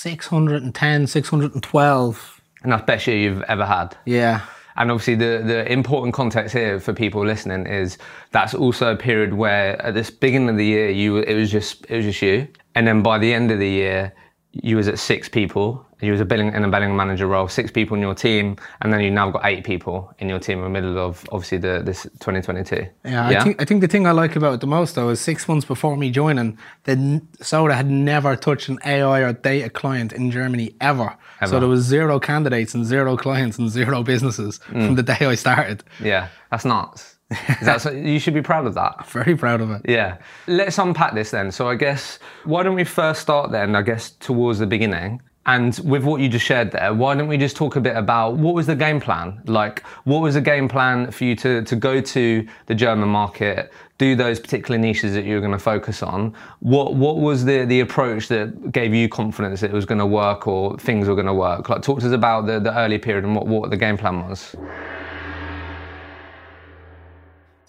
610, 0.00 1.06
612. 1.06 2.40
and 2.62 2.72
that's 2.72 2.84
best 2.86 3.06
year 3.06 3.18
you've 3.18 3.42
ever 3.42 3.66
had. 3.66 3.94
Yeah. 4.06 4.40
And 4.76 4.90
obviously, 4.90 5.14
the, 5.14 5.42
the 5.44 5.70
important 5.70 6.14
context 6.14 6.54
here 6.54 6.80
for 6.80 6.94
people 6.94 7.26
listening 7.26 7.66
is 7.66 7.98
that's 8.30 8.54
also 8.54 8.92
a 8.92 8.96
period 8.96 9.34
where 9.34 9.80
at 9.82 9.92
this 9.92 10.08
beginning 10.08 10.48
of 10.48 10.56
the 10.56 10.64
year, 10.64 10.88
you 10.88 11.18
it 11.18 11.34
was 11.34 11.50
just 11.50 11.84
it 11.90 11.96
was 11.96 12.06
just 12.06 12.22
you. 12.22 12.48
and 12.74 12.86
then 12.86 13.02
by 13.02 13.18
the 13.18 13.34
end 13.34 13.50
of 13.50 13.58
the 13.58 13.68
year, 13.68 14.14
you 14.52 14.76
was 14.76 14.88
at 14.88 14.98
six 14.98 15.28
people. 15.28 15.86
You 16.00 16.12
was 16.12 16.20
a 16.20 16.24
billing 16.24 16.52
in 16.54 16.64
a 16.64 16.68
billing 16.68 16.96
manager 16.96 17.26
role, 17.26 17.46
six 17.46 17.70
people 17.70 17.94
in 17.94 18.00
your 18.00 18.14
team, 18.14 18.56
and 18.80 18.92
then 18.92 19.00
you 19.00 19.10
now 19.10 19.30
got 19.30 19.44
eight 19.44 19.64
people 19.64 20.12
in 20.18 20.28
your 20.28 20.38
team 20.38 20.58
in 20.58 20.64
the 20.64 20.70
middle 20.70 20.98
of 20.98 21.28
obviously 21.30 21.58
the 21.58 21.82
this 21.84 22.04
2022. 22.20 22.86
Yeah, 23.04 23.28
I 23.28 23.44
think 23.44 23.62
I 23.62 23.64
think 23.64 23.80
the 23.80 23.88
thing 23.88 24.06
I 24.06 24.12
like 24.12 24.34
about 24.34 24.54
it 24.54 24.60
the 24.60 24.66
most 24.66 24.94
though 24.94 25.10
is 25.10 25.20
six 25.20 25.46
months 25.46 25.66
before 25.66 25.96
me 25.96 26.10
joining, 26.10 26.58
the 26.84 27.22
Soda 27.42 27.74
had 27.74 27.90
never 27.90 28.34
touched 28.34 28.68
an 28.68 28.78
AI 28.84 29.20
or 29.20 29.34
data 29.34 29.68
client 29.68 30.12
in 30.12 30.30
Germany 30.30 30.74
ever. 30.80 31.16
So 31.46 31.60
there 31.60 31.68
was 31.68 31.84
zero 31.84 32.18
candidates 32.18 32.74
and 32.74 32.84
zero 32.84 33.16
clients 33.16 33.58
and 33.58 33.70
zero 33.70 34.02
businesses 34.02 34.58
mm. 34.68 34.86
from 34.86 34.94
the 34.94 35.02
day 35.02 35.18
I 35.20 35.34
started. 35.34 35.84
yeah, 36.00 36.28
that's 36.50 36.64
nuts. 36.64 37.18
Is 37.30 37.66
that 37.66 37.80
so, 37.80 37.90
you 37.90 38.18
should 38.18 38.34
be 38.34 38.42
proud 38.42 38.66
of 38.66 38.74
that. 38.74 39.06
Very 39.08 39.36
proud 39.36 39.60
of 39.60 39.70
it. 39.70 39.82
Yeah. 39.88 40.18
Let's 40.46 40.78
unpack 40.78 41.14
this 41.14 41.30
then. 41.30 41.50
So 41.52 41.68
I 41.68 41.76
guess 41.76 42.18
why 42.44 42.62
don't 42.62 42.74
we 42.74 42.84
first 42.84 43.20
start 43.20 43.50
then, 43.50 43.76
I 43.76 43.82
guess, 43.82 44.10
towards 44.10 44.58
the 44.58 44.66
beginning. 44.66 45.22
And 45.46 45.78
with 45.84 46.04
what 46.04 46.20
you 46.20 46.28
just 46.28 46.44
shared 46.44 46.70
there, 46.70 46.92
why 46.92 47.14
don't 47.14 47.26
we 47.26 47.38
just 47.38 47.56
talk 47.56 47.76
a 47.76 47.80
bit 47.80 47.96
about 47.96 48.36
what 48.36 48.54
was 48.54 48.66
the 48.66 48.76
game 48.76 49.00
plan? 49.00 49.40
Like, 49.46 49.84
what 50.04 50.20
was 50.20 50.34
the 50.34 50.40
game 50.40 50.68
plan 50.68 51.10
for 51.10 51.24
you 51.24 51.34
to, 51.36 51.62
to 51.62 51.76
go 51.76 52.00
to 52.00 52.46
the 52.66 52.74
German 52.74 53.08
market, 53.08 53.72
do 53.96 54.14
those 54.14 54.38
particular 54.38 54.78
niches 54.78 55.14
that 55.14 55.24
you 55.24 55.34
were 55.34 55.40
going 55.40 55.52
to 55.52 55.58
focus 55.58 56.02
on? 56.02 56.34
What 56.60 56.94
what 56.94 57.16
was 57.16 57.44
the, 57.44 57.64
the 57.64 57.80
approach 57.80 58.28
that 58.28 58.70
gave 58.70 58.94
you 58.94 59.08
confidence 59.08 59.62
that 59.62 59.70
it 59.70 59.74
was 59.74 59.86
going 59.86 59.98
to 59.98 60.06
work 60.06 60.46
or 60.46 60.78
things 60.78 61.08
were 61.08 61.14
going 61.14 61.26
to 61.26 61.34
work? 61.34 61.70
Like, 61.70 61.80
talk 61.82 62.00
to 62.00 62.06
us 62.06 62.12
about 62.12 62.46
the, 62.46 62.60
the 62.60 62.76
early 62.78 62.98
period 62.98 63.24
and 63.24 63.34
what, 63.34 63.46
what 63.46 63.70
the 63.70 63.78
game 63.78 63.96
plan 63.96 64.28
was. 64.28 64.54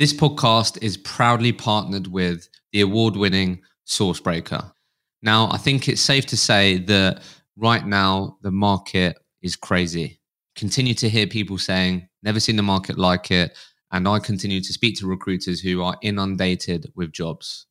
This 0.02 0.14
podcast 0.14 0.82
is 0.82 0.98
proudly 0.98 1.52
partnered 1.52 2.08
with 2.08 2.50
the 2.72 2.82
award 2.82 3.16
winning 3.16 3.62
Sourcebreaker. 3.86 4.74
Now, 5.22 5.52
I 5.52 5.58
think 5.58 5.88
it's 5.88 6.02
safe 6.02 6.26
to 6.26 6.38
say 6.38 6.80
that 6.80 7.22
right 7.56 7.86
now 7.86 8.40
the 8.42 8.50
market 8.50 9.20
is 9.44 9.56
crazy. 9.56 10.20
Continue 10.56 10.96
to 10.96 11.08
hear 11.08 11.28
people 11.28 11.60
saying, 11.60 12.10
never 12.24 12.40
seen 12.40 12.56
the 12.56 12.64
market 12.64 12.98
like 12.98 13.30
it. 13.30 13.56
And 13.92 14.08
I 14.08 14.18
continue 14.18 14.60
to 14.62 14.74
speak 14.74 14.98
to 14.98 15.06
recruiters 15.06 15.62
who 15.62 15.84
are 15.84 15.96
inundated 16.02 16.92
with 16.96 17.12
jobs, 17.12 17.68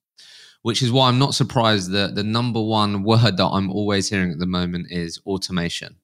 which 0.63 0.83
is 0.83 0.93
why 0.93 1.09
I'm 1.09 1.19
not 1.19 1.35
surprised 1.35 1.91
that 1.91 2.15
the 2.15 2.23
number 2.23 2.63
one 2.63 3.03
word 3.03 3.39
that 3.39 3.51
I'm 3.51 3.73
always 3.73 4.09
hearing 4.09 4.31
at 4.31 4.39
the 4.39 4.47
moment 4.47 4.87
is 4.93 5.21
automation. 5.27 5.97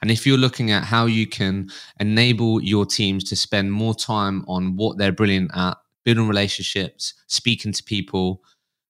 And 0.00 0.10
if 0.10 0.26
you're 0.26 0.38
looking 0.38 0.70
at 0.70 0.84
how 0.84 1.06
you 1.06 1.26
can 1.26 1.70
enable 1.98 2.62
your 2.62 2.86
teams 2.86 3.24
to 3.24 3.36
spend 3.36 3.72
more 3.72 3.94
time 3.94 4.44
on 4.46 4.76
what 4.76 4.98
they're 4.98 5.12
brilliant 5.12 5.50
at, 5.54 5.76
building 6.04 6.28
relationships, 6.28 7.14
speaking 7.26 7.72
to 7.72 7.82
people, 7.82 8.42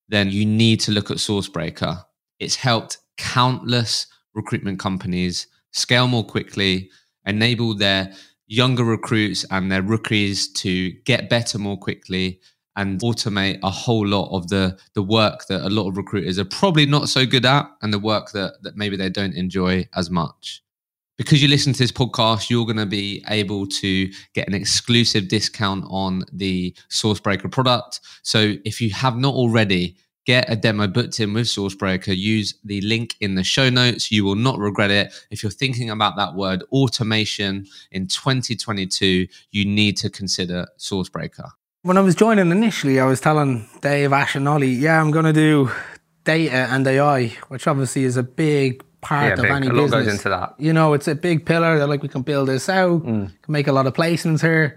then 0.09 0.31
you 0.31 0.45
need 0.45 0.81
to 0.81 0.93
look 0.93 1.11
at 1.11 1.17
Sourcebreaker. 1.17 2.05
It's 2.38 2.57
helped 2.57 2.99
countless 3.17 4.07
recruitment 4.35 4.79
companies 4.79 5.47
scale 5.73 6.07
more 6.07 6.25
quickly, 6.25 6.91
enable 7.27 7.75
their 7.75 8.12
younger 8.47 8.85
recruits 8.85 9.45
and 9.50 9.71
their 9.71 9.83
rookies 9.83 10.50
to 10.53 10.91
get 11.05 11.29
better 11.29 11.59
more 11.59 11.77
quickly 11.77 12.41
and 12.77 13.00
automate 13.00 13.59
a 13.62 13.71
whole 13.71 14.07
lot 14.07 14.31
of 14.35 14.49
the 14.49 14.79
the 14.95 15.03
work 15.03 15.47
that 15.49 15.61
a 15.67 15.69
lot 15.69 15.88
of 15.88 15.97
recruiters 15.97 16.38
are 16.38 16.45
probably 16.45 16.87
not 16.87 17.09
so 17.09 17.27
good 17.27 17.45
at 17.45 17.69
and 17.83 17.93
the 17.93 17.99
work 17.99 18.31
that 18.33 18.55
that 18.62 18.77
maybe 18.77 18.97
they 18.97 19.11
don't 19.11 19.35
enjoy 19.35 19.87
as 19.95 20.09
much 20.11 20.62
because 21.19 21.43
you 21.43 21.49
listen 21.49 21.75
to 21.75 21.79
this 21.79 21.93
podcast, 21.93 22.49
you're 22.49 22.65
going 22.65 22.77
to 22.77 22.87
be 22.87 23.23
able 23.29 23.67
to 23.67 24.11
get 24.33 24.49
an 24.49 24.55
exclusive 24.55 25.29
discount 25.29 25.85
on 25.91 26.23
the 26.33 26.75
Sourcebreaker 26.89 27.51
product. 27.51 28.01
So 28.23 28.55
if 28.65 28.81
you 28.81 28.91
have 28.91 29.17
not 29.17 29.35
already, 29.35 29.97
get 30.25 30.51
a 30.51 30.55
demo 30.55 30.87
booked 30.87 31.19
in 31.21 31.35
with 31.35 31.47
Sourcebreaker. 31.47 32.17
Use 32.17 32.55
the 32.65 32.81
link 32.83 33.17
in 33.21 33.35
the 33.35 33.43
show 33.43 33.69
notes. 33.69 34.13
You 34.13 34.25
will 34.25 34.37
not 34.37 34.59
regret 34.59 34.91
it. 34.91 35.13
If 35.31 35.43
you're 35.43 35.51
thinking 35.51 35.91
about 35.91 36.17
that 36.17 36.35
word 36.35 36.63
automation 36.71 37.67
in 37.91 38.07
2022, 38.07 39.27
you 39.51 39.65
need 39.65 39.97
to 39.97 40.09
consider 40.09 40.69
Sourcebreaker. 40.78 41.50
When 41.83 41.97
I 41.97 42.00
was 42.00 42.15
joining 42.15 42.50
initially, 42.50 43.00
I 43.00 43.07
was 43.07 43.21
telling 43.21 43.69
Dave, 43.81 44.13
Ash, 44.13 44.37
and 44.37 44.47
Ollie, 44.47 44.69
yeah, 44.69 45.00
I'm 45.00 45.11
going 45.11 45.25
to 45.25 45.33
do 45.33 45.71
data 46.25 46.69
and 46.71 46.87
AI, 46.87 47.28
which 47.49 47.67
obviously 47.67 48.04
is 48.04 48.17
a 48.17 48.23
big 48.23 48.85
part 49.00 49.26
Yeah, 49.26 49.32
of 49.34 49.43
big. 49.43 49.50
any 49.50 49.67
A 49.69 49.73
lot 49.73 49.82
business. 49.84 50.04
goes 50.04 50.13
into 50.15 50.28
that. 50.30 50.54
You 50.58 50.73
know, 50.73 50.93
it's 50.93 51.08
a 51.08 51.15
big 51.15 51.47
pillar. 51.47 51.78
They're 51.78 51.87
like, 51.87 52.02
we 52.02 52.08
can 52.08 52.23
build 52.23 52.49
this 52.49 52.69
out, 52.69 53.02
mm. 53.02 53.30
can 53.43 53.52
make 53.52 53.67
a 53.69 53.73
lot 53.73 53.87
of 53.87 53.95
placements 53.95 54.41
here. 54.41 54.76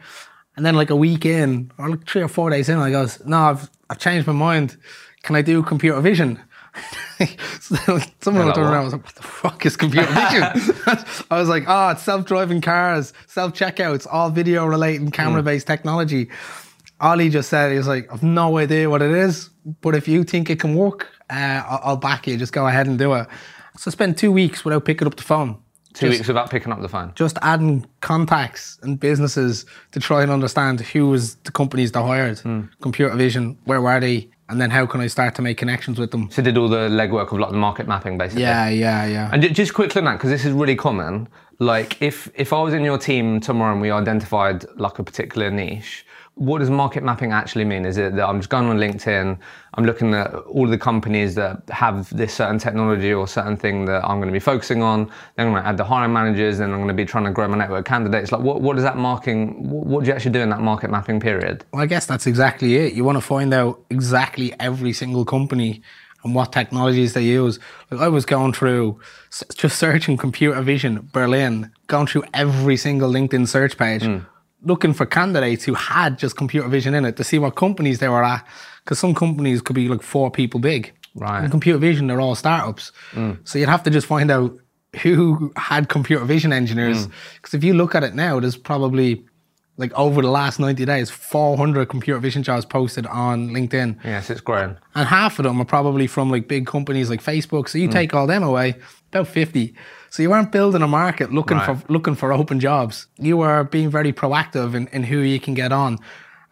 And 0.58 0.66
then 0.66 0.76
like 0.76 0.90
a 0.90 0.96
week 0.96 1.26
in, 1.26 1.72
or 1.78 1.90
like 1.90 2.08
three 2.08 2.22
or 2.22 2.28
four 2.28 2.50
days 2.50 2.70
in, 2.70 2.78
I 2.78 2.92
goes, 2.92 3.24
no, 3.26 3.38
I've, 3.38 3.70
I've 3.90 4.00
changed 4.00 4.28
my 4.28 4.34
mind. 4.34 4.78
Can 5.24 5.36
I 5.36 5.42
do 5.42 5.64
computer 5.64 6.00
vision? 6.02 6.40
so 7.60 8.00
someone 8.22 8.54
turned 8.54 8.68
around. 8.68 8.74
I 8.74 8.84
was 8.84 8.94
like, 8.94 9.04
"What 9.04 9.16
the 9.16 9.24
fuck 9.24 9.66
is 9.66 9.76
computer 9.76 10.08
vision?" 10.08 10.44
I 11.30 11.38
was 11.40 11.50
like, 11.50 11.66
"Oh, 11.68 11.90
it's 11.90 12.02
self-driving 12.02 12.62
cars, 12.62 13.12
self-checkouts, 13.28 14.08
all 14.10 14.30
video-related, 14.30 15.08
mm. 15.08 15.14
camera-based 15.14 15.68
technology." 15.68 16.30
Ollie 17.02 17.30
just 17.30 17.50
said, 17.50 17.72
"He 17.72 17.78
was 17.78 17.88
like, 17.88 18.12
I've 18.12 18.24
no 18.24 18.58
idea 18.58 18.90
what 18.90 19.02
it 19.02 19.12
is, 19.12 19.50
but 19.82 19.96
if 19.96 20.08
you 20.08 20.24
think 20.24 20.50
it 20.50 20.60
can 20.62 20.76
work, 20.76 21.08
uh, 21.30 21.62
I'll, 21.68 21.82
I'll 21.84 21.98
back 21.98 22.26
you. 22.26 22.38
Just 22.38 22.54
go 22.54 22.66
ahead 22.68 22.88
and 22.88 22.98
do 22.98 23.14
it." 23.16 23.28
So 23.78 23.90
I 23.90 23.92
spent 23.92 24.18
two 24.18 24.32
weeks 24.32 24.64
without 24.66 24.86
picking 24.86 25.08
up 25.08 25.16
the 25.16 25.24
phone. 25.24 25.58
Two 25.94 26.08
Just- 26.08 26.20
weeks 26.20 26.28
without 26.28 26.50
picking 26.50 26.72
up 26.72 26.82
the 26.82 26.88
phone. 26.88 27.12
just 27.16 27.38
adding 27.42 27.86
contacts 28.00 28.80
and 28.84 28.98
businesses 29.00 29.66
to 29.92 30.00
try 30.00 30.22
and 30.24 30.32
understand 30.32 30.80
who 30.80 31.08
was 31.08 31.36
the 31.44 31.52
companies 31.52 31.92
that 31.92 32.02
hired 32.04 32.40
Hmm. 32.40 32.62
computer 32.82 33.14
vision 33.16 33.58
where 33.66 33.82
were 33.82 34.00
they 34.00 34.30
and 34.48 34.60
then 34.62 34.70
how 34.70 34.86
can 34.86 35.02
i 35.02 35.08
start 35.08 35.36
to 35.36 35.42
make 35.42 35.58
connections 35.58 36.00
with 36.00 36.12
them 36.12 36.30
So 36.32 36.42
did 36.42 36.58
all 36.58 36.70
the 36.70 36.88
legwork 36.90 37.34
of 37.34 37.40
like 37.40 37.52
the 37.52 37.58
market 37.58 37.88
mapping 37.90 38.18
basically. 38.18 38.44
yeah 38.44 38.70
yeah 38.70 39.06
yeah 39.06 39.30
And 39.34 39.42
just 39.54 39.74
quickly 39.74 40.00
on 40.00 40.06
that, 40.06 40.14
because 40.18 40.30
this 40.30 40.46
is 40.46 40.54
really 40.54 40.76
common. 40.78 41.28
Like, 41.60 42.02
if 42.02 42.30
if 42.36 42.54
I 42.54 42.62
was 42.62 42.74
in 42.74 42.84
your 42.84 42.98
team 42.98 43.40
tomorrow 43.42 43.74
and 43.74 43.82
we 43.82 43.92
identified 43.92 44.66
like 44.78 44.98
a 44.98 45.04
particular 45.04 45.52
niche, 45.52 46.06
what 46.42 46.58
does 46.58 46.72
market 46.72 47.04
mapping 47.04 47.32
actually 47.32 47.66
mean? 47.66 47.86
Is 47.86 47.98
it 47.98 48.16
that 48.16 48.28
I'm 48.28 48.40
just 48.40 48.50
going 48.50 48.66
on 48.66 48.78
LinkedIn, 48.78 49.38
I'm 49.76 49.86
looking 49.86 50.16
at 50.16 50.34
all 50.34 50.68
the 50.68 50.78
companies 50.78 51.36
that 51.36 51.62
have 51.70 51.96
this 52.16 52.34
certain 52.34 52.58
technology 52.58 53.14
or 53.14 53.28
certain 53.28 53.56
thing 53.56 53.86
that 53.86 54.04
I'm 54.04 54.18
going 54.18 54.28
to 54.28 54.34
be 54.34 54.40
focusing 54.40 54.82
on. 54.82 55.06
Then 55.36 55.48
I'm 55.48 55.54
going 55.54 55.64
to 55.64 55.70
add 55.70 55.78
the 55.78 55.84
hiring 55.84 56.14
managers. 56.14 56.58
Then 56.58 56.72
I'm 56.72 56.78
going 56.78 56.88
to 56.88 56.94
be 56.96 57.06
trying 57.06 57.26
to 57.26 57.32
grow 57.32 57.48
my 57.48 57.58
network 57.58 57.80
of 57.80 57.86
candidates. 57.86 58.32
Like, 58.32 58.42
what 58.42 58.62
what 58.62 58.76
does 58.76 58.84
that 58.84 58.98
marking? 58.98 59.70
What, 59.70 60.04
do 60.04 60.08
you 60.10 60.16
actually 60.16 60.32
do 60.32 60.40
in 60.40 60.50
that 60.50 60.62
market 60.62 60.90
mapping 60.90 61.20
period? 61.20 61.64
well 61.72 61.82
i 61.82 61.86
guess 61.86 62.06
that's 62.06 62.28
exactly 62.28 62.76
it 62.76 62.94
you 62.94 63.04
want 63.04 63.18
to 63.18 63.22
find 63.22 63.54
out 63.54 63.80
exactly 63.90 64.54
every 64.60 64.94
single 64.94 65.26
company 65.26 65.82
and 66.24 66.36
what 66.36 66.52
technologies 66.52 67.14
they 67.14 67.22
use 67.24 67.60
like 67.90 68.02
i 68.02 68.08
was 68.08 68.26
going 68.26 68.54
through 68.54 69.00
just 69.56 69.78
searching 69.78 70.18
computer 70.18 70.62
vision 70.62 71.10
berlin 71.14 71.72
going 71.88 72.08
through 72.08 72.24
every 72.34 72.78
single 72.78 73.10
linkedin 73.12 73.48
search 73.48 73.78
page 73.78 74.04
Hmm. 74.04 74.20
Looking 74.64 74.94
for 74.94 75.06
candidates 75.06 75.64
who 75.64 75.74
had 75.74 76.18
just 76.18 76.38
computer 76.38 76.68
vision 76.68 76.94
in 76.94 77.06
it 77.06 77.18
to 77.18 77.24
see 77.24 77.40
what 77.40 77.56
companies 77.56 78.00
they 78.00 78.10
were 78.10 78.24
at 78.24 78.46
because 78.84 79.00
some 79.00 79.14
companies 79.14 79.62
could 79.62 79.76
be 79.76 79.88
like 79.88 80.02
four 80.02 80.32
people 80.32 80.60
big. 80.60 80.94
Right. 81.14 81.44
in 81.44 81.52
computer 81.52 81.78
vision 81.78 82.08
they're 82.08 82.22
all 82.22 82.36
startups. 82.36 82.94
Mm. 83.12 83.46
So 83.48 83.60
you'd 83.60 83.68
have 83.68 83.84
to 83.84 83.90
just 83.90 84.08
find 84.08 84.32
out 84.32 84.58
who 85.02 85.52
had 85.58 85.90
computer 85.90 86.24
vision 86.24 86.54
engineers 86.54 87.08
mm. 87.08 87.12
because 87.36 87.54
if 87.54 87.64
you 87.64 87.74
look 87.74 87.96
at 87.96 88.04
it 88.04 88.16
now 88.16 88.40
there's 88.40 88.56
probably 88.56 89.26
like 89.78 89.92
over 89.94 90.22
the 90.22 90.30
last 90.30 90.60
90 90.60 90.86
days 90.86 91.10
400 91.10 91.90
computer 91.90 92.20
vision 92.20 92.44
jobs 92.44 92.66
posted 92.66 93.06
on 93.08 93.50
linkedin. 93.50 93.98
Yes, 94.06 94.30
it's 94.30 94.42
growing. 94.42 94.78
and 94.96 95.08
half 95.08 95.38
of 95.40 95.44
them 95.44 95.60
are 95.60 95.66
probably 95.66 96.08
from 96.08 96.30
like 96.30 96.48
big 96.48 96.66
companies 96.66 97.10
like 97.10 97.22
facebook. 97.22 97.68
So 97.68 97.78
you 97.78 97.90
mm. 97.90 97.94
take 97.94 98.14
all 98.14 98.28
them 98.28 98.44
away 98.44 98.76
about 99.10 99.28
50 99.28 99.76
so 100.12 100.22
you 100.22 100.30
weren't 100.30 100.52
building 100.52 100.84
a 100.84 100.88
market 100.88 101.32
looking 101.34 101.58
Right. 101.58 101.66
for 101.78 101.92
looking 101.92 102.16
for 102.16 102.32
open 102.32 102.60
jobs. 102.60 103.08
You 103.18 103.38
were 103.38 103.64
being 103.64 103.90
very 103.90 104.14
proactive 104.14 104.76
in, 104.76 104.88
in 104.90 105.04
who 105.04 105.18
you 105.20 105.40
can 105.40 105.56
get 105.56 105.72
on. 105.72 105.98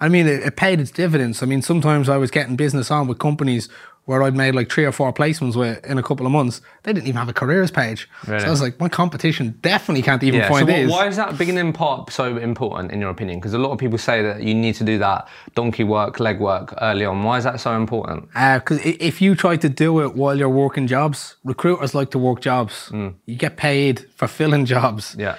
I 0.01 0.07
mean 0.09 0.27
it, 0.27 0.41
it 0.43 0.55
paid 0.55 0.79
its 0.79 0.91
dividends. 0.91 1.43
I 1.43 1.45
mean 1.45 1.61
sometimes 1.61 2.07
i 2.09 2.17
was 2.17 2.31
getting 2.31 2.55
business 2.55 2.89
on 2.89 3.07
with 3.07 3.19
companies 3.19 3.69
where 4.09 4.23
I'd 4.23 4.35
made 4.35 4.55
like 4.55 4.71
three 4.71 4.85
or 4.85 4.91
four 4.91 5.13
placements 5.13 5.55
with 5.55 5.85
in 5.85 5.99
a 5.99 6.01
couple 6.01 6.25
of 6.25 6.31
months. 6.31 6.61
They 6.81 6.93
didn't 6.93 7.05
even 7.05 7.19
have 7.19 7.29
a 7.29 7.33
careers 7.41 7.69
page. 7.69 8.09
Really? 8.25 8.39
So 8.39 8.47
I 8.47 8.49
was 8.49 8.59
like, 8.59 8.79
my 8.79 8.89
competition 8.89 9.59
definitely 9.61 10.01
can't 10.01 10.23
even 10.23 10.39
Yeah. 10.39 10.49
Find 10.49 10.67
what, 10.67 10.75
these. 10.75 10.89
why 10.89 11.05
is 11.05 11.15
that 11.17 11.37
beginning 11.37 11.73
part 11.73 12.11
so 12.11 12.35
important 12.37 12.91
in 12.91 13.01
your 13.01 13.11
opinion? 13.11 13.37
Because 13.39 13.53
a 13.53 13.59
lot 13.59 13.69
of 13.69 13.77
people 13.77 13.99
say 13.99 14.23
that 14.23 14.41
you 14.41 14.55
need 14.55 14.73
to 14.81 14.83
do 14.83 14.97
that 14.97 15.27
donkey 15.53 15.83
work, 15.83 16.19
leg 16.19 16.39
work 16.39 16.73
early 16.81 17.05
on. 17.05 17.21
Why 17.21 17.37
is 17.37 17.43
that 17.43 17.59
so 17.59 17.75
important? 17.75 18.29
Uh, 18.33 18.57
because 18.57 18.79
if 18.83 19.21
you 19.21 19.35
try 19.35 19.57
to 19.57 19.69
do 19.69 20.01
it 20.01 20.15
while 20.15 20.35
you're 20.35 20.49
working 20.49 20.87
jobs, 20.87 21.35
recruiters 21.43 21.93
like 21.93 22.09
to 22.09 22.17
work 22.17 22.41
jobs. 22.41 22.89
Mm. 22.91 23.13
You 23.27 23.35
get 23.35 23.57
paid 23.57 24.07
for 24.15 24.27
filling 24.27 24.65
jobs. 24.65 25.15
Yeah. 25.19 25.35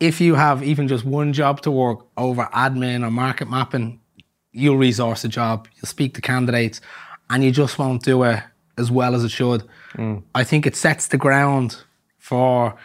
If 0.00 0.18
you 0.18 0.36
have 0.36 0.62
even 0.62 0.88
just 0.88 1.04
one 1.04 1.34
job 1.34 1.60
to 1.60 1.70
work 1.70 2.06
over 2.16 2.48
admin 2.54 3.06
or 3.06 3.10
market 3.10 3.50
mapping, 3.50 4.00
you'll 4.52 4.78
resource 4.78 5.24
a 5.24 5.28
job, 5.28 5.68
you'll 5.74 5.86
speak 5.86 6.14
to 6.14 6.22
candidates, 6.22 6.80
and 7.30 7.44
you 7.44 7.50
just 7.50 7.78
won't 7.78 8.02
do 8.02 8.22
it 8.24 8.42
as 8.78 8.90
well 8.90 9.14
as 9.14 9.24
it 9.24 9.30
should. 9.30 9.64
Mm. 9.94 10.22
I 10.34 10.44
think 10.44 10.66
it 10.66 10.76
sets 10.76 11.08
the 11.08 11.16
ground 11.16 11.76
for 12.18 12.76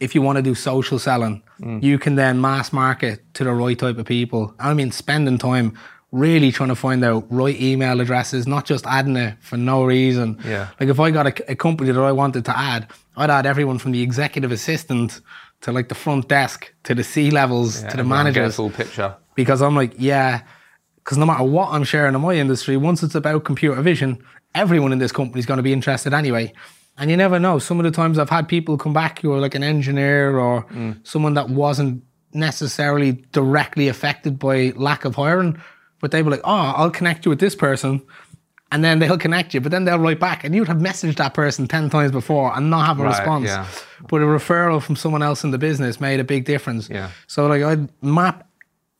if 0.00 0.14
you 0.14 0.22
want 0.22 0.36
to 0.36 0.42
do 0.42 0.54
social 0.54 0.98
selling, 0.98 1.42
mm. 1.60 1.82
you 1.82 1.98
can 1.98 2.14
then 2.14 2.40
mass 2.40 2.72
market 2.72 3.22
to 3.34 3.44
the 3.44 3.52
right 3.52 3.78
type 3.78 3.98
of 3.98 4.06
people. 4.06 4.54
I 4.58 4.74
mean, 4.74 4.92
spending 4.92 5.38
time 5.38 5.76
really 6.12 6.50
trying 6.50 6.70
to 6.70 6.74
find 6.74 7.04
out 7.04 7.26
right 7.30 7.58
email 7.60 8.00
addresses, 8.00 8.46
not 8.46 8.64
just 8.64 8.86
adding 8.86 9.16
it 9.16 9.36
for 9.40 9.56
no 9.56 9.84
reason. 9.84 10.38
Yeah. 10.44 10.68
Like 10.80 10.88
if 10.88 11.00
I 11.00 11.10
got 11.10 11.26
a, 11.26 11.52
a 11.52 11.54
company 11.56 11.92
that 11.92 12.00
I 12.00 12.12
wanted 12.12 12.44
to 12.46 12.58
add, 12.58 12.90
I'd 13.16 13.30
add 13.30 13.46
everyone 13.46 13.78
from 13.78 13.92
the 13.92 14.02
executive 14.02 14.52
assistant 14.52 15.20
to 15.62 15.72
like 15.72 15.88
the 15.88 15.94
front 15.94 16.28
desk 16.28 16.72
to 16.84 16.94
the 16.94 17.04
C 17.04 17.30
levels 17.30 17.76
to 17.76 17.82
the 17.82 17.86
Everyone 17.86 18.08
get 18.08 18.20
a 18.20 18.24
managers 18.24 18.56
full 18.56 18.70
picture. 18.70 19.16
because 19.34 19.60
I'm 19.60 19.74
like, 19.74 19.94
yeah, 19.98 20.42
because 21.08 21.16
no 21.16 21.24
matter 21.24 21.42
what 21.42 21.70
I'm 21.70 21.84
sharing 21.84 22.14
in 22.14 22.20
my 22.20 22.34
industry, 22.34 22.76
once 22.76 23.02
it's 23.02 23.14
about 23.14 23.44
computer 23.44 23.80
vision, 23.80 24.22
everyone 24.54 24.92
in 24.92 24.98
this 24.98 25.10
company 25.10 25.38
is 25.38 25.46
going 25.46 25.56
to 25.56 25.62
be 25.62 25.72
interested 25.72 26.12
anyway. 26.12 26.52
And 26.98 27.10
you 27.10 27.16
never 27.16 27.38
know. 27.38 27.58
Some 27.58 27.80
of 27.80 27.84
the 27.84 27.90
times 27.90 28.18
I've 28.18 28.28
had 28.28 28.46
people 28.46 28.76
come 28.76 28.92
back 28.92 29.20
who 29.20 29.32
are 29.32 29.38
like 29.38 29.54
an 29.54 29.62
engineer 29.62 30.38
or 30.38 30.64
mm. 30.66 31.00
someone 31.06 31.32
that 31.32 31.48
wasn't 31.48 32.04
necessarily 32.34 33.12
directly 33.32 33.88
affected 33.88 34.38
by 34.38 34.74
lack 34.76 35.06
of 35.06 35.14
hiring, 35.14 35.58
but 35.98 36.10
they 36.10 36.22
were 36.22 36.30
like, 36.30 36.42
oh, 36.44 36.74
I'll 36.76 36.90
connect 36.90 37.24
you 37.24 37.30
with 37.30 37.40
this 37.40 37.54
person. 37.54 38.02
And 38.70 38.84
then 38.84 38.98
they'll 38.98 39.16
connect 39.16 39.54
you, 39.54 39.62
but 39.62 39.72
then 39.72 39.86
they'll 39.86 39.98
write 39.98 40.20
back, 40.20 40.44
and 40.44 40.54
you'd 40.54 40.68
have 40.68 40.76
messaged 40.76 41.16
that 41.16 41.32
person 41.32 41.66
10 41.66 41.88
times 41.88 42.12
before 42.12 42.54
and 42.54 42.68
not 42.68 42.84
have 42.84 43.00
a 43.00 43.04
Right, 43.04 43.16
response. 43.16 43.46
yeah. 43.46 43.66
But 44.10 44.20
a 44.20 44.26
referral 44.26 44.82
from 44.82 44.94
someone 44.94 45.22
else 45.22 45.42
in 45.42 45.52
the 45.52 45.58
business 45.58 46.02
made 46.02 46.20
a 46.20 46.24
big 46.24 46.44
difference. 46.44 46.90
Yeah. 46.90 47.12
So 47.28 47.46
like 47.46 47.62
I'd 47.62 47.88
map, 48.02 48.46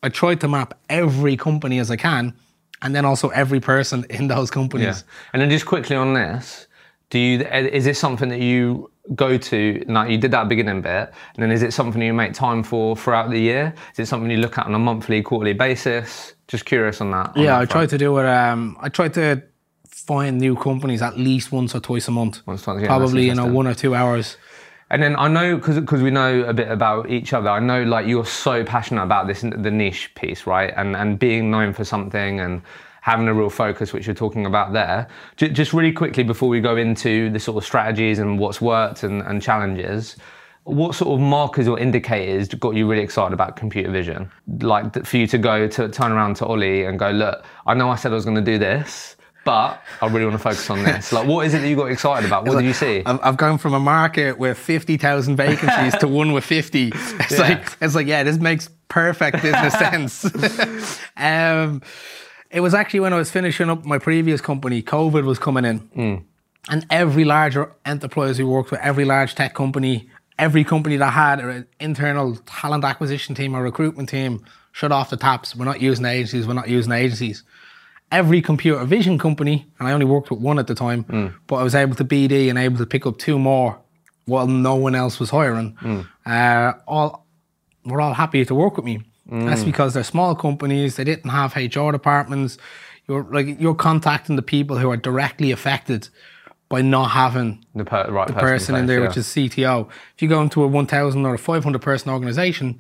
I 0.03 0.09
tried 0.09 0.41
to 0.41 0.49
map 0.49 0.79
every 0.89 1.37
company 1.37 1.79
as 1.79 1.91
I 1.91 1.97
can, 1.97 2.35
and 2.83 2.95
then 2.95 3.05
also 3.05 3.29
every 3.31 3.61
person 3.61 4.05
in 4.11 4.29
those 4.29 4.51
companies. 4.51 5.05
Yeah. 5.05 5.13
And 5.33 5.43
then 5.43 5.51
just 5.51 5.67
quickly 5.67 5.97
on 5.97 6.15
this, 6.15 6.67
do 7.11 7.19
you 7.19 7.41
is 7.41 7.85
this 7.85 7.99
something 7.99 8.29
that 8.29 8.41
you 8.41 8.91
go 9.15 9.39
to? 9.39 9.85
Now 9.89 10.05
you 10.05 10.19
did 10.19 10.31
that 10.33 10.49
beginning 10.49 10.83
bit, 10.83 11.13
and 11.35 11.43
then 11.43 11.51
is 11.51 11.63
it 11.63 11.73
something 11.73 12.01
you 12.03 12.13
make 12.13 12.35
time 12.35 12.63
for 12.63 12.97
throughout 12.97 13.31
the 13.31 13.39
year? 13.39 13.75
Is 13.93 14.01
it 14.01 14.07
something 14.07 14.31
you 14.31 14.37
look 14.39 14.59
at 14.59 14.67
on 14.67 14.75
a 14.75 14.79
monthly, 14.79 15.23
quarterly 15.23 15.55
basis? 15.55 16.35
Just 16.49 16.65
curious 16.65 17.01
on 17.01 17.11
that. 17.13 17.37
on 17.37 17.43
Yeah, 17.43 17.59
that 17.59 17.63
I 17.63 17.65
try 17.65 17.87
to 17.87 17.99
do 17.99 18.19
it. 18.19 18.27
Um, 18.27 18.77
I 18.81 18.89
try 18.89 19.09
to 19.09 19.43
find 19.89 20.39
new 20.39 20.55
companies 20.57 21.03
at 21.03 21.19
least 21.19 21.51
once 21.51 21.75
or 21.75 21.81
twice 21.81 22.09
a 22.09 22.11
month. 22.11 22.47
Once, 22.47 22.63
twice, 22.63 22.81
yeah, 22.83 22.87
Probably 22.87 23.27
you 23.27 23.35
know 23.35 23.47
one 23.47 23.67
or 23.67 23.75
two 23.75 23.95
hours. 23.95 24.37
And 24.91 25.03
then 25.03 25.17
I 25.17 25.29
know 25.29 25.57
because 25.57 25.79
cause 25.85 26.01
we 26.01 26.11
know 26.11 26.45
a 26.45 26.55
bit 26.55 26.71
about 26.71 27.11
each 27.11 27.33
other. 27.33 27.51
I 27.51 27.61
know 27.61 27.83
like 27.83 28.07
you're 28.07 28.25
so 28.25 28.65
passionate 28.65 29.03
about 29.03 29.27
this 29.27 29.43
the 29.43 29.71
niche 29.71 30.15
piece, 30.15 30.47
right? 30.47 30.73
And 30.77 30.97
and 30.97 31.19
being 31.19 31.51
known 31.51 31.73
for 31.75 31.85
something 31.85 32.41
and 32.41 32.63
having 33.03 33.29
a 33.29 33.35
real 33.35 33.51
focus, 33.51 33.93
which 33.93 34.07
you're 34.07 34.15
talking 34.15 34.47
about 34.47 34.73
there. 34.73 35.09
J- 35.37 35.51
just 35.51 35.73
really 35.73 35.93
quickly 35.93 36.25
before 36.25 36.49
we 36.49 36.61
go 36.61 36.77
into 36.77 37.31
the 37.31 37.39
sort 37.39 37.57
of 37.57 37.65
strategies 37.65 38.19
and 38.19 38.39
what's 38.39 38.61
worked 38.61 39.03
and, 39.03 39.23
and 39.23 39.41
challenges. 39.41 40.17
What 40.65 40.95
sort 40.95 41.15
of 41.15 41.21
markers 41.21 41.67
or 41.67 41.79
indicators 41.79 42.49
got 42.49 42.75
you 42.75 42.87
really 42.87 43.03
excited 43.03 43.33
about 43.33 43.57
computer 43.57 43.91
vision? 43.91 44.31
Like 44.61 45.07
for 45.07 45.17
you 45.17 45.27
to 45.27 45.39
go 45.39 45.67
to 45.67 45.89
turn 45.89 46.13
around 46.13 46.37
to 46.37 46.47
Ollie 46.47 46.85
and 46.85 46.99
go, 46.99 47.11
look, 47.11 47.45
I 47.67 47.73
know 47.73 47.89
I 47.89 47.97
said 47.97 48.13
I 48.13 48.15
was 48.15 48.25
going 48.27 48.37
to 48.37 48.43
do 48.43 48.59
this, 48.59 49.17
but 49.49 49.83
I 50.03 50.07
really 50.09 50.27
want 50.27 50.35
to 50.37 50.43
focus 50.43 50.69
on 50.69 50.83
this. 50.85 51.11
Like, 51.11 51.27
what 51.27 51.47
is 51.47 51.55
it 51.55 51.61
that 51.61 51.69
you 51.69 51.75
got 51.77 51.87
excited 51.91 52.27
about? 52.27 52.45
What 52.47 52.57
did 52.57 52.67
you 52.67 52.75
see? 52.75 53.03
I've, 53.07 53.39
gone 53.39 53.57
from 53.57 53.73
a 53.73 53.81
market 53.81 54.39
with 54.39 54.59
fifty 54.59 54.99
thousand 54.99 55.37
vacancies 55.37 55.95
to 56.01 56.07
one 56.09 56.33
with 56.33 56.45
fifty. 56.45 56.93
It's 57.21 57.33
Yeah. 57.33 57.39
like 57.49 57.77
it's 57.81 57.95
like 57.95 58.07
yeah, 58.07 58.25
this 58.25 58.37
makes 58.39 58.69
perfect 58.89 59.41
business 59.43 59.73
sense. 59.85 61.01
um, 61.17 61.81
it 62.51 62.61
was 62.61 62.75
actually 62.75 63.01
when 63.01 63.15
I 63.15 63.17
was 63.17 63.31
finishing 63.31 63.71
up 63.71 63.85
my 63.87 63.99
previous 63.99 64.41
company, 64.43 64.83
COVID 64.83 65.25
was 65.25 65.39
coming 65.39 65.65
in, 65.65 65.79
Hmm. 65.79 66.15
and 66.69 66.85
every 66.91 67.25
larger 67.25 67.73
enterprise 67.87 68.39
we 68.39 68.45
worked 68.45 68.71
with, 68.71 68.81
every 68.81 69.07
large 69.07 69.35
tech 69.35 69.55
company, 69.55 70.11
every 70.39 70.63
company 70.65 70.97
that 70.99 71.11
had 71.15 71.41
an 71.41 71.67
internal 71.81 72.37
talent 72.45 72.85
acquisition 72.85 73.35
team 73.35 73.55
or 73.57 73.63
recruitment 73.63 74.09
team 74.11 74.45
shut 74.73 74.93
off 74.93 75.09
the 75.11 75.17
taps. 75.17 75.57
We're 75.57 75.65
not 75.65 75.81
using 75.81 76.05
agencies. 76.05 76.47
We're 76.47 76.53
not 76.63 76.69
using 76.69 76.93
agencies 76.93 77.45
every 78.11 78.41
computer 78.41 78.85
vision 78.85 79.19
company, 79.19 79.67
and 79.79 79.89
I 79.89 79.93
only 79.93 80.07
worked 80.07 80.31
with 80.31 80.41
one 80.41 80.59
at 80.59 80.67
the 80.67 80.75
time, 80.75 81.05
hmm. 81.05 81.27
but 81.47 81.57
I 81.57 81.63
was 81.63 81.75
able 81.75 81.95
to 81.97 82.05
BD 82.05 82.49
and 82.49 82.59
able 82.59 82.79
to 82.79 82.87
pick 82.87 83.07
up 83.07 83.19
two 83.19 83.39
more 83.39 83.79
while 84.25 84.47
no 84.47 84.75
one 84.75 84.95
else 84.95 85.19
was 85.19 85.31
hiring. 85.31 85.77
Hmm. 85.81 86.01
Uh, 86.25 86.73
all 86.87 87.27
were 87.85 88.01
all 88.01 88.15
happy 88.15 88.45
to 88.45 88.55
work 88.55 88.77
with 88.77 88.85
me. 88.85 89.03
Hmm. 89.29 89.47
That's 89.47 89.65
because 89.65 89.95
they're 89.95 90.05
small 90.05 90.35
companies. 90.35 90.97
They 90.97 91.05
didn't 91.05 91.31
have 91.31 91.57
HR 91.57 91.91
departments. 91.91 92.59
You're 93.07 93.25
like 93.25 93.61
you're 93.61 93.75
contacting 93.75 94.37
the 94.37 94.43
people 94.43 94.79
who 94.79 94.91
are 94.91 94.97
directly 94.97 95.51
affected 95.51 96.09
by 96.69 96.83
not 96.83 97.11
having 97.13 97.65
the 97.75 97.85
per- 97.85 98.11
right 98.11 98.27
the 98.27 98.35
person 98.35 98.75
in 98.75 98.83
place, 98.83 98.89
there, 98.89 99.01
yeah. 99.01 99.09
which 99.09 99.17
is 99.17 99.27
CTO. 99.27 99.89
If 100.15 100.23
you 100.23 100.29
go 100.29 100.43
into 100.43 100.63
a 100.63 100.69
1,000 100.69 101.25
or 101.25 101.35
a 101.35 101.39
500 101.39 101.81
person 101.81 102.11
organization, 102.11 102.79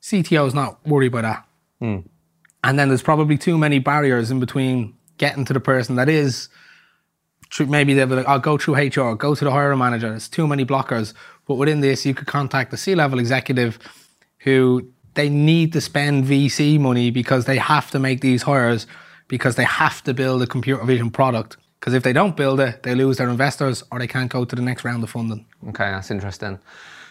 CTO 0.00 0.46
is 0.46 0.54
not 0.54 0.86
worried 0.86 1.08
about 1.08 1.22
that. 1.22 1.44
And 2.64 2.78
then 2.78 2.88
there's 2.88 3.02
probably 3.02 3.38
too 3.38 3.56
many 3.56 3.78
barriers 3.78 4.30
in 4.30 4.40
between 4.40 4.94
getting 5.16 5.44
to 5.46 5.52
the 5.52 5.60
person 5.60 5.96
that 5.96 6.08
is. 6.08 6.48
Maybe 7.58 7.94
they'll 7.94 8.06
be 8.06 8.16
like, 8.16 8.28
I'll 8.28 8.38
go 8.38 8.58
through 8.58 8.74
HR, 8.74 9.14
go 9.14 9.34
to 9.34 9.44
the 9.44 9.50
hiring 9.50 9.78
manager. 9.78 10.10
There's 10.10 10.28
too 10.28 10.46
many 10.46 10.66
blockers. 10.66 11.14
But 11.46 11.54
within 11.54 11.80
this, 11.80 12.04
you 12.04 12.14
could 12.14 12.26
contact 12.26 12.70
the 12.70 12.76
C 12.76 12.94
level 12.94 13.18
executive 13.18 13.78
who 14.40 14.86
they 15.14 15.28
need 15.28 15.72
to 15.72 15.80
spend 15.80 16.24
VC 16.26 16.78
money 16.78 17.10
because 17.10 17.46
they 17.46 17.56
have 17.56 17.90
to 17.90 17.98
make 17.98 18.20
these 18.20 18.42
hires 18.42 18.86
because 19.28 19.56
they 19.56 19.64
have 19.64 20.02
to 20.04 20.14
build 20.14 20.42
a 20.42 20.46
computer 20.46 20.84
vision 20.84 21.10
product. 21.10 21.56
Because 21.80 21.94
if 21.94 22.02
they 22.02 22.12
don't 22.12 22.36
build 22.36 22.60
it, 22.60 22.82
they 22.82 22.94
lose 22.94 23.16
their 23.16 23.28
investors 23.28 23.82
or 23.90 23.98
they 23.98 24.06
can't 24.06 24.30
go 24.30 24.44
to 24.44 24.56
the 24.56 24.62
next 24.62 24.84
round 24.84 25.02
of 25.02 25.10
funding. 25.10 25.46
Okay, 25.68 25.90
that's 25.90 26.10
interesting. 26.10 26.58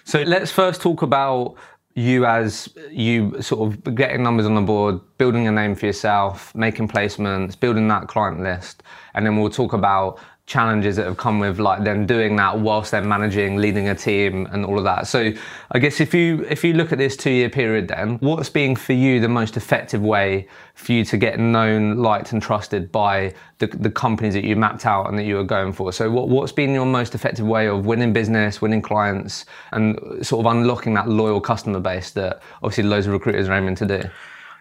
So 0.03 0.21
let's 0.21 0.51
first 0.51 0.81
talk 0.81 1.01
about 1.01 1.55
you 1.97 2.27
as 2.27 2.69
you 2.91 3.41
sort 3.41 3.73
of 3.73 3.95
getting 3.95 4.21
numbers 4.21 4.45
on 4.45 4.53
the 4.53 4.61
board, 4.61 4.99
building 5.17 5.47
a 5.47 5.51
name 5.51 5.73
for 5.73 5.87
yourself, 5.87 6.53
making 6.53 6.87
placements, 6.87 7.59
building 7.59 7.87
that 7.87 8.07
client 8.07 8.39
list, 8.39 8.83
and 9.15 9.25
then 9.25 9.35
we'll 9.35 9.49
talk 9.49 9.73
about 9.73 10.19
challenges 10.47 10.95
that 10.95 11.05
have 11.05 11.17
come 11.17 11.39
with 11.39 11.59
like 11.59 11.83
them 11.83 12.05
doing 12.05 12.37
that 12.37 12.57
whilst 12.57 12.91
they're 12.91 13.03
managing, 13.03 13.57
leading 13.57 13.89
a 13.89 13.95
team 13.95 14.47
and 14.51 14.65
all 14.65 14.77
of 14.77 14.85
that. 14.85 15.05
So 15.05 15.33
I 15.71 15.79
guess 15.79 15.99
if 15.99 16.13
you 16.13 16.45
if 16.49 16.63
you 16.63 16.73
look 16.73 16.93
at 16.93 16.97
this 16.97 17.17
two 17.17 17.29
year 17.29 17.49
period 17.49 17.89
then, 17.89 18.17
what's 18.19 18.49
been 18.49 18.75
for 18.75 18.93
you 18.93 19.19
the 19.19 19.27
most 19.27 19.57
effective 19.57 20.01
way 20.01 20.47
for 20.73 20.93
you 20.93 21.03
to 21.03 21.17
get 21.17 21.37
known, 21.37 21.97
liked 21.97 22.31
and 22.31 22.41
trusted 22.41 22.93
by 22.93 23.35
the, 23.59 23.67
the 23.67 23.91
companies 23.91 24.33
that 24.35 24.45
you 24.45 24.55
mapped 24.55 24.85
out 24.85 25.09
and 25.09 25.19
that 25.19 25.23
you 25.23 25.35
were 25.35 25.43
going 25.43 25.73
for? 25.73 25.91
So 25.91 26.09
what, 26.09 26.29
what's 26.29 26.53
been 26.53 26.71
your 26.71 26.85
most 26.85 27.13
effective 27.13 27.45
way 27.45 27.67
of 27.67 27.85
winning 27.85 28.13
business, 28.13 28.61
winning 28.61 28.81
clients 28.81 29.45
and 29.73 29.99
sort 30.25 30.45
of 30.45 30.51
unlocking 30.51 30.93
that 30.93 31.09
loyal 31.09 31.41
customer 31.41 31.81
base 31.81 32.11
that 32.11 32.41
obviously 32.63 32.85
loads 32.85 33.05
of 33.05 33.11
recruiters 33.11 33.49
are 33.49 33.53
aiming 33.53 33.75
to 33.75 33.85
do? 33.85 34.09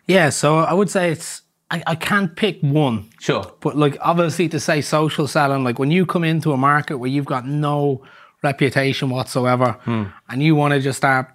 Yeah, 0.07 0.31
so 0.31 0.59
I 0.59 0.73
would 0.73 0.91
say 0.91 1.13
it's, 1.13 1.43
I, 1.71 1.83
I 1.87 1.95
can't 1.95 2.35
pick 2.37 2.61
one. 2.61 3.11
Sure. 3.21 3.53
But 3.61 3.77
like 3.77 3.97
obviously 4.01 4.49
to 4.51 4.61
say 4.61 4.81
social 4.81 5.27
selling, 5.27 5.65
like 5.65 5.79
when 5.79 5.91
you 5.91 6.07
come 6.07 6.25
into 6.25 6.53
a 6.53 6.57
market 6.57 6.99
where 6.99 7.11
you've 7.11 7.25
got 7.25 7.47
no 7.47 8.03
reputation 8.43 9.11
whatsoever 9.11 9.73
hmm. 9.83 10.05
and 10.29 10.43
you 10.43 10.55
want 10.55 10.75
to 10.75 10.81
just 10.81 10.99
start 10.99 11.29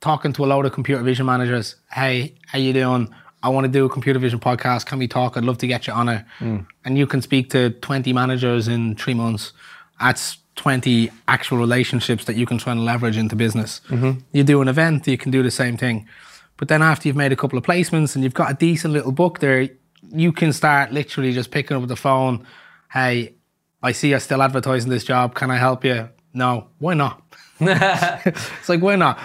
talking 0.00 0.32
to 0.34 0.44
a 0.44 0.46
load 0.46 0.64
of 0.66 0.72
computer 0.72 1.02
vision 1.02 1.26
managers, 1.26 1.76
hey, 1.92 2.34
how 2.46 2.58
you 2.58 2.72
doing? 2.72 3.12
I 3.42 3.50
want 3.50 3.64
to 3.66 3.70
do 3.70 3.84
a 3.84 3.90
computer 3.90 4.18
vision 4.18 4.40
podcast. 4.40 4.86
Can 4.86 4.98
we 4.98 5.06
talk? 5.06 5.36
I'd 5.36 5.44
love 5.44 5.58
to 5.58 5.66
get 5.66 5.86
you 5.86 5.92
on 5.92 6.08
it. 6.08 6.24
Hmm. 6.38 6.60
And 6.84 6.96
you 6.96 7.06
can 7.06 7.20
speak 7.20 7.50
to 7.50 7.70
20 7.70 8.12
managers 8.12 8.68
in 8.68 8.96
three 8.96 9.14
months. 9.14 9.52
That's 10.00 10.38
20 10.56 11.10
actual 11.28 11.58
relationships 11.58 12.24
that 12.24 12.36
you 12.36 12.46
can 12.46 12.58
try 12.58 12.72
and 12.72 12.84
leverage 12.84 13.16
into 13.16 13.36
business. 13.36 13.80
Mm-hmm. 13.88 14.20
You 14.32 14.44
do 14.44 14.62
an 14.62 14.68
event, 14.68 15.06
you 15.06 15.18
can 15.18 15.30
do 15.30 15.42
the 15.42 15.50
same 15.50 15.76
thing. 15.76 16.08
But 16.56 16.68
then 16.68 16.82
after 16.82 17.08
you've 17.08 17.16
made 17.16 17.32
a 17.32 17.36
couple 17.36 17.58
of 17.58 17.64
placements 17.64 18.14
and 18.14 18.22
you've 18.22 18.34
got 18.34 18.50
a 18.50 18.54
decent 18.54 18.94
little 18.94 19.12
book 19.12 19.40
there, 19.40 19.68
you 20.10 20.32
can 20.32 20.52
start 20.52 20.92
literally 20.92 21.32
just 21.32 21.50
picking 21.50 21.76
up 21.76 21.86
the 21.88 21.96
phone. 21.96 22.46
Hey, 22.92 23.34
I 23.82 23.92
see 23.92 24.10
you're 24.10 24.20
still 24.20 24.42
advertising 24.42 24.90
this 24.90 25.04
job. 25.04 25.34
Can 25.34 25.50
I 25.50 25.56
help 25.56 25.84
you? 25.84 26.08
No. 26.32 26.68
Why 26.78 26.94
not? 26.94 27.22
it's 27.60 28.68
like, 28.68 28.82
why 28.82 28.96
not? 28.96 29.18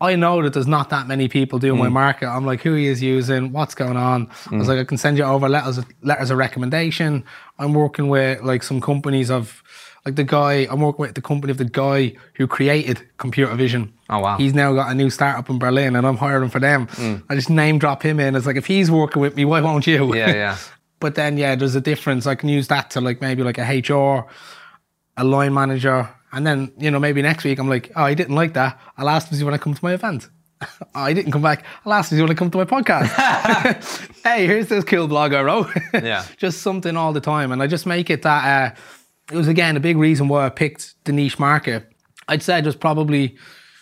I 0.00 0.16
know 0.16 0.42
that 0.42 0.54
there's 0.54 0.66
not 0.66 0.90
that 0.90 1.06
many 1.06 1.28
people 1.28 1.58
doing 1.58 1.78
my 1.78 1.88
mm. 1.88 1.92
market. 1.92 2.26
I'm 2.26 2.46
like, 2.46 2.62
who 2.62 2.74
he 2.74 2.86
is 2.86 3.02
using? 3.02 3.52
What's 3.52 3.74
going 3.74 3.96
on? 3.96 4.30
I 4.50 4.56
was 4.56 4.66
mm. 4.66 4.68
like, 4.68 4.78
I 4.78 4.84
can 4.84 4.96
send 4.96 5.18
you 5.18 5.24
over 5.24 5.48
letters, 5.48 5.80
letters 6.02 6.30
of 6.30 6.38
recommendation. 6.38 7.24
I'm 7.58 7.74
working 7.74 8.08
with 8.08 8.42
like 8.42 8.62
some 8.62 8.80
companies 8.80 9.30
of, 9.30 9.62
like 10.08 10.16
the 10.16 10.24
guy, 10.24 10.66
I'm 10.70 10.80
working 10.80 11.02
with 11.02 11.14
the 11.14 11.20
company 11.20 11.50
of 11.50 11.58
the 11.58 11.66
guy 11.66 12.14
who 12.34 12.46
created 12.46 13.06
computer 13.18 13.54
vision. 13.54 13.92
Oh, 14.08 14.20
wow. 14.20 14.38
He's 14.38 14.54
now 14.54 14.72
got 14.72 14.90
a 14.90 14.94
new 14.94 15.10
startup 15.10 15.50
in 15.50 15.58
Berlin 15.58 15.96
and 15.96 16.06
I'm 16.06 16.16
hiring 16.16 16.48
for 16.48 16.60
them. 16.60 16.88
I 17.28 17.34
just 17.34 17.50
name 17.50 17.78
drop 17.78 18.02
him 18.02 18.18
in. 18.18 18.34
It's 18.34 18.46
like, 18.46 18.56
if 18.56 18.66
he's 18.66 18.90
working 18.90 19.20
with 19.20 19.36
me, 19.36 19.44
why 19.44 19.60
won't 19.60 19.86
you? 19.86 20.14
Yeah, 20.14 20.28
yeah. 20.44 20.56
But 20.98 21.14
then, 21.14 21.36
yeah, 21.36 21.54
there's 21.56 21.74
a 21.74 21.80
difference. 21.80 22.26
I 22.26 22.34
can 22.36 22.48
use 22.48 22.68
that 22.68 22.90
to 22.92 23.02
like 23.02 23.20
maybe 23.20 23.42
like 23.42 23.58
a 23.58 23.64
HR, 23.64 24.26
a 25.18 25.24
line 25.24 25.52
manager, 25.52 26.08
and 26.32 26.46
then 26.46 26.72
you 26.78 26.90
know 26.90 26.98
maybe 26.98 27.22
next 27.22 27.44
week 27.44 27.58
I'm 27.58 27.68
like, 27.68 27.92
oh, 27.94 28.02
I 28.02 28.14
didn't 28.14 28.34
like 28.34 28.54
that. 28.54 28.80
I'll 28.96 29.08
ask 29.08 29.28
him 29.28 29.34
if 29.34 29.40
you 29.40 29.46
want 29.46 29.60
to 29.60 29.62
come 29.62 29.74
to 29.74 29.84
my 29.84 29.92
event. 29.92 30.28
oh, 30.62 30.66
I 30.94 31.12
didn't 31.12 31.32
come 31.32 31.42
back. 31.42 31.64
I'll 31.84 31.92
ask 31.92 32.10
him 32.10 32.16
if 32.16 32.18
you 32.18 32.24
want 32.24 32.36
to 32.36 32.38
come 32.38 32.50
to 32.50 32.58
my 32.58 32.64
podcast. 32.64 34.10
hey, 34.24 34.46
here's 34.46 34.68
this 34.68 34.84
cool 34.84 35.06
blog 35.06 35.34
I 35.34 35.42
wrote. 35.42 35.68
Yeah. 35.92 36.24
just 36.36 36.62
something 36.62 36.96
all 36.96 37.12
the 37.12 37.20
time, 37.20 37.52
and 37.52 37.62
I 37.62 37.66
just 37.66 37.86
make 37.86 38.10
it 38.10 38.22
that. 38.22 38.72
Uh, 38.72 38.74
it 39.30 39.36
was 39.36 39.48
again 39.48 39.76
a 39.76 39.80
big 39.80 39.96
reason 39.96 40.28
why 40.28 40.46
I 40.46 40.48
picked 40.48 40.94
the 41.04 41.12
niche 41.12 41.38
market. 41.38 41.90
I'd 42.28 42.42
say 42.42 42.60
there's 42.60 42.76
probably 42.76 43.36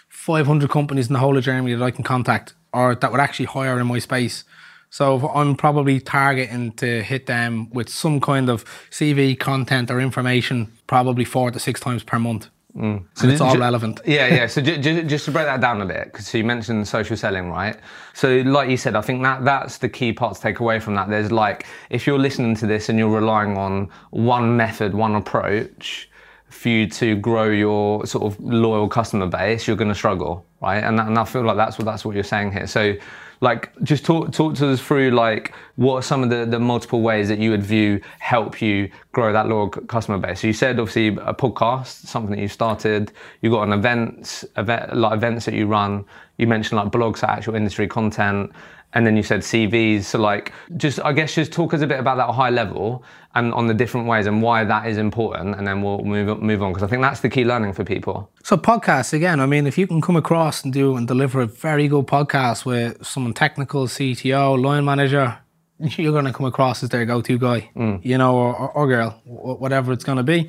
500 0.09 0.70
companies 0.70 1.09
in 1.09 1.12
the 1.12 1.18
whole 1.18 1.37
of 1.37 1.44
Germany 1.44 1.74
that 1.74 1.85
I 1.85 1.90
can 1.90 2.04
contact 2.04 2.54
or 2.72 2.94
that 2.94 3.11
would 3.11 3.20
actually 3.20 3.46
hire 3.46 3.78
in 3.80 3.87
my 3.87 3.98
space. 3.98 4.44
So 4.90 5.28
I'm 5.28 5.56
probably 5.56 6.00
targeting 6.00 6.72
to 6.72 7.02
hit 7.02 7.26
them 7.26 7.70
with 7.70 7.88
some 7.88 8.20
kind 8.20 8.48
of 8.48 8.64
CV 8.90 9.38
content 9.38 9.90
or 9.90 10.00
information, 10.00 10.72
probably 10.87 11.24
four 11.24 11.50
to 11.50 11.59
six 11.59 11.80
times 11.80 12.02
per 12.02 12.18
month. 12.18 12.48
Mm. 12.76 13.04
So 13.14 13.24
And 13.24 13.32
it's 13.32 13.40
all 13.40 13.56
relevant. 13.56 14.00
Yeah, 14.04 14.26
yeah. 14.26 14.46
So 14.46 14.60
ju- 14.60 14.76
ju- 14.76 15.02
just 15.02 15.24
to 15.24 15.30
break 15.30 15.46
that 15.46 15.62
down 15.62 15.80
a 15.80 15.86
bit, 15.86 16.04
because 16.12 16.32
you 16.34 16.44
mentioned 16.44 16.86
social 16.86 17.16
selling, 17.16 17.48
right? 17.50 17.76
So, 18.12 18.42
like 18.42 18.68
you 18.68 18.76
said, 18.76 18.94
I 18.96 19.00
think 19.00 19.22
that 19.22 19.44
that's 19.44 19.78
the 19.78 19.88
key 19.88 20.12
part 20.12 20.36
to 20.36 20.40
take 20.42 20.60
away 20.60 20.78
from 20.78 20.94
that. 20.96 21.08
There's 21.08 21.32
like, 21.32 21.64
if 21.88 22.06
you're 22.06 22.18
listening 22.18 22.54
to 22.56 22.66
this 22.66 22.90
and 22.90 22.98
you're 22.98 23.08
relying 23.08 23.56
on 23.56 23.88
one 24.10 24.56
method, 24.56 24.94
one 24.94 25.14
approach 25.14 26.10
for 26.48 26.68
you 26.68 26.87
to 26.88 27.16
grow 27.16 27.48
your 27.50 28.06
sort 28.06 28.24
of 28.24 28.40
loyal 28.40 28.88
customer 28.88 29.26
base, 29.26 29.66
you're 29.66 29.76
going 29.76 29.90
to 29.90 29.94
struggle, 29.94 30.46
right? 30.62 30.82
And, 30.82 30.98
that, 30.98 31.09
and 31.09 31.18
I 31.18 31.24
feel 31.24 31.42
like 31.42 31.56
that's 31.56 31.78
what 31.78 31.85
that's 31.85 32.04
what 32.04 32.14
you're 32.14 32.24
saying 32.24 32.52
here. 32.52 32.66
So, 32.66 32.94
like, 33.40 33.70
just 33.82 34.04
talk 34.04 34.32
talk 34.32 34.54
to 34.56 34.70
us 34.70 34.80
through 34.80 35.11
like 35.11 35.54
what 35.74 35.96
are 35.96 36.02
some 36.02 36.22
of 36.22 36.30
the, 36.30 36.46
the 36.46 36.59
multiple 36.59 37.02
ways 37.02 37.28
that 37.28 37.38
you 37.38 37.50
would 37.50 37.62
view 37.62 38.00
help 38.18 38.62
you 38.62 38.90
grow 39.12 39.32
that 39.32 39.48
loyal 39.48 39.68
customer 39.68 40.18
base. 40.18 40.40
So 40.40 40.46
you 40.46 40.52
said 40.52 40.78
obviously 40.80 41.09
a 41.09 41.35
podcast, 41.35 42.06
something 42.06 42.35
that 42.35 42.40
you 42.40 42.48
started. 42.48 43.12
You 43.42 43.50
got 43.50 43.64
an 43.64 43.72
events 43.72 44.44
event 44.56 44.96
like 44.96 45.12
events 45.12 45.44
that 45.44 45.54
you 45.54 45.66
run. 45.66 46.04
You 46.38 46.46
mentioned 46.46 46.78
like 46.78 46.90
blogs, 46.90 47.22
actual 47.22 47.54
industry 47.54 47.87
content, 47.88 48.52
and 48.92 49.07
then 49.07 49.16
you 49.16 49.22
said 49.22 49.40
CVs. 49.40 50.05
So 50.05 50.18
like, 50.18 50.53
just 50.77 51.01
I 51.05 51.12
guess 51.12 51.35
just 51.35 51.53
talk 51.53 51.75
us 51.75 51.83
a 51.83 51.87
bit 51.87 52.01
about 52.01 52.16
that 52.16 52.33
high 52.33 52.51
level 52.51 53.05
and 53.35 53.53
on 53.53 53.66
the 53.66 53.75
different 53.75 54.07
ways 54.07 54.27
and 54.27 54.40
why 54.40 54.64
that 54.64 54.87
is 54.87 54.96
important, 54.96 55.57
and 55.57 55.66
then 55.66 55.83
we'll 55.83 56.03
move 56.05 56.40
move 56.40 56.62
on 56.62 56.72
because 56.72 56.83
I 56.83 56.87
think 56.87 57.03
that's 57.03 57.20
the 57.20 57.29
key 57.29 57.44
learning 57.44 57.75
for 57.75 57.85
people. 57.85 58.31
So 58.42 58.57
podcasts 58.57 59.12
again. 59.12 59.40
I 59.40 59.46
mean, 59.46 59.66
if 59.66 59.77
you 59.77 59.87
can 59.87 60.01
come 60.01 60.16
across 60.16 60.64
and 60.64 60.72
do 60.72 60.96
and 60.96 61.07
deliver 61.07 61.40
a 61.40 61.46
very 61.46 61.88
good 61.88 62.07
podcast 62.07 62.64
with 62.64 63.05
someone 63.07 63.35
technical, 63.35 63.87
CTO, 63.87 64.61
line 64.62 64.85
manager, 64.85 65.38
you're 65.79 66.12
going 66.12 66.25
to 66.25 66.33
come 66.33 66.46
across 66.46 66.83
as 66.83 66.88
their 66.88 67.05
go-to 67.05 67.38
guy, 67.38 67.70
mm. 67.77 68.03
you 68.05 68.16
know, 68.16 68.35
or, 68.35 68.57
or, 68.57 68.70
or 68.72 68.87
girl, 68.87 69.11
whatever 69.25 69.92
it's 69.92 70.05
going 70.05 70.16
to 70.16 70.25
be. 70.25 70.49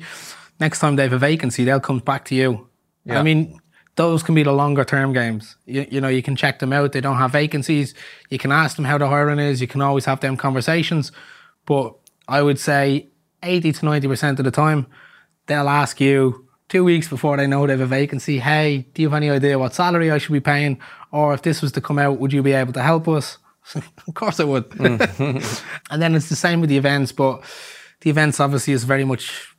Next 0.60 0.80
time 0.80 0.96
they 0.96 1.02
have 1.04 1.12
a 1.12 1.18
vacancy, 1.18 1.64
they'll 1.64 1.80
come 1.80 1.98
back 1.98 2.24
to 2.26 2.34
you. 2.34 2.68
Yeah. 3.04 3.20
I 3.20 3.22
mean, 3.22 3.60
those 3.98 4.22
can 4.22 4.36
be 4.36 4.44
the 4.44 4.52
longer 4.52 4.84
term 4.84 5.12
games. 5.12 5.56
You, 5.66 5.84
you 5.90 6.00
know, 6.00 6.06
you 6.06 6.22
can 6.22 6.36
check 6.36 6.60
them 6.60 6.72
out. 6.72 6.92
They 6.92 7.00
don't 7.00 7.16
have 7.16 7.32
vacancies. 7.32 7.94
You 8.30 8.38
can 8.38 8.52
ask 8.52 8.76
them 8.76 8.84
how 8.84 8.96
the 8.96 9.08
hiring 9.08 9.40
is. 9.40 9.60
You 9.60 9.66
can 9.66 9.80
always 9.80 10.04
have 10.04 10.20
them 10.20 10.36
conversations. 10.36 11.10
But 11.66 11.94
I 12.28 12.40
would 12.40 12.60
say 12.60 13.08
80 13.42 13.72
to 13.72 13.80
90% 13.86 14.38
of 14.38 14.44
the 14.44 14.52
time, 14.52 14.86
they'll 15.46 15.68
ask 15.68 16.00
you 16.00 16.48
two 16.68 16.84
weeks 16.84 17.08
before 17.08 17.36
they 17.36 17.48
know 17.48 17.66
they 17.66 17.72
have 17.72 17.80
a 17.80 17.86
vacancy, 17.86 18.38
hey, 18.38 18.86
do 18.94 19.02
you 19.02 19.08
have 19.08 19.16
any 19.16 19.30
idea 19.30 19.58
what 19.58 19.74
salary 19.74 20.12
I 20.12 20.18
should 20.18 20.32
be 20.32 20.40
paying? 20.40 20.78
Or 21.10 21.34
if 21.34 21.42
this 21.42 21.60
was 21.60 21.72
to 21.72 21.80
come 21.80 21.98
out, 21.98 22.20
would 22.20 22.32
you 22.32 22.42
be 22.42 22.52
able 22.52 22.72
to 22.74 22.82
help 22.82 23.08
us? 23.08 23.38
of 23.74 24.14
course 24.14 24.38
I 24.38 24.44
would. 24.44 24.70
Mm-hmm. 24.70 25.74
and 25.90 26.00
then 26.00 26.14
it's 26.14 26.28
the 26.28 26.36
same 26.36 26.60
with 26.60 26.70
the 26.70 26.76
events, 26.76 27.10
but 27.10 27.42
the 28.02 28.10
events 28.10 28.38
obviously 28.38 28.74
is 28.74 28.84
very 28.84 29.04
much 29.04 29.56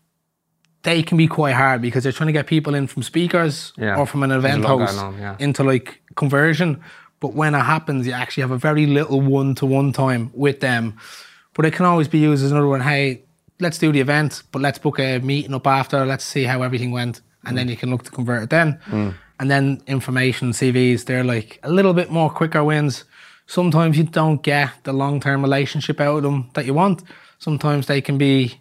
they 0.84 1.04
can 1.04 1.18
be 1.18 1.28
quite 1.28 1.54
hard 1.56 1.82
because 1.82 2.04
they're 2.04 2.12
trying 2.14 2.28
to 2.28 2.34
get 2.34 2.48
people 2.48 2.74
in 2.76 2.88
from 2.88 3.04
speakers 3.04 3.74
Yeah. 3.78 3.98
or 3.98 4.06
from 4.06 4.24
an 4.24 4.32
event 4.32 4.64
host 4.66 4.98
on, 4.98 5.18
yeah. 5.20 5.36
into 5.40 5.64
like 5.64 6.02
conversion. 6.16 6.82
But 7.20 7.34
when 7.34 7.54
it 7.54 7.60
happens, 7.60 8.08
you 8.08 8.14
actually 8.14 8.42
have 8.42 8.52
a 8.52 8.58
very 8.58 8.86
little 8.86 9.20
one 9.20 9.56
to 9.56 9.66
one 9.66 9.92
time 9.92 10.32
with 10.34 10.62
them. 10.62 10.96
But 11.54 11.66
it 11.66 11.74
can 11.74 11.86
always 11.86 12.08
be 12.08 12.20
used 12.20 12.44
as 12.46 12.52
another 12.52 12.68
one. 12.68 12.80
Hey, 12.82 13.24
let's 13.60 13.78
do 13.78 13.92
the 13.92 14.00
event, 14.00 14.44
but 14.54 14.62
let's 14.62 14.80
book 14.80 15.00
a 15.00 15.20
meeting 15.20 15.54
up 15.54 15.68
after. 15.68 16.06
Let's 16.06 16.24
see 16.24 16.44
how 16.46 16.62
everything 16.62 16.92
went, 16.92 17.20
and 17.46 17.58
then 17.58 17.68
you 17.68 17.76
can 17.76 17.90
look 17.90 18.04
to 18.04 18.12
convert 18.12 18.44
it 18.44 18.50
then. 18.50 18.80
And 19.42 19.50
then 19.52 19.82
information 19.88 20.52
CVs, 20.52 21.06
they're 21.06 21.24
like 21.26 21.60
a 21.64 21.70
little 21.72 21.94
bit 21.94 22.10
more 22.10 22.30
quicker 22.30 22.64
wins. 22.64 23.04
Sometimes 23.48 23.98
you 23.98 24.04
don't 24.06 24.42
get 24.44 24.72
the 24.84 24.94
long 24.94 25.20
term 25.20 25.42
relationship 25.42 26.00
out 26.00 26.18
of 26.18 26.24
them 26.24 26.50
that 26.54 26.66
you 26.66 26.74
want. 26.74 27.04
Sometimes 27.40 27.88
they 27.88 28.00
can 28.02 28.18
be 28.18 28.60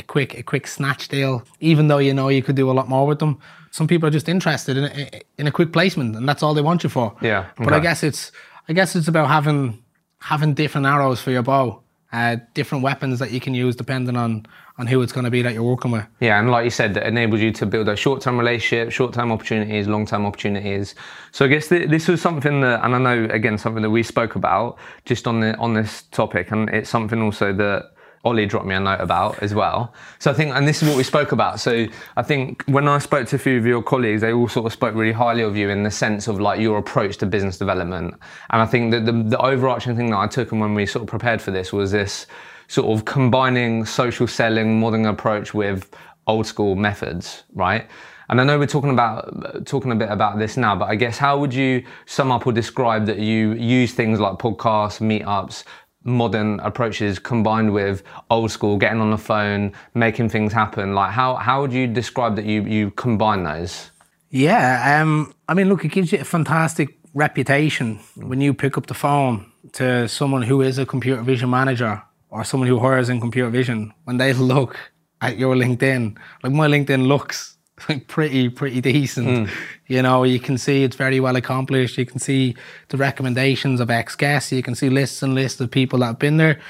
a 0.00 0.02
quick 0.02 0.36
a 0.38 0.42
quick 0.42 0.66
snatch 0.66 1.08
deal, 1.08 1.42
even 1.60 1.88
though 1.88 1.98
you 1.98 2.12
know 2.12 2.28
you 2.28 2.42
could 2.42 2.56
do 2.56 2.70
a 2.70 2.76
lot 2.80 2.88
more 2.88 3.06
with 3.06 3.18
them. 3.18 3.38
Some 3.70 3.86
people 3.86 4.08
are 4.08 4.10
just 4.18 4.28
interested 4.28 4.76
in 4.76 4.84
a, 4.84 5.20
in 5.38 5.46
a 5.46 5.52
quick 5.52 5.72
placement, 5.72 6.16
and 6.16 6.28
that's 6.28 6.42
all 6.42 6.54
they 6.54 6.62
want 6.62 6.82
you 6.82 6.90
for. 6.90 7.14
Yeah, 7.22 7.46
But 7.56 7.72
I 7.72 7.78
guess 7.78 8.02
it's 8.02 8.32
I 8.68 8.72
guess 8.72 8.96
it's 8.96 9.08
about 9.08 9.28
having 9.28 9.82
having 10.18 10.54
different 10.54 10.86
arrows 10.86 11.20
for 11.20 11.30
your 11.30 11.42
bow, 11.42 11.82
uh, 12.12 12.36
different 12.54 12.82
weapons 12.82 13.20
that 13.20 13.30
you 13.30 13.40
can 13.40 13.54
use 13.54 13.76
depending 13.76 14.16
on 14.16 14.46
on 14.78 14.86
who 14.86 15.02
it's 15.02 15.12
going 15.12 15.24
to 15.24 15.30
be 15.30 15.42
that 15.42 15.52
you're 15.52 15.62
working 15.62 15.90
with. 15.90 16.06
Yeah, 16.20 16.40
and 16.40 16.50
like 16.50 16.64
you 16.64 16.70
said, 16.70 16.94
that 16.94 17.06
enables 17.06 17.42
you 17.42 17.52
to 17.52 17.66
build 17.66 17.86
a 17.88 17.96
short-term 17.96 18.38
relationship, 18.38 18.90
short-term 18.90 19.30
opportunities, 19.30 19.86
long-term 19.86 20.24
opportunities. 20.24 20.94
So 21.32 21.44
I 21.44 21.48
guess 21.48 21.68
th- 21.68 21.90
this 21.90 22.08
was 22.08 22.22
something 22.22 22.62
that, 22.62 22.82
and 22.82 22.96
I 22.96 22.98
know 22.98 23.28
again 23.30 23.58
something 23.58 23.82
that 23.82 23.90
we 23.90 24.02
spoke 24.02 24.36
about 24.36 24.78
just 25.04 25.26
on 25.26 25.40
the 25.40 25.56
on 25.58 25.74
this 25.74 26.02
topic, 26.10 26.50
and 26.50 26.68
it's 26.70 26.90
something 26.90 27.20
also 27.22 27.52
that 27.52 27.92
Ollie 28.22 28.44
dropped 28.44 28.66
me 28.66 28.74
a 28.74 28.80
note 28.80 29.00
about 29.00 29.42
as 29.42 29.54
well. 29.54 29.94
So 30.18 30.30
I 30.30 30.34
think, 30.34 30.54
and 30.54 30.68
this 30.68 30.82
is 30.82 30.88
what 30.88 30.96
we 30.96 31.02
spoke 31.02 31.32
about. 31.32 31.58
So 31.58 31.86
I 32.16 32.22
think 32.22 32.62
when 32.64 32.86
I 32.86 32.98
spoke 32.98 33.26
to 33.28 33.36
a 33.36 33.38
few 33.38 33.56
of 33.56 33.64
your 33.64 33.82
colleagues, 33.82 34.20
they 34.20 34.32
all 34.32 34.48
sort 34.48 34.66
of 34.66 34.72
spoke 34.72 34.94
really 34.94 35.12
highly 35.12 35.42
of 35.42 35.56
you 35.56 35.70
in 35.70 35.82
the 35.82 35.90
sense 35.90 36.28
of 36.28 36.38
like 36.38 36.60
your 36.60 36.78
approach 36.78 37.16
to 37.18 37.26
business 37.26 37.56
development. 37.56 38.14
And 38.50 38.62
I 38.62 38.66
think 38.66 38.90
that 38.90 39.06
the, 39.06 39.12
the 39.12 39.38
overarching 39.38 39.96
thing 39.96 40.10
that 40.10 40.18
I 40.18 40.26
took 40.26 40.52
and 40.52 40.60
when 40.60 40.74
we 40.74 40.84
sort 40.84 41.02
of 41.02 41.08
prepared 41.08 41.40
for 41.40 41.50
this 41.50 41.72
was 41.72 41.92
this 41.92 42.26
sort 42.68 42.88
of 42.96 43.06
combining 43.06 43.86
social 43.86 44.26
selling, 44.26 44.78
modern 44.78 45.06
approach 45.06 45.54
with 45.54 45.90
old 46.26 46.46
school 46.46 46.74
methods, 46.76 47.44
right? 47.54 47.88
And 48.30 48.40
I 48.40 48.44
know 48.44 48.60
we're 48.60 48.66
talking 48.66 48.90
about 48.90 49.66
talking 49.66 49.90
a 49.90 49.96
bit 49.96 50.08
about 50.08 50.38
this 50.38 50.56
now, 50.56 50.76
but 50.76 50.88
I 50.88 50.94
guess 50.94 51.18
how 51.18 51.36
would 51.38 51.52
you 51.52 51.84
sum 52.06 52.30
up 52.30 52.46
or 52.46 52.52
describe 52.52 53.04
that 53.06 53.18
you 53.18 53.54
use 53.54 53.92
things 53.92 54.20
like 54.20 54.38
podcasts, 54.38 55.00
meetups, 55.00 55.64
modern 56.04 56.60
approaches 56.60 57.18
combined 57.18 57.72
with 57.72 58.02
old 58.30 58.50
school, 58.50 58.76
getting 58.76 59.00
on 59.00 59.10
the 59.10 59.18
phone, 59.18 59.72
making 59.94 60.28
things 60.28 60.52
happen? 60.52 60.94
Like 60.94 61.12
how 61.12 61.36
how 61.36 61.60
would 61.60 61.72
you 61.72 61.86
describe 61.86 62.36
that 62.36 62.44
you 62.44 62.62
you 62.62 62.90
combine 62.92 63.44
those? 63.44 63.90
Yeah, 64.30 65.00
um, 65.02 65.34
I 65.48 65.54
mean, 65.54 65.68
look, 65.68 65.84
it 65.84 65.88
gives 65.88 66.12
you 66.12 66.20
a 66.20 66.24
fantastic 66.24 66.96
reputation 67.14 67.98
when 68.14 68.40
you 68.40 68.54
pick 68.54 68.78
up 68.78 68.86
the 68.86 68.94
phone 68.94 69.50
to 69.72 70.08
someone 70.08 70.42
who 70.42 70.62
is 70.62 70.78
a 70.78 70.86
computer 70.86 71.22
vision 71.22 71.50
manager 71.50 72.00
or 72.28 72.44
someone 72.44 72.68
who 72.68 72.78
hires 72.78 73.08
in 73.08 73.20
computer 73.20 73.50
vision. 73.50 73.92
When 74.04 74.18
they 74.18 74.32
look 74.52 74.76
at 75.20 75.36
your 75.36 75.56
LinkedIn, 75.56 76.16
like 76.42 76.52
my 76.52 76.68
LinkedIn 76.68 77.08
looks 77.08 77.56
pretty, 78.08 78.48
pretty 78.48 78.80
decent. 78.80 79.48
Hmm. 79.48 79.54
You 79.86 80.02
know, 80.02 80.24
you 80.24 80.40
can 80.40 80.58
see 80.58 80.84
it's 80.84 80.96
very 80.96 81.20
well 81.20 81.36
accomplished. 81.36 81.98
You 81.98 82.06
can 82.06 82.18
see 82.18 82.54
the 82.88 82.96
recommendations 82.96 83.80
of 83.80 83.90
ex 83.90 84.14
guests. 84.16 84.52
You 84.52 84.62
can 84.62 84.74
see 84.74 84.90
lists 84.90 85.22
and 85.22 85.34
lists 85.34 85.60
of 85.60 85.70
people 85.70 86.00
that 86.00 86.06
have 86.06 86.18
been 86.18 86.36
there. 86.36 86.60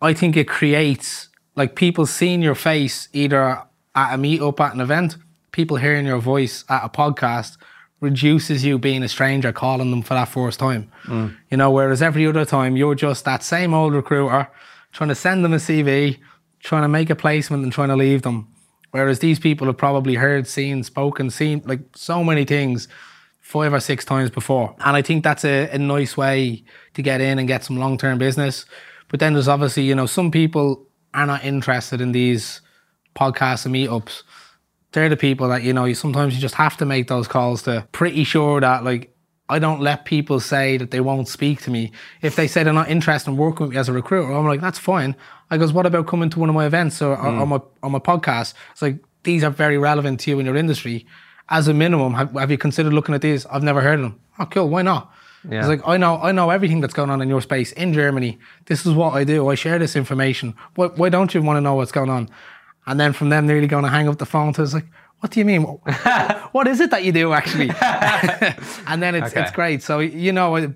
I 0.00 0.14
think 0.14 0.36
it 0.36 0.48
creates 0.48 1.28
like 1.54 1.74
people 1.74 2.06
seeing 2.06 2.42
your 2.42 2.54
face 2.54 3.08
either 3.12 3.62
at 3.94 4.14
a 4.14 4.18
meetup 4.18 4.58
at 4.60 4.74
an 4.74 4.80
event, 4.80 5.16
people 5.52 5.76
hearing 5.76 6.06
your 6.06 6.18
voice 6.18 6.64
at 6.68 6.84
a 6.84 6.88
podcast 6.88 7.58
reduces 8.00 8.64
you 8.64 8.78
being 8.78 9.02
a 9.02 9.08
stranger 9.08 9.52
calling 9.52 9.90
them 9.90 10.02
for 10.02 10.14
that 10.14 10.28
first 10.28 10.58
time. 10.58 10.90
Hmm. 11.04 11.28
You 11.50 11.56
know, 11.56 11.70
whereas 11.70 12.02
every 12.02 12.26
other 12.26 12.44
time 12.44 12.76
you're 12.76 12.96
just 12.96 13.24
that 13.24 13.42
same 13.42 13.72
old 13.72 13.94
recruiter 13.94 14.48
trying 14.92 15.08
to 15.08 15.14
send 15.14 15.44
them 15.44 15.52
a 15.52 15.56
CV, 15.56 16.18
trying 16.60 16.82
to 16.82 16.88
make 16.88 17.10
a 17.10 17.16
placement 17.16 17.62
and 17.62 17.72
trying 17.72 17.88
to 17.88 17.96
leave 17.96 18.22
them. 18.22 18.51
Whereas 18.92 19.18
these 19.18 19.38
people 19.38 19.66
have 19.66 19.78
probably 19.78 20.14
heard, 20.14 20.46
seen, 20.46 20.82
spoken, 20.82 21.30
seen 21.30 21.62
like 21.64 21.80
so 21.94 22.22
many 22.22 22.44
things 22.44 22.88
five 23.40 23.72
or 23.72 23.80
six 23.80 24.04
times 24.04 24.30
before. 24.30 24.74
And 24.84 24.96
I 24.96 25.02
think 25.02 25.24
that's 25.24 25.44
a, 25.44 25.68
a 25.70 25.78
nice 25.78 26.16
way 26.16 26.64
to 26.94 27.02
get 27.02 27.20
in 27.20 27.38
and 27.38 27.48
get 27.48 27.64
some 27.64 27.78
long 27.78 27.98
term 27.98 28.18
business. 28.18 28.66
But 29.08 29.18
then 29.20 29.32
there's 29.32 29.48
obviously, 29.48 29.82
you 29.84 29.94
know, 29.94 30.06
some 30.06 30.30
people 30.30 30.86
are 31.14 31.26
not 31.26 31.44
interested 31.44 32.00
in 32.00 32.12
these 32.12 32.60
podcasts 33.16 33.66
and 33.66 33.74
meetups. 33.74 34.22
They're 34.92 35.08
the 35.08 35.16
people 35.16 35.48
that, 35.48 35.62
you 35.62 35.72
know, 35.72 35.86
you 35.86 35.94
sometimes 35.94 36.34
you 36.34 36.40
just 36.40 36.54
have 36.54 36.76
to 36.76 36.84
make 36.84 37.08
those 37.08 37.28
calls 37.28 37.62
to 37.62 37.86
pretty 37.92 38.24
sure 38.24 38.60
that 38.60 38.84
like 38.84 39.12
I 39.48 39.58
don't 39.58 39.80
let 39.80 40.06
people 40.06 40.40
say 40.40 40.78
that 40.78 40.90
they 40.92 41.00
won't 41.00 41.28
speak 41.28 41.60
to 41.62 41.70
me. 41.70 41.92
If 42.22 42.36
they 42.36 42.46
say 42.46 42.62
they're 42.62 42.72
not 42.72 42.88
interested 42.88 43.30
in 43.30 43.36
working 43.36 43.66
with 43.66 43.74
me 43.74 43.78
as 43.78 43.88
a 43.88 43.92
recruiter, 43.92 44.32
I'm 44.32 44.46
like, 44.46 44.60
that's 44.62 44.78
fine. 44.78 45.14
I 45.52 45.58
goes, 45.58 45.72
what 45.72 45.84
about 45.84 46.06
coming 46.06 46.30
to 46.30 46.38
one 46.38 46.48
of 46.48 46.54
my 46.54 46.64
events 46.64 47.02
or, 47.02 47.10
or, 47.10 47.26
or 47.26 47.46
mm. 47.46 47.48
my 47.48 47.60
on 47.82 47.92
my 47.92 47.98
podcast? 47.98 48.54
It's 48.72 48.80
like 48.80 48.96
these 49.22 49.44
are 49.44 49.50
very 49.50 49.76
relevant 49.76 50.20
to 50.20 50.30
you 50.30 50.40
in 50.40 50.46
your 50.46 50.56
industry. 50.56 51.06
As 51.50 51.68
a 51.68 51.74
minimum, 51.74 52.14
have, 52.14 52.32
have 52.32 52.50
you 52.50 52.56
considered 52.56 52.94
looking 52.94 53.14
at 53.14 53.20
these? 53.20 53.44
I've 53.46 53.62
never 53.62 53.82
heard 53.82 53.98
of 53.98 54.02
them. 54.02 54.20
Oh, 54.38 54.46
cool. 54.46 54.70
Why 54.70 54.80
not? 54.80 55.12
Yeah. 55.46 55.58
It's 55.58 55.68
like 55.68 55.86
I 55.86 55.98
know 55.98 56.16
I 56.22 56.32
know 56.32 56.48
everything 56.48 56.80
that's 56.80 56.94
going 56.94 57.10
on 57.10 57.20
in 57.20 57.28
your 57.28 57.42
space 57.42 57.70
in 57.72 57.92
Germany. 57.92 58.38
This 58.64 58.86
is 58.86 58.94
what 58.94 59.12
I 59.12 59.24
do. 59.24 59.46
I 59.48 59.54
share 59.54 59.78
this 59.78 59.94
information. 59.94 60.54
Why, 60.76 60.86
why 60.86 61.10
don't 61.10 61.34
you 61.34 61.42
want 61.42 61.58
to 61.58 61.60
know 61.60 61.74
what's 61.74 61.92
going 61.92 62.08
on? 62.08 62.30
And 62.86 62.98
then 62.98 63.12
from 63.12 63.28
them, 63.28 63.46
nearly 63.46 63.66
going 63.66 63.84
to 63.84 63.90
hang 63.90 64.08
up 64.08 64.16
the 64.18 64.26
phone 64.26 64.54
to 64.54 64.62
us 64.62 64.72
like, 64.72 64.86
what 65.20 65.32
do 65.32 65.38
you 65.38 65.44
mean? 65.44 65.62
what 66.52 66.66
is 66.66 66.80
it 66.80 66.90
that 66.92 67.04
you 67.04 67.12
do 67.12 67.34
actually? 67.34 67.70
and 68.86 69.02
then 69.02 69.14
it's 69.14 69.32
Okay. 69.32 69.42
it's 69.42 69.52
great. 69.52 69.82
So 69.82 69.98
you 69.98 70.32
know, 70.32 70.56
I, 70.56 70.72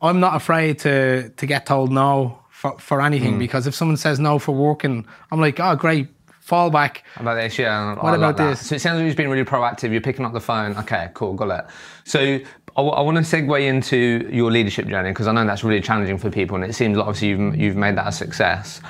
I'm 0.00 0.20
not 0.20 0.36
afraid 0.36 0.78
to 0.80 1.30
to 1.30 1.46
get 1.46 1.66
told 1.66 1.90
no 1.90 2.41
for 2.62 2.78
for 2.78 3.02
anything 3.02 3.32
hmm. 3.32 3.38
because 3.40 3.66
if 3.66 3.74
someone 3.74 3.96
says 3.96 4.20
no 4.20 4.38
for 4.38 4.54
working, 4.54 5.04
I'm 5.32 5.40
like, 5.40 5.58
oh 5.58 5.74
great, 5.74 6.06
fall 6.38 6.70
back. 6.70 7.04
About 7.16 7.34
this? 7.34 7.58
Yeah. 7.58 7.94
What 7.96 8.14
about 8.14 8.36
this? 8.36 8.68
So 8.68 8.76
it 8.76 8.80
sounds 8.80 8.98
like 8.98 9.06
you've 9.06 9.16
been 9.16 9.28
really 9.28 9.44
proactive. 9.44 9.90
You're 9.90 10.00
picking 10.00 10.24
up 10.24 10.32
the 10.32 10.40
phone. 10.40 10.76
Okay, 10.76 11.10
cool, 11.12 11.34
got 11.34 11.50
it. 11.58 11.70
So 12.04 12.38
I, 12.76 12.80
want 12.80 13.16
to 13.16 13.24
segue 13.24 13.60
into 13.66 14.28
your 14.30 14.52
leadership 14.52 14.86
journey 14.86 15.10
because 15.10 15.26
I 15.26 15.32
know 15.32 15.44
that's 15.44 15.64
really 15.64 15.80
challenging 15.80 16.18
for 16.18 16.30
people, 16.30 16.54
and 16.54 16.64
it 16.64 16.74
seems 16.74 16.96
like 16.96 17.06
obviously 17.06 17.30
you've 17.30 17.56
you've 17.56 17.76
made 17.76 17.96
that 17.96 18.06
a 18.06 18.12
success. 18.12 18.80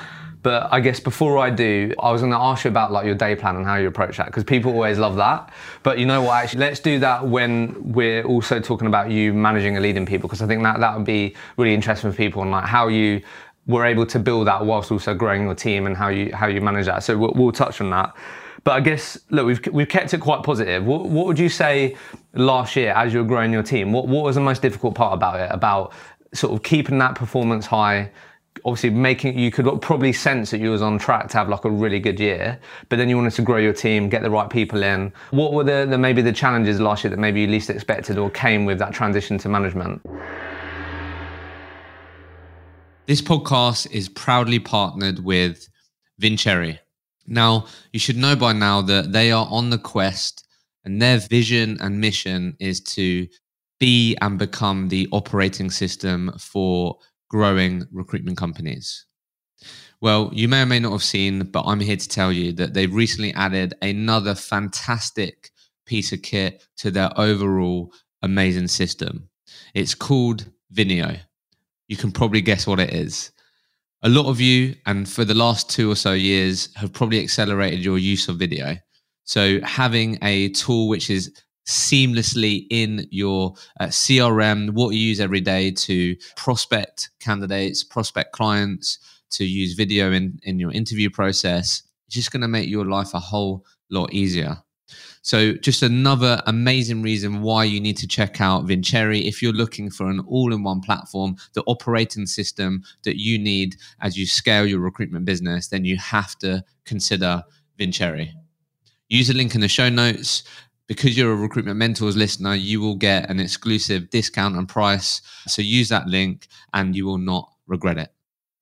But 0.43 0.67
I 0.73 0.81
guess 0.81 0.99
before 0.99 1.37
I 1.39 1.49
do, 1.49 1.93
I 1.97 2.11
was 2.11 2.19
going 2.21 2.33
to 2.33 2.37
ask 2.37 2.65
you 2.65 2.69
about 2.69 2.91
like 2.91 3.05
your 3.05 3.15
day 3.15 3.33
plan 3.33 3.55
and 3.55 3.65
how 3.65 3.77
you 3.77 3.87
approach 3.87 4.17
that 4.17 4.25
because 4.25 4.43
people 4.43 4.73
always 4.73 4.99
love 4.99 5.15
that. 5.15 5.51
But 5.83 5.99
you 5.99 6.05
know 6.05 6.21
what? 6.21 6.43
Actually, 6.43 6.59
let's 6.59 6.81
do 6.81 6.99
that 6.99 7.25
when 7.25 7.93
we're 7.93 8.23
also 8.23 8.59
talking 8.59 8.87
about 8.87 9.09
you 9.09 9.33
managing 9.33 9.77
and 9.77 9.81
leading 9.81 10.05
people 10.05 10.27
because 10.27 10.41
I 10.41 10.47
think 10.47 10.61
that 10.63 10.81
that 10.81 10.97
would 10.97 11.05
be 11.05 11.33
really 11.55 11.73
interesting 11.73 12.11
for 12.11 12.17
people 12.17 12.41
and 12.41 12.51
like 12.51 12.65
how 12.65 12.89
you 12.89 13.21
were 13.65 13.85
able 13.85 14.05
to 14.05 14.19
build 14.19 14.47
that 14.47 14.65
whilst 14.65 14.91
also 14.91 15.13
growing 15.13 15.43
your 15.43 15.55
team 15.55 15.85
and 15.85 15.95
how 15.95 16.09
you 16.09 16.33
how 16.33 16.47
you 16.47 16.61
manage 16.61 16.85
that. 16.85 17.03
So 17.03 17.17
we'll, 17.17 17.33
we'll 17.35 17.51
touch 17.51 17.81
on 17.81 17.89
that. 17.91 18.13
But 18.63 18.71
I 18.71 18.79
guess 18.79 19.17
look, 19.29 19.45
we've 19.45 19.67
we've 19.73 19.89
kept 19.89 20.13
it 20.13 20.21
quite 20.21 20.43
positive. 20.43 20.85
What, 20.85 21.05
what 21.05 21.25
would 21.25 21.39
you 21.39 21.49
say 21.49 21.95
last 22.33 22.75
year 22.75 22.91
as 22.91 23.13
you 23.13 23.19
were 23.19 23.27
growing 23.27 23.51
your 23.51 23.63
team? 23.63 23.91
What 23.91 24.07
what 24.07 24.23
was 24.23 24.35
the 24.35 24.41
most 24.41 24.61
difficult 24.61 24.95
part 24.95 25.13
about 25.13 25.39
it? 25.39 25.49
About 25.51 25.93
sort 26.33 26.53
of 26.53 26.63
keeping 26.63 26.97
that 26.99 27.15
performance 27.15 27.65
high 27.65 28.11
obviously 28.65 28.89
making 28.89 29.37
you 29.37 29.51
could 29.51 29.65
probably 29.81 30.13
sense 30.13 30.51
that 30.51 30.59
you 30.59 30.69
was 30.69 30.81
on 30.81 30.97
track 30.97 31.27
to 31.27 31.37
have 31.37 31.49
like 31.49 31.65
a 31.65 31.69
really 31.69 31.99
good 31.99 32.19
year 32.19 32.57
but 32.89 32.97
then 32.97 33.09
you 33.09 33.17
wanted 33.17 33.33
to 33.33 33.41
grow 33.41 33.57
your 33.57 33.73
team 33.73 34.07
get 34.07 34.21
the 34.21 34.29
right 34.29 34.49
people 34.49 34.83
in 34.83 35.11
what 35.31 35.53
were 35.53 35.63
the, 35.63 35.87
the 35.89 35.97
maybe 35.97 36.21
the 36.21 36.31
challenges 36.31 36.79
last 36.79 37.03
year 37.03 37.11
that 37.11 37.19
maybe 37.19 37.41
you 37.41 37.47
least 37.47 37.69
expected 37.69 38.17
or 38.17 38.29
came 38.29 38.63
with 38.63 38.77
that 38.77 38.93
transition 38.93 39.37
to 39.37 39.49
management 39.49 40.01
this 43.05 43.21
podcast 43.21 43.91
is 43.91 44.07
proudly 44.09 44.59
partnered 44.59 45.19
with 45.19 45.67
Vincere. 46.19 46.79
Now, 47.27 47.67
you 47.91 47.99
should 47.99 48.17
know 48.17 48.35
by 48.35 48.53
now 48.53 48.81
that 48.81 49.11
they 49.11 49.31
are 49.31 49.47
on 49.49 49.69
the 49.69 49.77
quest 49.77 50.47
and 50.85 51.01
their 51.01 51.17
vision 51.17 51.77
and 51.81 51.99
mission 51.99 52.55
is 52.59 52.81
to 52.81 53.27
be 53.79 54.15
and 54.21 54.39
become 54.39 54.87
the 54.87 55.07
operating 55.11 55.69
system 55.69 56.31
for 56.39 56.97
growing 57.29 57.85
recruitment 57.91 58.37
companies? 58.37 59.05
Well, 59.99 60.29
you 60.33 60.47
may 60.47 60.61
or 60.61 60.65
may 60.65 60.79
not 60.79 60.91
have 60.91 61.03
seen, 61.03 61.43
but 61.43 61.63
I'm 61.65 61.79
here 61.79 61.97
to 61.97 62.07
tell 62.07 62.31
you 62.31 62.51
that 62.53 62.73
they've 62.73 62.93
recently 62.93 63.33
added 63.33 63.73
another 63.81 64.35
fantastic 64.35 65.51
piece 65.85 66.11
of 66.11 66.21
kit 66.21 66.65
to 66.77 66.91
their 66.91 67.11
overall 67.17 67.93
amazing 68.21 68.67
system. 68.67 69.29
It's 69.73 69.95
called 69.95 70.45
Vinio. 70.73 71.19
You 71.87 71.97
can 71.97 72.11
probably 72.11 72.41
guess 72.41 72.65
what 72.65 72.79
it 72.79 72.93
is. 72.93 73.31
A 74.01 74.09
lot 74.09 74.29
of 74.29 74.41
you, 74.41 74.75
and 74.85 75.07
for 75.07 75.23
the 75.23 75.33
last 75.33 75.69
two 75.69 75.89
or 75.89 75.95
so 75.95 76.11
years, 76.11 76.69
have 76.75 76.91
probably 76.91 77.21
accelerated 77.21 77.85
your 77.85 77.97
use 77.97 78.27
of 78.27 78.37
video. 78.37 78.75
So, 79.23 79.61
having 79.61 80.17
a 80.21 80.49
tool 80.49 80.89
which 80.89 81.09
is 81.09 81.31
seamlessly 81.65 82.67
in 82.69 83.07
your 83.09 83.53
uh, 83.79 83.85
CRM, 83.85 84.71
what 84.71 84.89
you 84.89 84.99
use 84.99 85.21
every 85.21 85.39
day 85.39 85.71
to 85.71 86.15
prospect 86.35 87.11
candidates, 87.21 87.83
prospect 87.83 88.33
clients, 88.33 88.99
to 89.31 89.45
use 89.45 89.73
video 89.73 90.11
in, 90.11 90.39
in 90.43 90.59
your 90.59 90.71
interview 90.71 91.09
process. 91.09 91.83
It's 92.07 92.15
just 92.15 92.31
going 92.31 92.41
to 92.41 92.47
make 92.47 92.69
your 92.69 92.85
life 92.85 93.13
a 93.13 93.19
whole 93.19 93.65
lot 93.89 94.13
easier. 94.13 94.57
So, 95.23 95.53
just 95.53 95.81
another 95.81 96.41
amazing 96.47 97.01
reason 97.01 97.41
why 97.41 97.63
you 97.63 97.79
need 97.79 97.95
to 97.97 98.07
check 98.07 98.41
out 98.41 98.65
Vincere 98.65 99.13
if 99.13 99.41
you're 99.41 99.53
looking 99.53 99.89
for 99.89 100.09
an 100.09 100.19
all 100.27 100.53
in 100.53 100.63
one 100.63 100.81
platform, 100.81 101.37
the 101.53 101.63
operating 101.65 102.25
system 102.25 102.83
that 103.03 103.19
you 103.19 103.39
need 103.39 103.77
as 104.01 104.17
you 104.17 104.25
scale 104.25 104.65
your 104.65 104.81
recruitment 104.81 105.23
business, 105.23 105.69
then 105.69 105.85
you 105.85 105.95
have 105.97 106.37
to 106.39 106.63
consider 106.83 107.41
Vincere. 107.77 108.27
Use 109.07 109.29
the 109.29 109.33
link 109.33 109.55
in 109.55 109.61
the 109.61 109.69
show 109.69 109.87
notes 109.87 110.43
because 110.87 111.17
you're 111.17 111.31
a 111.31 111.35
recruitment 111.35 111.77
mentors 111.77 112.17
listener, 112.17 112.53
you 112.53 112.81
will 112.81 112.95
get 112.95 113.29
an 113.29 113.39
exclusive 113.39 114.09
discount 114.09 114.57
and 114.57 114.67
price. 114.67 115.21
So 115.47 115.61
use 115.61 115.87
that 115.89 116.07
link 116.07 116.47
and 116.73 116.95
you 116.95 117.05
will 117.05 117.17
not 117.17 117.49
regret 117.67 117.97
it. 117.97 118.11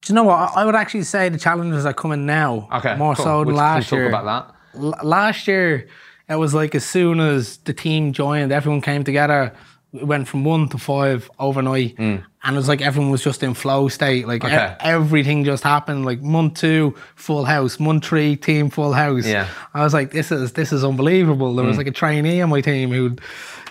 Do 0.02 0.12
you 0.12 0.14
know 0.14 0.24
what? 0.24 0.56
I 0.56 0.64
would 0.64 0.74
actually 0.74 1.02
say 1.02 1.28
the 1.28 1.38
challenges 1.38 1.86
are 1.86 1.92
coming 1.92 2.24
now. 2.24 2.68
Okay. 2.72 2.96
More 2.96 3.14
cool. 3.14 3.24
so 3.24 3.38
than 3.40 3.48
we'll, 3.48 3.56
last 3.56 3.90
we'll 3.90 4.00
year. 4.00 4.10
Talk 4.10 4.22
about 4.22 4.54
that. 4.74 4.80
L- 4.80 5.08
last 5.08 5.48
year, 5.48 5.88
it 6.32 6.36
was 6.36 6.54
like 6.54 6.74
as 6.74 6.84
soon 6.84 7.20
as 7.20 7.58
the 7.58 7.72
team 7.72 8.12
joined, 8.12 8.52
everyone 8.52 8.80
came 8.80 9.04
together 9.04 9.52
it 9.94 10.06
went 10.06 10.26
from 10.26 10.44
one 10.44 10.68
to 10.70 10.78
five 10.78 11.30
overnight, 11.38 11.96
mm. 11.96 12.24
and 12.42 12.56
it 12.56 12.58
was 12.58 12.68
like 12.68 12.80
everyone 12.80 13.10
was 13.10 13.22
just 13.22 13.42
in 13.42 13.52
flow 13.52 13.88
state. 13.88 14.26
Like 14.26 14.42
okay. 14.42 14.72
e- 14.72 14.76
everything 14.80 15.44
just 15.44 15.62
happened. 15.62 16.06
Like 16.06 16.22
month 16.22 16.54
two, 16.54 16.94
full 17.14 17.44
house. 17.44 17.78
Month 17.78 18.06
three, 18.06 18.36
team 18.36 18.70
full 18.70 18.94
house. 18.94 19.26
Yeah. 19.26 19.48
I 19.74 19.84
was 19.84 19.92
like, 19.92 20.10
this 20.10 20.32
is 20.32 20.52
this 20.52 20.72
is 20.72 20.82
unbelievable. 20.82 21.54
There 21.54 21.64
mm. 21.64 21.68
was 21.68 21.76
like 21.76 21.86
a 21.86 21.92
trainee 21.92 22.40
on 22.40 22.48
my 22.48 22.62
team 22.62 22.90
who'd 22.90 23.20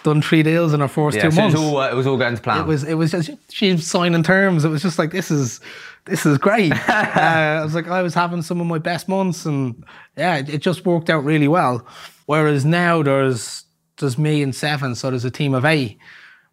done 0.04 0.22
three 0.22 0.44
deals 0.44 0.74
in 0.74 0.80
her 0.80 0.88
first 0.88 1.18
yeah, 1.18 1.24
two 1.24 1.32
so 1.32 1.42
months. 1.42 1.56
It 1.56 1.60
was, 1.60 1.68
all, 1.68 1.82
it 1.82 1.96
was 1.96 2.08
all 2.08 2.18
going 2.18 2.36
to 2.36 2.42
plan. 2.42 2.62
It 2.62 2.68
was 2.68 2.84
it 2.84 2.94
was 2.94 3.12
just 3.12 3.32
she 3.52 3.72
was 3.72 3.88
signing 3.88 4.22
terms. 4.22 4.64
It 4.64 4.70
was 4.70 4.84
just 4.84 5.00
like 5.00 5.10
this 5.10 5.32
is 5.32 5.60
this 6.06 6.28
is 6.28 6.38
great. 6.38 6.72
uh, 6.88 6.92
I 6.92 7.64
was 7.64 7.74
like 7.74 7.88
I 7.88 8.04
was 8.04 8.14
having 8.14 8.44
some 8.44 8.62
of 8.62 8.68
my 8.68 8.78
best 8.78 9.10
months, 9.10 9.48
and 9.48 9.84
yeah, 10.16 10.38
it, 10.38 10.50
it 10.50 10.62
just 10.62 10.86
worked 10.86 11.10
out 11.10 11.24
really 11.24 11.48
well. 11.48 11.84
Whereas 12.32 12.64
now 12.64 13.04
there's 13.04 13.66
there's 13.98 14.18
me 14.18 14.42
and 14.42 14.56
seven, 14.56 14.96
so 14.96 15.10
there's 15.10 15.26
a 15.26 15.30
team 15.30 15.54
of 15.54 15.66
eight. 15.66 15.98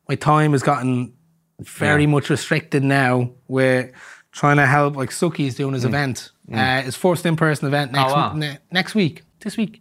My 0.09 0.17
time 0.17 0.51
has 0.51 0.65
gotten 0.65 1.13
very 1.61 2.03
yeah. 2.03 2.09
much 2.09 2.31
restricted 2.31 2.83
now. 2.83 3.31
We're 3.47 3.93
trying 4.33 4.57
to 4.57 4.67
help, 4.67 4.97
like 4.97 5.11
Suki's 5.11 5.55
doing 5.55 5.75
his 5.75 5.85
mm. 5.85 5.91
event, 5.91 6.33
mm. 6.51 6.59
Uh, 6.59 6.83
his 6.83 6.97
first 6.97 7.25
in-person 7.25 7.69
event 7.69 7.93
next 7.93 8.11
oh, 8.11 8.17
wow. 8.17 8.33
week, 8.33 8.41
ne- 8.41 8.59
next 8.73 8.97
week, 8.97 9.23
this 9.39 9.57
week, 9.57 9.81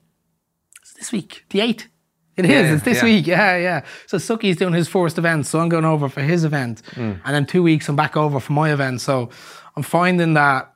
it's 0.83 0.93
this 0.93 1.11
week, 1.11 1.45
the 1.49 1.61
eighth. 1.61 1.87
It 2.35 2.45
is. 2.45 2.51
Yeah, 2.51 2.73
it's 2.75 2.83
this 2.83 2.97
yeah. 2.97 3.03
week. 3.03 3.25
Yeah, 3.25 3.57
yeah. 3.57 3.85
So 4.05 4.19
Suki's 4.19 4.57
doing 4.57 4.73
his 4.73 4.87
first 4.87 5.17
event, 5.17 5.47
so 5.47 5.59
I'm 5.59 5.69
going 5.69 5.83
over 5.83 6.09
for 6.09 6.21
his 6.21 6.43
event, 6.43 6.83
mm. 6.91 7.19
and 7.25 7.35
then 7.35 7.47
two 7.47 7.63
weeks 7.63 7.89
I'm 7.89 7.95
back 7.95 8.15
over 8.15 8.39
for 8.39 8.53
my 8.53 8.71
event. 8.71 9.01
So 9.01 9.31
I'm 9.75 9.81
finding 9.81 10.35
that 10.35 10.71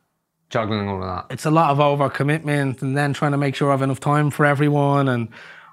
juggling 0.52 0.88
all 0.88 1.02
of 1.02 1.08
that. 1.08 1.34
It's 1.34 1.46
a 1.46 1.52
lot 1.52 1.72
of 1.72 1.80
overcommitment 1.80 2.82
and 2.82 2.96
then 2.96 3.14
trying 3.14 3.32
to 3.32 3.38
make 3.38 3.56
sure 3.56 3.70
I 3.70 3.72
have 3.72 3.82
enough 3.82 4.00
time 4.00 4.30
for 4.30 4.46
everyone, 4.46 5.08
and 5.08 5.30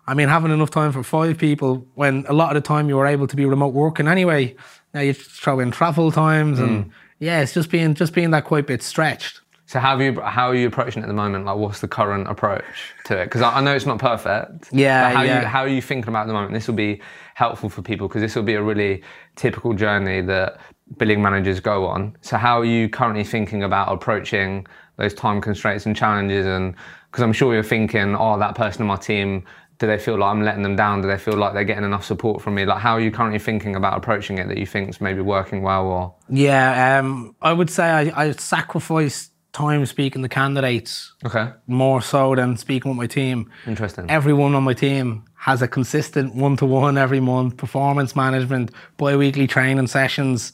I 0.06 0.14
mean, 0.14 0.28
having 0.28 0.50
enough 0.50 0.70
time 0.70 0.92
for 0.92 1.02
five 1.02 1.36
people 1.36 1.86
when 1.94 2.24
a 2.28 2.32
lot 2.32 2.56
of 2.56 2.62
the 2.62 2.66
time 2.66 2.88
you 2.88 2.96
were 2.96 3.06
able 3.06 3.26
to 3.26 3.36
be 3.36 3.44
remote 3.44 3.74
working 3.74 4.08
anyway. 4.08 4.56
Now 4.94 5.00
you 5.00 5.12
throw 5.12 5.60
in 5.60 5.70
travel 5.70 6.10
times 6.10 6.58
and 6.58 6.86
mm. 6.86 6.90
yeah, 7.18 7.42
it's 7.42 7.52
just 7.52 7.70
being 7.70 7.92
just 7.92 8.14
being 8.14 8.30
that 8.30 8.44
quite 8.44 8.66
bit 8.66 8.82
stretched. 8.82 9.42
So 9.66 9.80
how 9.80 9.96
are 9.96 10.02
you 10.02 10.18
how 10.22 10.48
are 10.48 10.54
you 10.54 10.66
approaching 10.66 11.02
it 11.02 11.04
at 11.04 11.08
the 11.08 11.14
moment? 11.14 11.44
Like, 11.44 11.58
what's 11.58 11.80
the 11.80 11.88
current 11.88 12.26
approach 12.26 12.94
to 13.04 13.20
it? 13.20 13.24
Because 13.24 13.42
I, 13.42 13.58
I, 13.58 13.60
know 13.60 13.76
it's 13.76 13.84
not 13.84 13.98
perfect. 13.98 14.72
Yeah, 14.72 15.12
how 15.12 15.22
yeah. 15.22 15.42
You, 15.42 15.46
how 15.46 15.60
are 15.60 15.68
you 15.68 15.82
thinking 15.82 16.08
about 16.08 16.20
it 16.20 16.22
at 16.22 16.26
the 16.28 16.32
moment? 16.32 16.54
This 16.54 16.66
will 16.66 16.74
be 16.74 17.02
helpful 17.34 17.68
for 17.68 17.82
people 17.82 18.08
because 18.08 18.22
this 18.22 18.34
will 18.34 18.44
be 18.44 18.54
a 18.54 18.62
really 18.62 19.02
typical 19.36 19.74
journey 19.74 20.22
that 20.22 20.58
billing 20.96 21.22
managers 21.22 21.60
go 21.60 21.86
on. 21.86 22.16
So 22.22 22.36
how 22.36 22.60
are 22.60 22.64
you 22.64 22.88
currently 22.88 23.24
thinking 23.24 23.62
about 23.62 23.92
approaching 23.92 24.66
those 24.96 25.14
time 25.14 25.40
constraints 25.40 25.86
and 25.86 25.94
challenges? 25.94 26.46
And 26.46 26.74
because 27.10 27.22
I'm 27.22 27.32
sure 27.32 27.54
you're 27.54 27.62
thinking, 27.62 28.16
oh, 28.16 28.38
that 28.38 28.54
person 28.54 28.82
on 28.82 28.88
my 28.88 28.96
team 28.96 29.44
do 29.78 29.86
they 29.86 29.98
feel 29.98 30.18
like 30.18 30.30
I'm 30.30 30.42
letting 30.42 30.62
them 30.62 30.76
down? 30.76 31.02
Do 31.02 31.08
they 31.08 31.18
feel 31.18 31.36
like 31.36 31.54
they're 31.54 31.64
getting 31.64 31.84
enough 31.84 32.04
support 32.04 32.42
from 32.42 32.56
me? 32.56 32.64
Like, 32.64 32.78
how 32.78 32.94
are 32.94 33.00
you 33.00 33.12
currently 33.12 33.38
thinking 33.38 33.76
about 33.76 33.96
approaching 33.96 34.38
it 34.38 34.48
that 34.48 34.58
you 34.58 34.66
think 34.66 34.90
is 34.90 35.00
maybe 35.00 35.20
working 35.20 35.62
well? 35.62 35.86
Or 35.86 36.14
yeah, 36.28 36.98
um, 36.98 37.34
I 37.40 37.52
would 37.52 37.70
say 37.70 37.84
I, 37.84 38.24
I 38.24 38.32
sacrifice 38.32 39.30
time 39.52 39.86
speaking 39.86 40.22
to 40.22 40.28
candidates. 40.28 41.14
Okay. 41.24 41.50
More 41.68 42.02
so 42.02 42.34
than 42.34 42.56
speaking 42.56 42.90
with 42.90 42.98
my 42.98 43.06
team. 43.06 43.50
Interesting. 43.66 44.10
Everyone 44.10 44.54
on 44.54 44.64
my 44.64 44.74
team 44.74 45.24
has 45.36 45.62
a 45.62 45.68
consistent 45.68 46.34
one 46.34 46.56
to 46.56 46.66
one 46.66 46.98
every 46.98 47.20
month, 47.20 47.56
performance 47.56 48.16
management, 48.16 48.72
bi 48.96 49.16
weekly 49.16 49.46
training 49.46 49.86
sessions. 49.86 50.52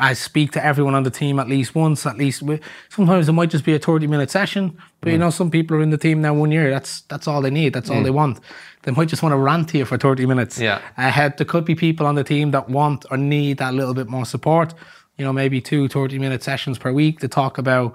I 0.00 0.12
speak 0.14 0.50
to 0.52 0.64
everyone 0.64 0.94
on 0.94 1.04
the 1.04 1.10
team 1.10 1.38
at 1.38 1.48
least 1.48 1.74
once, 1.74 2.04
at 2.04 2.18
least. 2.18 2.42
Sometimes 2.88 3.28
it 3.28 3.32
might 3.32 3.50
just 3.50 3.64
be 3.64 3.74
a 3.74 3.78
30 3.78 4.08
minute 4.08 4.30
session, 4.30 4.76
but 5.00 5.10
mm. 5.10 5.12
you 5.12 5.18
know, 5.18 5.30
some 5.30 5.50
people 5.50 5.76
are 5.76 5.82
in 5.82 5.90
the 5.90 5.98
team 5.98 6.20
now 6.20 6.34
one 6.34 6.50
year. 6.50 6.70
That's 6.70 7.02
that's 7.02 7.28
all 7.28 7.40
they 7.40 7.50
need. 7.50 7.72
That's 7.72 7.90
mm. 7.90 7.96
all 7.96 8.02
they 8.02 8.10
want. 8.10 8.40
They 8.82 8.90
might 8.90 9.08
just 9.08 9.22
want 9.22 9.32
to 9.32 9.36
rant 9.36 9.68
to 9.70 9.78
you 9.78 9.84
for 9.84 9.96
30 9.96 10.26
minutes. 10.26 10.58
Yeah. 10.58 10.80
Uh, 10.98 11.30
there 11.36 11.46
could 11.46 11.64
be 11.64 11.74
people 11.74 12.06
on 12.06 12.16
the 12.16 12.24
team 12.24 12.50
that 12.50 12.68
want 12.68 13.06
or 13.10 13.16
need 13.16 13.58
that 13.58 13.72
little 13.72 13.94
bit 13.94 14.08
more 14.08 14.26
support. 14.26 14.74
You 15.16 15.24
know, 15.24 15.32
maybe 15.32 15.60
two 15.60 15.86
30 15.88 16.18
minute 16.18 16.42
sessions 16.42 16.76
per 16.76 16.92
week 16.92 17.20
to 17.20 17.28
talk 17.28 17.56
about 17.56 17.94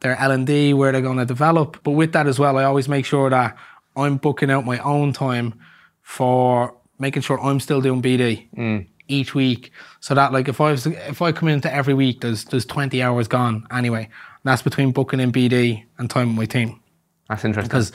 their 0.00 0.16
L&D, 0.16 0.72
where 0.74 0.92
they're 0.92 1.00
going 1.00 1.18
to 1.18 1.24
develop. 1.24 1.82
But 1.82 1.92
with 1.92 2.12
that 2.12 2.26
as 2.26 2.38
well, 2.38 2.58
I 2.58 2.64
always 2.64 2.88
make 2.88 3.06
sure 3.06 3.28
that 3.30 3.56
I'm 3.96 4.18
booking 4.18 4.50
out 4.50 4.64
my 4.64 4.78
own 4.78 5.12
time 5.12 5.54
for 6.02 6.76
making 6.98 7.22
sure 7.22 7.40
I'm 7.40 7.58
still 7.58 7.80
doing 7.80 8.02
BD. 8.02 8.48
Mm 8.56 8.86
each 9.08 9.34
week. 9.34 9.70
So 10.00 10.14
that 10.14 10.32
like 10.32 10.48
if 10.48 10.60
I 10.60 10.70
was 10.70 10.86
if 10.86 11.22
I 11.22 11.32
come 11.32 11.48
into 11.48 11.72
every 11.72 11.94
week, 11.94 12.20
there's 12.20 12.44
there's 12.44 12.66
20 12.66 13.02
hours 13.02 13.28
gone 13.28 13.66
anyway. 13.70 14.04
And 14.04 14.44
that's 14.44 14.62
between 14.62 14.92
booking 14.92 15.20
in 15.20 15.32
BD 15.32 15.84
and 15.98 16.10
time 16.10 16.28
with 16.28 16.36
my 16.36 16.46
team. 16.46 16.80
That's 17.28 17.44
interesting 17.44 17.68
because 17.68 17.92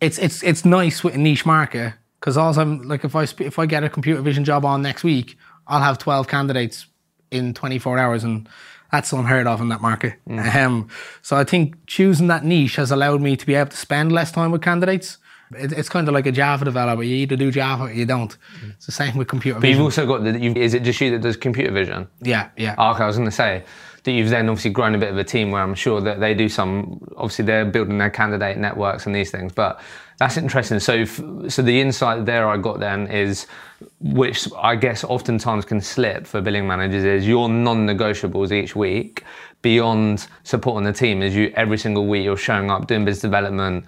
it's 0.00 0.18
it's 0.18 0.42
it's 0.42 0.64
nice 0.64 1.04
with 1.04 1.14
a 1.14 1.18
niche 1.18 1.46
market 1.46 1.94
because 2.20 2.36
also 2.36 2.60
I'm 2.62 2.82
like 2.82 3.04
if 3.04 3.14
I 3.14 3.22
if 3.38 3.58
I 3.58 3.66
get 3.66 3.84
a 3.84 3.88
computer 3.88 4.20
vision 4.20 4.44
job 4.44 4.64
on 4.64 4.82
next 4.82 5.04
week, 5.04 5.36
I'll 5.66 5.82
have 5.82 5.98
12 5.98 6.28
candidates 6.28 6.86
in 7.30 7.54
24 7.54 7.98
hours 7.98 8.24
and 8.24 8.48
that's 8.90 9.10
unheard 9.12 9.46
of 9.46 9.60
in 9.60 9.70
that 9.70 9.80
market. 9.80 10.14
Um, 10.28 10.88
so 11.22 11.36
I 11.36 11.44
think 11.44 11.86
choosing 11.86 12.26
that 12.26 12.44
niche 12.44 12.76
has 12.76 12.90
allowed 12.90 13.22
me 13.22 13.36
to 13.36 13.46
be 13.46 13.54
able 13.54 13.70
to 13.70 13.76
spend 13.76 14.12
less 14.12 14.30
time 14.30 14.50
with 14.50 14.60
candidates. 14.60 15.16
It, 15.56 15.72
it's 15.72 15.88
kind 15.88 16.06
of 16.08 16.14
like 16.14 16.26
a 16.26 16.32
Java 16.32 16.64
developer. 16.64 17.02
You 17.02 17.16
either 17.16 17.36
do 17.36 17.50
Java 17.50 17.84
or 17.84 17.92
you 17.92 18.06
don't. 18.06 18.36
It's 18.70 18.86
the 18.86 18.92
same 18.92 19.16
with 19.16 19.28
computer 19.28 19.60
But 19.60 19.70
you've 19.70 19.80
also 19.80 20.06
got 20.06 20.24
the. 20.24 20.38
You've, 20.38 20.56
is 20.56 20.74
it 20.74 20.82
just 20.82 21.00
you 21.00 21.10
that 21.12 21.20
does 21.20 21.36
computer 21.36 21.72
vision? 21.72 22.08
yeah, 22.20 22.50
yeah. 22.56 22.74
Oh, 22.78 22.92
okay, 22.92 23.04
I 23.04 23.06
was 23.06 23.16
going 23.16 23.28
to 23.28 23.32
say 23.34 23.64
that 24.04 24.10
you've 24.12 24.30
then 24.30 24.48
obviously 24.48 24.70
grown 24.70 24.94
a 24.94 24.98
bit 24.98 25.10
of 25.10 25.16
a 25.18 25.24
team 25.24 25.50
where 25.52 25.62
I'm 25.62 25.74
sure 25.74 26.00
that 26.00 26.20
they 26.20 26.34
do 26.34 26.48
some. 26.48 27.00
Obviously, 27.16 27.44
they're 27.44 27.64
building 27.64 27.98
their 27.98 28.10
candidate 28.10 28.58
networks 28.58 29.06
and 29.06 29.14
these 29.14 29.30
things, 29.30 29.52
but 29.52 29.80
that's 30.18 30.36
interesting. 30.36 30.80
So, 30.80 30.94
f- 30.94 31.20
so 31.48 31.62
the 31.62 31.80
insight 31.80 32.26
there 32.26 32.48
I 32.48 32.56
got 32.56 32.80
then 32.80 33.06
is, 33.08 33.46
which 34.00 34.48
I 34.58 34.76
guess 34.76 35.04
oftentimes 35.04 35.64
can 35.64 35.80
slip 35.80 36.26
for 36.26 36.40
billing 36.40 36.66
managers 36.66 37.04
is 37.04 37.26
your 37.26 37.48
non-negotiables 37.48 38.52
each 38.52 38.76
week 38.76 39.24
beyond 39.62 40.26
supporting 40.42 40.84
the 40.84 40.92
team 40.92 41.22
is 41.22 41.34
you 41.34 41.52
every 41.56 41.78
single 41.78 42.06
week 42.06 42.24
you're 42.24 42.36
showing 42.36 42.70
up 42.70 42.86
doing 42.88 43.04
business 43.04 43.22
development 43.22 43.84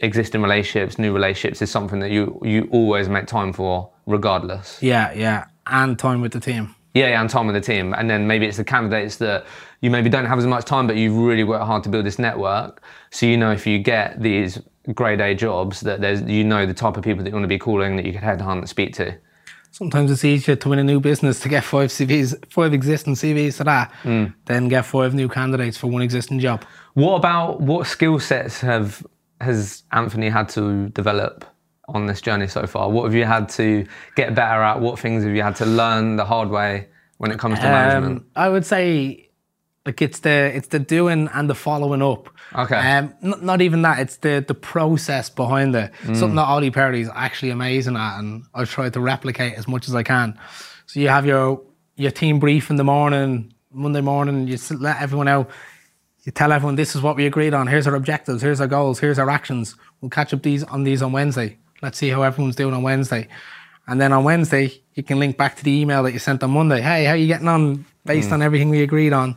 existing 0.00 0.42
relationships 0.42 0.98
new 0.98 1.12
relationships 1.12 1.62
is 1.62 1.70
something 1.70 2.00
that 2.00 2.10
you 2.10 2.38
you 2.42 2.68
always 2.70 3.08
make 3.08 3.26
time 3.26 3.52
for 3.52 3.90
regardless 4.06 4.82
Yeah, 4.82 5.12
yeah. 5.12 5.46
And 5.66 5.98
time 5.98 6.20
with 6.20 6.32
the 6.32 6.40
team. 6.40 6.74
yeah, 6.94 7.08
yeah, 7.08 7.20
and 7.20 7.28
time 7.28 7.46
with 7.46 7.56
the 7.56 7.60
team. 7.60 7.92
And 7.92 8.08
then 8.08 8.26
maybe 8.26 8.46
it's 8.46 8.56
the 8.56 8.64
candidates 8.64 9.16
that 9.16 9.44
you 9.80 9.90
maybe 9.90 10.08
don't 10.08 10.26
have 10.26 10.38
as 10.38 10.46
much 10.46 10.64
time, 10.64 10.86
but 10.86 10.96
you've 10.96 11.16
really 11.16 11.42
worked 11.44 11.64
hard 11.64 11.82
to 11.84 11.88
build 11.88 12.06
this 12.06 12.18
network. 12.18 12.82
So 13.10 13.26
you 13.26 13.36
know 13.36 13.50
if 13.50 13.66
you 13.66 13.78
get 13.80 14.22
these 14.22 14.60
grade 14.94 15.20
A 15.20 15.34
jobs 15.34 15.80
that 15.80 16.00
there's 16.00 16.22
you 16.22 16.44
know 16.44 16.66
the 16.66 16.74
type 16.74 16.96
of 16.96 17.02
people 17.02 17.24
that 17.24 17.30
you 17.30 17.34
want 17.34 17.44
to 17.44 17.48
be 17.48 17.58
calling 17.58 17.96
that 17.96 18.04
you 18.06 18.12
could 18.12 18.22
headhunt 18.22 18.58
and 18.58 18.68
speak 18.68 18.94
to. 18.94 19.18
Sometimes 19.72 20.10
it's 20.10 20.24
easier 20.24 20.56
to 20.56 20.68
win 20.70 20.78
a 20.78 20.84
new 20.84 21.00
business 21.00 21.40
to 21.40 21.48
get 21.50 21.62
five 21.62 21.90
CVs, 21.90 22.34
five 22.50 22.72
existing 22.72 23.14
CVs 23.14 23.58
to 23.58 23.64
that, 23.64 23.92
mm. 24.04 24.32
than 24.46 24.68
get 24.68 24.86
five 24.86 25.12
new 25.12 25.28
candidates 25.28 25.76
for 25.76 25.88
one 25.88 26.00
existing 26.00 26.38
job. 26.38 26.64
What 26.94 27.16
about 27.16 27.60
what 27.60 27.86
skill 27.86 28.18
sets 28.18 28.60
have 28.62 29.04
has 29.40 29.82
Anthony 29.92 30.28
had 30.28 30.48
to 30.50 30.88
develop 30.90 31.44
on 31.88 32.06
this 32.06 32.20
journey 32.20 32.48
so 32.48 32.66
far? 32.66 32.90
What 32.90 33.04
have 33.04 33.14
you 33.14 33.24
had 33.24 33.48
to 33.50 33.86
get 34.14 34.34
better 34.34 34.62
at? 34.62 34.80
What 34.80 34.98
things 34.98 35.24
have 35.24 35.34
you 35.34 35.42
had 35.42 35.56
to 35.56 35.66
learn 35.66 36.16
the 36.16 36.24
hard 36.24 36.50
way 36.50 36.88
when 37.18 37.30
it 37.30 37.38
comes 37.38 37.58
to 37.58 37.64
management? 37.64 38.18
Um, 38.18 38.26
I 38.34 38.48
would 38.48 38.66
say, 38.66 39.30
like 39.84 40.02
it's 40.02 40.20
the 40.20 40.50
it's 40.54 40.68
the 40.68 40.80
doing 40.80 41.28
and 41.32 41.48
the 41.48 41.54
following 41.54 42.02
up. 42.02 42.28
Okay. 42.54 42.76
Um, 42.76 43.14
not, 43.20 43.42
not 43.42 43.62
even 43.62 43.82
that. 43.82 44.00
It's 44.00 44.16
the 44.16 44.44
the 44.46 44.54
process 44.54 45.30
behind 45.30 45.74
it. 45.76 45.92
Mm. 46.02 46.16
Something 46.16 46.36
that 46.36 46.46
Ollie 46.46 46.70
Perry 46.70 47.02
is 47.02 47.10
actually 47.14 47.50
amazing 47.50 47.96
at, 47.96 48.18
and 48.18 48.44
I've 48.54 48.70
tried 48.70 48.94
to 48.94 49.00
replicate 49.00 49.54
as 49.54 49.68
much 49.68 49.88
as 49.88 49.94
I 49.94 50.02
can. 50.02 50.38
So 50.86 51.00
you 51.00 51.08
have 51.08 51.26
your 51.26 51.62
your 51.94 52.10
team 52.10 52.40
brief 52.40 52.68
in 52.70 52.76
the 52.76 52.84
morning, 52.84 53.54
Monday 53.70 54.00
morning. 54.00 54.48
You 54.48 54.58
let 54.78 55.00
everyone 55.00 55.28
out. 55.28 55.50
You 56.26 56.32
tell 56.32 56.50
everyone 56.50 56.74
this 56.74 56.96
is 56.96 57.02
what 57.02 57.14
we 57.14 57.24
agreed 57.24 57.54
on. 57.54 57.68
Here's 57.68 57.86
our 57.86 57.94
objectives. 57.94 58.42
Here's 58.42 58.60
our 58.60 58.66
goals. 58.66 58.98
Here's 58.98 59.16
our 59.16 59.30
actions. 59.30 59.76
We'll 60.00 60.10
catch 60.10 60.34
up 60.34 60.42
these 60.42 60.64
on 60.64 60.82
these 60.82 61.00
on 61.00 61.12
Wednesday. 61.12 61.56
Let's 61.82 61.98
see 61.98 62.08
how 62.08 62.22
everyone's 62.22 62.56
doing 62.56 62.74
on 62.74 62.82
Wednesday. 62.82 63.28
And 63.86 64.00
then 64.00 64.12
on 64.12 64.24
Wednesday, 64.24 64.72
you 64.94 65.04
can 65.04 65.20
link 65.20 65.36
back 65.36 65.54
to 65.56 65.62
the 65.64 65.70
email 65.70 66.02
that 66.02 66.12
you 66.12 66.18
sent 66.18 66.42
on 66.42 66.50
Monday. 66.50 66.80
Hey, 66.80 67.04
how 67.04 67.12
are 67.12 67.16
you 67.16 67.28
getting 67.28 67.46
on 67.46 67.84
based 68.04 68.32
on 68.32 68.42
everything 68.42 68.70
we 68.70 68.82
agreed 68.82 69.12
on? 69.12 69.36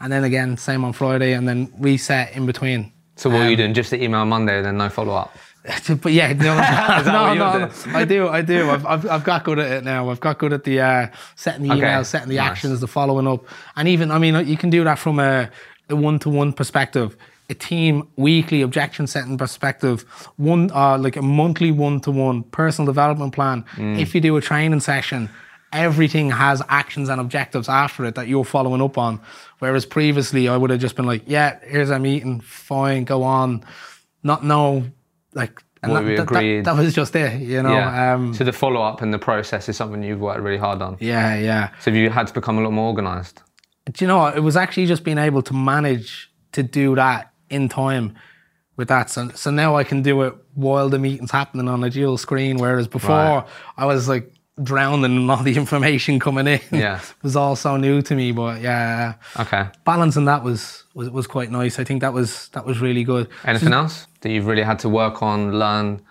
And 0.00 0.10
then 0.10 0.24
again, 0.24 0.56
same 0.56 0.82
on 0.82 0.94
Friday, 0.94 1.34
and 1.34 1.46
then 1.46 1.70
reset 1.78 2.34
in 2.34 2.46
between. 2.46 2.90
So 3.16 3.28
what 3.28 3.42
are 3.42 3.50
you 3.50 3.56
doing? 3.58 3.74
Just 3.74 3.90
the 3.90 4.02
email 4.02 4.24
Monday 4.24 4.56
and 4.56 4.64
then 4.64 4.78
no 4.78 4.88
follow 4.88 5.12
up? 5.14 5.36
But 6.00 6.12
yeah, 6.12 6.32
no, 6.32 6.54
no, 7.04 7.34
no, 7.34 7.58
no. 7.58 7.70
I 7.94 8.06
do, 8.06 8.28
I 8.28 8.40
do. 8.40 8.70
I've, 8.70 8.86
I've, 8.86 9.06
I've 9.10 9.24
got 9.24 9.44
good 9.44 9.58
at 9.58 9.70
it 9.70 9.84
now. 9.84 10.08
I've 10.08 10.18
got 10.18 10.38
good 10.38 10.54
at 10.54 10.64
the 10.64 10.80
uh, 10.80 11.08
setting 11.36 11.68
the 11.68 11.74
Okay, 11.74 11.82
emails, 11.82 12.06
setting 12.06 12.30
the 12.30 12.36
nice. 12.36 12.50
actions, 12.52 12.80
the 12.80 12.86
following 12.86 13.26
up, 13.26 13.44
and 13.76 13.86
even 13.86 14.10
I 14.10 14.16
mean, 14.16 14.48
you 14.48 14.56
can 14.56 14.70
do 14.70 14.84
that 14.84 14.98
from 14.98 15.18
a, 15.18 15.50
a 15.92 15.96
one-to-one 15.96 16.52
perspective, 16.52 17.16
a 17.48 17.54
team 17.54 18.08
weekly 18.16 18.62
objection 18.62 19.06
setting 19.06 19.36
perspective, 19.38 20.02
one 20.36 20.70
uh, 20.72 20.96
like 20.98 21.16
a 21.16 21.22
monthly 21.22 21.70
one-to-one 21.72 22.44
personal 22.44 22.86
development 22.86 23.32
plan. 23.34 23.64
Mm. 23.76 23.98
If 24.00 24.14
you 24.14 24.20
do 24.20 24.36
a 24.36 24.40
training 24.40 24.80
session, 24.80 25.28
everything 25.72 26.30
has 26.30 26.62
actions 26.68 27.08
and 27.08 27.20
objectives 27.20 27.68
after 27.68 28.04
it 28.04 28.14
that 28.16 28.28
you're 28.28 28.44
following 28.44 28.82
up 28.82 28.98
on. 28.98 29.20
Whereas 29.58 29.84
previously, 29.86 30.48
I 30.48 30.56
would 30.56 30.70
have 30.70 30.80
just 30.80 30.96
been 30.96 31.06
like, 31.06 31.22
"Yeah, 31.26 31.58
here's 31.64 31.90
our 31.90 31.98
meeting, 31.98 32.40
fine, 32.40 33.04
go 33.04 33.22
on." 33.22 33.64
Not 34.22 34.44
know 34.44 34.84
like 35.34 35.62
and 35.82 35.92
that, 35.96 36.04
we 36.04 36.16
that- 36.16 36.28
that- 36.28 36.64
That, 36.64 36.76
was 36.76 36.94
just 36.94 37.16
it, 37.16 37.40
you 37.40 37.62
know. 37.62 37.72
Yeah. 37.72 38.14
Um, 38.14 38.34
so 38.34 38.44
the 38.44 38.52
follow 38.52 38.82
up 38.82 39.00
and 39.00 39.14
the 39.14 39.18
process 39.18 39.68
is 39.68 39.76
something 39.76 40.02
you've 40.02 40.20
worked 40.20 40.40
really 40.40 40.58
hard 40.58 40.82
on. 40.82 40.96
yeah, 41.00 41.36
yeah. 41.36 41.70
So 41.80 41.90
have 41.90 41.96
you 41.96 42.10
had 42.10 42.26
to 42.26 42.34
become 42.34 42.58
a 42.58 42.62
lot 42.62 42.72
more 42.72 42.88
organised? 42.88 43.42
Do 43.86 44.04
you 44.04 44.08
know 44.08 44.18
what? 44.18 44.36
It 44.36 44.40
was 44.40 44.56
actually 44.56 44.86
just 44.86 45.04
being 45.04 45.18
able 45.18 45.42
to 45.42 45.54
manage 45.54 46.30
to 46.52 46.62
do 46.62 46.94
that 46.96 47.32
in 47.48 47.68
time 47.68 48.16
with 48.76 48.88
that. 48.88 49.10
So, 49.10 49.28
so 49.30 49.50
now 49.50 49.76
I 49.76 49.84
can 49.84 50.02
do 50.02 50.22
it 50.22 50.34
while 50.54 50.88
the 50.88 50.98
meeting's 50.98 51.30
happening 51.30 51.68
on 51.68 51.82
a 51.84 51.90
dual 51.90 52.16
screen, 52.18 52.58
whereas 52.58 52.86
before 52.88 53.10
Right. 53.16 53.46
I 53.76 53.86
was 53.86 54.08
like 54.08 54.32
drowning 54.62 55.04
in 55.16 55.28
all 55.30 55.42
the 55.42 55.56
information 55.56 56.20
coming 56.20 56.46
in. 56.46 56.60
Yeah. 56.70 56.96
it 57.00 57.14
was 57.22 57.34
all 57.36 57.56
so 57.56 57.76
new 57.76 58.02
to 58.02 58.14
me. 58.14 58.32
But 58.32 58.60
yeah, 58.60 59.14
Okay. 59.38 59.66
balancing 59.84 60.26
that 60.26 60.44
was, 60.44 60.84
was 60.94 61.10
was 61.10 61.26
quite 61.26 61.50
nice. 61.50 61.78
I 61.78 61.84
think 61.84 62.00
that 62.02 62.12
was 62.12 62.48
that 62.52 62.64
was 62.66 62.80
really 62.80 63.02
good. 63.04 63.28
Anything 63.44 63.72
else 63.72 64.06
that 64.20 64.30
you've 64.30 64.46
really 64.46 64.62
had 64.62 64.78
to 64.80 64.88
work 64.88 65.22
on, 65.22 65.58
learn, 65.58 66.02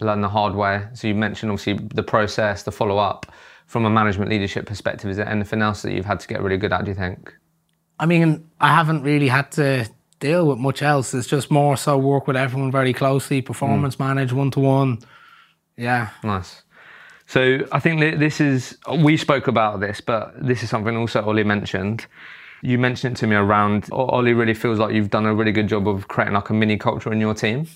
learn 0.00 0.20
the 0.20 0.28
hard 0.28 0.54
way? 0.54 0.86
So 0.94 1.06
you 1.08 1.14
mentioned 1.14 1.52
obviously 1.52 1.86
the 1.94 2.02
process, 2.02 2.64
the 2.64 2.72
follow 2.72 2.98
up. 2.98 3.26
From 3.66 3.84
a 3.84 3.90
management 3.90 4.30
leadership 4.30 4.66
perspective, 4.66 5.10
is 5.10 5.16
there 5.16 5.28
anything 5.28 5.62
else 5.62 5.82
that 5.82 5.92
you've 5.92 6.04
had 6.04 6.20
to 6.20 6.28
get 6.28 6.42
really 6.42 6.58
good 6.58 6.72
at? 6.72 6.84
Do 6.84 6.90
you 6.90 6.94
think? 6.94 7.34
I 7.98 8.06
mean, 8.06 8.48
I 8.60 8.68
haven't 8.68 9.02
really 9.02 9.28
had 9.28 9.50
to 9.52 9.88
deal 10.20 10.46
with 10.46 10.58
much 10.58 10.82
else. 10.82 11.14
It's 11.14 11.26
just 11.26 11.50
more 11.50 11.76
so 11.76 11.98
work 11.98 12.26
with 12.26 12.36
everyone 12.36 12.70
very 12.70 12.92
closely, 12.92 13.42
performance 13.42 13.94
hmm. 13.96 14.04
manage 14.04 14.32
one 14.32 14.50
to 14.52 14.60
one. 14.60 14.98
Yeah. 15.76 16.10
Nice. 16.22 16.62
So 17.26 17.60
I 17.72 17.80
think 17.80 18.00
this 18.18 18.40
is 18.40 18.76
we 18.98 19.16
spoke 19.16 19.48
about 19.48 19.80
this, 19.80 20.00
but 20.00 20.34
this 20.40 20.62
is 20.62 20.70
something 20.70 20.96
also 20.96 21.22
Ollie 21.24 21.44
mentioned. 21.44 22.06
You 22.62 22.78
mentioned 22.78 23.16
it 23.16 23.20
to 23.20 23.26
me 23.26 23.36
around 23.36 23.88
Ollie 23.92 24.34
really 24.34 24.54
feels 24.54 24.78
like 24.78 24.94
you've 24.94 25.10
done 25.10 25.26
a 25.26 25.34
really 25.34 25.52
good 25.52 25.68
job 25.68 25.88
of 25.88 26.08
creating 26.08 26.34
like 26.34 26.50
a 26.50 26.54
mini 26.54 26.76
culture 26.76 27.12
in 27.12 27.20
your 27.20 27.34
team. 27.34 27.66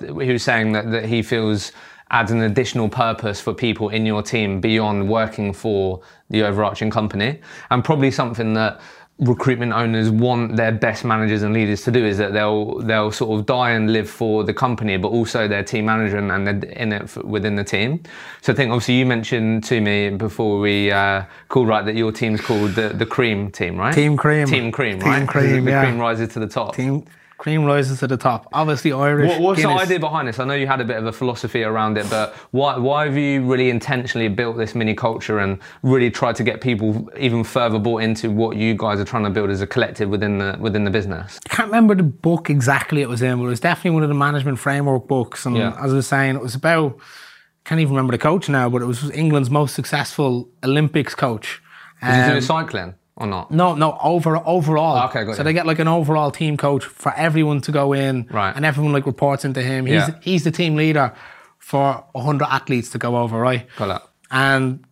He 0.00 0.32
was 0.32 0.42
saying 0.42 0.72
that, 0.72 0.90
that 0.90 1.06
he 1.06 1.22
feels 1.22 1.72
adds 2.10 2.30
an 2.30 2.42
additional 2.42 2.88
purpose 2.88 3.40
for 3.40 3.52
people 3.52 3.88
in 3.88 4.06
your 4.06 4.22
team 4.22 4.60
beyond 4.60 5.08
working 5.08 5.52
for 5.52 6.00
the 6.30 6.42
overarching 6.42 6.90
company, 6.90 7.40
and 7.70 7.84
probably 7.84 8.10
something 8.10 8.54
that 8.54 8.80
recruitment 9.18 9.72
owners 9.72 10.10
want 10.10 10.56
their 10.56 10.72
best 10.72 11.02
managers 11.02 11.42
and 11.42 11.54
leaders 11.54 11.82
to 11.82 11.90
do 11.90 12.04
is 12.04 12.18
that 12.18 12.34
they'll 12.34 12.78
they'll 12.80 13.10
sort 13.10 13.38
of 13.38 13.46
die 13.46 13.70
and 13.70 13.90
live 13.90 14.08
for 14.08 14.44
the 14.44 14.52
company, 14.52 14.96
but 14.98 15.08
also 15.08 15.48
their 15.48 15.62
team 15.62 15.86
manager 15.86 16.18
and, 16.18 16.64
in 16.64 16.92
it 16.92 17.02
f 17.02 17.16
within 17.18 17.56
the 17.56 17.64
team. 17.64 18.02
So 18.42 18.52
I 18.52 18.56
think 18.56 18.70
obviously 18.70 18.98
you 18.98 19.06
mentioned 19.06 19.64
to 19.64 19.80
me 19.80 20.10
before 20.10 20.60
we 20.60 20.90
uh, 20.90 21.24
called 21.48 21.68
right 21.68 21.84
that 21.84 21.96
your 21.96 22.12
team's 22.12 22.40
called 22.40 22.74
the 22.74 22.90
the 22.90 23.06
Cream 23.06 23.50
team, 23.50 23.78
right? 23.78 23.94
Team 23.94 24.16
Cream. 24.16 24.46
Team 24.46 24.70
Cream, 24.70 25.00
Team 25.00 25.08
right? 25.08 25.28
Cream, 25.28 25.64
the 25.64 25.70
yeah. 25.70 25.84
cream 25.84 25.98
rises 25.98 26.28
to 26.34 26.38
the 26.38 26.48
top. 26.48 26.74
Team 26.76 27.04
cream 27.38 27.64
rises 27.64 28.00
to 28.00 28.06
the 28.06 28.16
top. 28.16 28.48
Obviously 28.52 28.92
Irish. 28.92 29.28
What, 29.28 29.40
what's 29.40 29.60
Guinness. 29.60 29.76
the 29.76 29.82
idea 29.82 30.00
behind 30.00 30.28
this? 30.28 30.38
I 30.38 30.44
know 30.44 30.54
you 30.54 30.66
had 30.66 30.80
a 30.80 30.84
bit 30.84 30.96
of 30.96 31.06
a 31.06 31.12
philosophy 31.12 31.62
around 31.64 31.98
it, 31.98 32.08
but 32.08 32.34
why, 32.50 32.78
why 32.78 33.04
have 33.06 33.16
you 33.16 33.42
really 33.44 33.68
intentionally 33.70 34.28
built 34.28 34.56
this 34.56 34.74
mini 34.74 34.94
culture 34.94 35.38
and 35.40 35.58
really 35.82 36.10
tried 36.10 36.36
to 36.36 36.44
get 36.44 36.60
people 36.60 37.08
even 37.18 37.44
further 37.44 37.78
bought 37.78 38.02
into 38.02 38.30
what 38.30 38.56
you 38.56 38.74
guys 38.74 38.98
are 39.00 39.04
trying 39.04 39.24
to 39.24 39.30
build 39.30 39.50
as 39.50 39.60
a 39.60 39.66
collective 39.66 40.08
within 40.08 40.38
the 40.38 40.56
within 40.58 40.84
the 40.84 40.90
business? 40.90 41.38
I 41.50 41.54
can't 41.54 41.68
remember 41.68 41.94
the 41.94 42.02
book 42.02 42.48
exactly 42.48 43.02
it 43.02 43.08
was 43.08 43.20
in, 43.22 43.36
but 43.38 43.44
it 43.44 43.48
was 43.48 43.60
definitely 43.60 43.90
one 43.92 44.02
of 44.02 44.08
the 44.08 44.14
management 44.14 44.58
framework 44.58 45.06
books. 45.06 45.44
And 45.46 45.56
Yeah. 45.56 45.76
as 45.82 45.92
I 45.92 45.96
was 45.96 46.06
saying, 46.06 46.36
it 46.36 46.42
was 46.42 46.54
about 46.54 46.96
I 46.98 47.68
can't 47.68 47.80
even 47.80 47.94
remember 47.94 48.12
the 48.12 48.18
coach 48.18 48.48
now, 48.48 48.68
but 48.70 48.80
it 48.80 48.86
was 48.86 49.10
England's 49.10 49.50
most 49.50 49.74
successful 49.74 50.48
Olympics 50.64 51.14
coach. 51.14 51.60
He 52.00 52.06
Um, 52.06 52.28
doing 52.30 52.40
cycling 52.40 52.94
or 53.16 53.26
not? 53.26 53.50
No, 53.50 53.74
no, 53.74 53.98
over 54.02 54.36
overall. 54.46 55.08
Okay, 55.08 55.24
good. 55.24 55.34
so 55.36 55.40
you. 55.40 55.44
they 55.44 55.52
get 55.52 55.66
like 55.66 55.78
an 55.78 55.88
overall 55.88 56.30
team 56.30 56.56
coach 56.56 56.84
for 56.84 57.12
everyone 57.14 57.60
to 57.62 57.72
go 57.72 57.92
in, 57.92 58.26
Right. 58.30 58.54
And 58.54 58.64
everyone 58.64 58.92
like 58.92 59.06
reports 59.06 59.44
into 59.44 59.62
him. 59.62 59.86
He's 59.86 59.94
Yeah. 59.94 60.10
he's 60.20 60.44
the 60.44 60.50
team 60.50 60.76
leader 60.76 61.12
for 61.58 62.04
hundred 62.14 62.48
athletes 62.48 62.90
to 62.90 62.98
go 62.98 63.16
over, 63.16 63.38
right? 63.38 63.66
Got 63.76 63.88
that. 63.88 64.02
And 64.30 64.84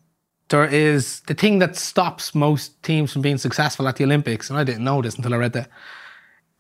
there 0.48 0.64
is 0.64 1.20
the 1.26 1.34
thing 1.34 1.58
that 1.60 1.76
stops 1.76 2.34
most 2.34 2.82
teams 2.82 3.12
from 3.12 3.22
being 3.22 3.38
successful 3.38 3.88
at 3.88 3.96
the 3.96 4.04
Olympics, 4.04 4.50
and 4.50 4.58
I 4.58 4.64
didn't 4.64 4.84
know 4.84 5.02
this 5.02 5.16
until 5.16 5.34
I 5.34 5.36
read 5.38 5.52
that, 5.54 5.68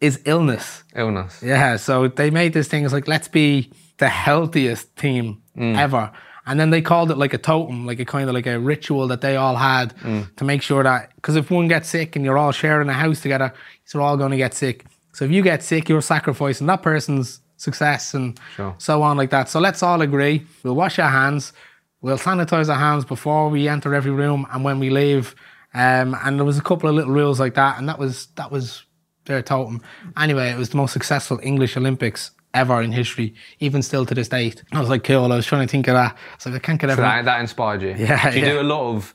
is 0.00 0.20
illness. 0.24 0.84
Illness. 0.96 1.42
Yeah, 1.42 1.76
so 1.76 2.08
they 2.08 2.30
made 2.30 2.52
this 2.52 2.68
thing. 2.68 2.84
It's 2.84 2.92
like 2.92 3.08
let's 3.08 3.28
be 3.28 3.70
the 3.98 4.08
healthiest 4.08 4.96
team 4.96 5.42
mm. 5.56 5.76
ever, 5.78 6.10
and 6.46 6.58
then 6.60 6.70
they 6.70 6.82
called 6.82 7.10
it 7.10 7.16
like 7.18 7.32
a 7.34 7.38
totem, 7.38 7.86
like 7.86 8.00
a 8.00 8.04
kind 8.04 8.28
of 8.28 8.34
like 8.34 8.46
a 8.46 8.58
ritual 8.58 9.08
that 9.08 9.20
they 9.20 9.36
all 9.36 9.56
had 9.56 9.94
to 10.36 10.44
make 10.44 10.62
sure 10.62 10.82
that 10.82 11.10
because 11.16 11.36
if 11.36 11.50
one 11.50 11.68
gets 11.68 11.88
sick 11.88 12.16
and 12.16 12.24
you're 12.24 12.38
all 12.38 12.52
sharing 12.52 12.88
a 12.88 12.92
house 12.92 13.20
together, 13.22 13.52
you're 13.92 14.02
all 14.02 14.16
going 14.16 14.30
to 14.30 14.36
get 14.36 14.54
sick. 14.54 14.84
So 15.12 15.24
if 15.24 15.30
you 15.30 15.42
get 15.42 15.62
sick, 15.62 15.88
you're 15.88 16.02
sacrificing 16.02 16.66
that 16.66 16.82
person's 16.82 17.40
success 17.56 18.14
and 18.14 18.38
Sure. 18.56 18.74
so 18.78 19.02
on 19.02 19.16
like 19.16 19.30
that. 19.30 19.48
So 19.48 19.60
let's 19.60 19.82
all 19.82 20.02
agree. 20.02 20.44
We'll 20.62 20.74
wash 20.74 20.98
our 20.98 21.10
hands. 21.10 21.52
We'll 22.02 22.18
sanitize 22.18 22.68
our 22.68 22.78
hands 22.78 23.04
before 23.04 23.48
we 23.48 23.66
enter 23.68 23.94
every 23.94 24.10
room 24.10 24.46
and 24.52 24.64
when 24.64 24.78
we 24.78 24.90
leave. 24.90 25.34
Um, 25.72 26.14
and 26.24 26.38
there 26.38 26.44
was 26.44 26.58
a 26.58 26.62
couple 26.62 26.88
of 26.88 26.94
little 26.94 27.12
rules 27.12 27.40
like 27.40 27.54
that, 27.54 27.78
and 27.78 27.88
that 27.88 27.98
was 27.98 28.26
that 28.36 28.50
was 28.52 28.84
their 29.24 29.40
totem. 29.42 29.80
Anyway, 30.16 30.50
it 30.50 30.58
was 30.58 30.68
the 30.68 30.76
most 30.76 30.92
successful 30.92 31.40
English 31.42 31.76
Olympics 31.76 32.30
ever 32.54 32.80
in 32.80 32.92
history, 32.92 33.34
even 33.60 33.82
still 33.82 34.06
to 34.06 34.14
this 34.14 34.28
date. 34.28 34.62
I 34.72 34.80
was 34.80 34.88
like, 34.88 35.04
cool. 35.04 35.32
I 35.32 35.36
was 35.36 35.46
trying 35.46 35.66
to 35.66 35.70
think 35.70 35.88
of 35.88 35.94
that. 35.94 36.16
So 36.38 36.52
I 36.52 36.58
can't 36.58 36.80
get 36.80 36.90
So 36.90 36.96
that, 36.96 37.24
that 37.24 37.40
inspired 37.40 37.82
you. 37.82 37.94
Yeah, 37.98 38.30
Do 38.30 38.38
you 38.38 38.46
yeah. 38.46 38.52
do 38.52 38.60
a 38.60 38.62
lot 38.62 38.94
of 38.94 39.14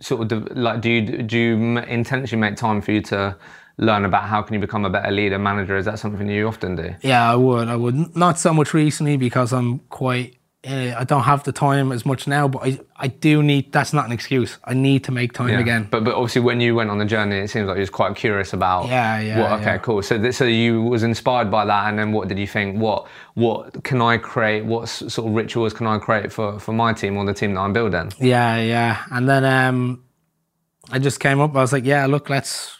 sort 0.00 0.32
of 0.32 0.56
like? 0.56 0.80
Do 0.80 0.90
you 0.90 1.22
do 1.22 1.38
you 1.38 1.78
intentionally 1.78 2.40
make 2.40 2.56
time 2.56 2.80
for 2.80 2.92
you 2.92 3.02
to 3.02 3.36
learn 3.76 4.04
about 4.04 4.24
how 4.24 4.42
can 4.42 4.54
you 4.54 4.60
become 4.60 4.84
a 4.84 4.90
better 4.90 5.10
leader, 5.10 5.38
manager? 5.38 5.76
Is 5.76 5.84
that 5.84 5.98
something 5.98 6.28
you 6.28 6.48
often 6.48 6.76
do? 6.76 6.94
Yeah, 7.02 7.30
I 7.30 7.36
would. 7.36 7.68
I 7.68 7.76
would 7.76 8.16
not 8.16 8.38
so 8.38 8.52
much 8.52 8.74
recently 8.74 9.16
because 9.16 9.52
I'm 9.52 9.80
quite. 9.90 10.37
Uh, 10.66 10.92
I 10.98 11.04
don't 11.04 11.22
have 11.22 11.44
the 11.44 11.52
time 11.52 11.92
as 11.92 12.04
much 12.04 12.26
now, 12.26 12.48
but 12.48 12.64
I, 12.66 12.80
I 12.96 13.06
do 13.06 13.44
need. 13.44 13.70
That's 13.72 13.92
not 13.92 14.06
an 14.06 14.10
excuse. 14.12 14.58
I 14.64 14.74
need 14.74 15.04
to 15.04 15.12
make 15.12 15.32
time 15.32 15.50
Yeah. 15.50 15.60
again. 15.60 15.86
But 15.88 16.02
but 16.02 16.14
obviously 16.14 16.40
when 16.42 16.60
you 16.60 16.74
went 16.74 16.90
on 16.90 16.98
the 16.98 17.04
journey, 17.04 17.36
it 17.36 17.48
seems 17.48 17.68
like 17.68 17.76
you 17.76 17.80
was 17.82 17.90
quite 17.90 18.16
curious 18.16 18.52
about. 18.52 18.88
Yeah, 18.88 19.20
yeah, 19.20 19.38
What, 19.40 19.52
okay, 19.60 19.64
yeah. 19.74 19.78
cool. 19.78 20.02
So 20.02 20.18
th- 20.18 20.34
so 20.34 20.44
you 20.46 20.82
was 20.82 21.04
inspired 21.04 21.48
by 21.48 21.64
that, 21.64 21.88
and 21.88 21.96
then 21.96 22.10
what 22.10 22.26
did 22.26 22.40
you 22.40 22.46
think? 22.48 22.76
What 22.76 23.06
what 23.34 23.84
can 23.84 24.02
I 24.02 24.18
create? 24.18 24.64
What 24.64 24.82
s- 24.82 25.04
sort 25.14 25.28
of 25.28 25.34
rituals 25.34 25.72
can 25.74 25.86
I 25.86 25.96
create 25.98 26.32
for 26.32 26.58
for 26.58 26.72
my 26.72 26.92
team 26.92 27.16
or 27.16 27.24
the 27.24 27.34
team 27.34 27.54
that 27.54 27.60
I'm 27.60 27.72
building? 27.72 28.12
Yeah, 28.18 28.56
yeah. 28.60 29.04
And 29.12 29.28
then 29.28 29.44
um, 29.44 30.02
I 30.90 30.98
just 30.98 31.20
came 31.20 31.40
up. 31.40 31.54
I 31.54 31.60
was 31.60 31.72
like, 31.72 31.84
yeah, 31.84 32.06
look, 32.06 32.28
let's 32.28 32.76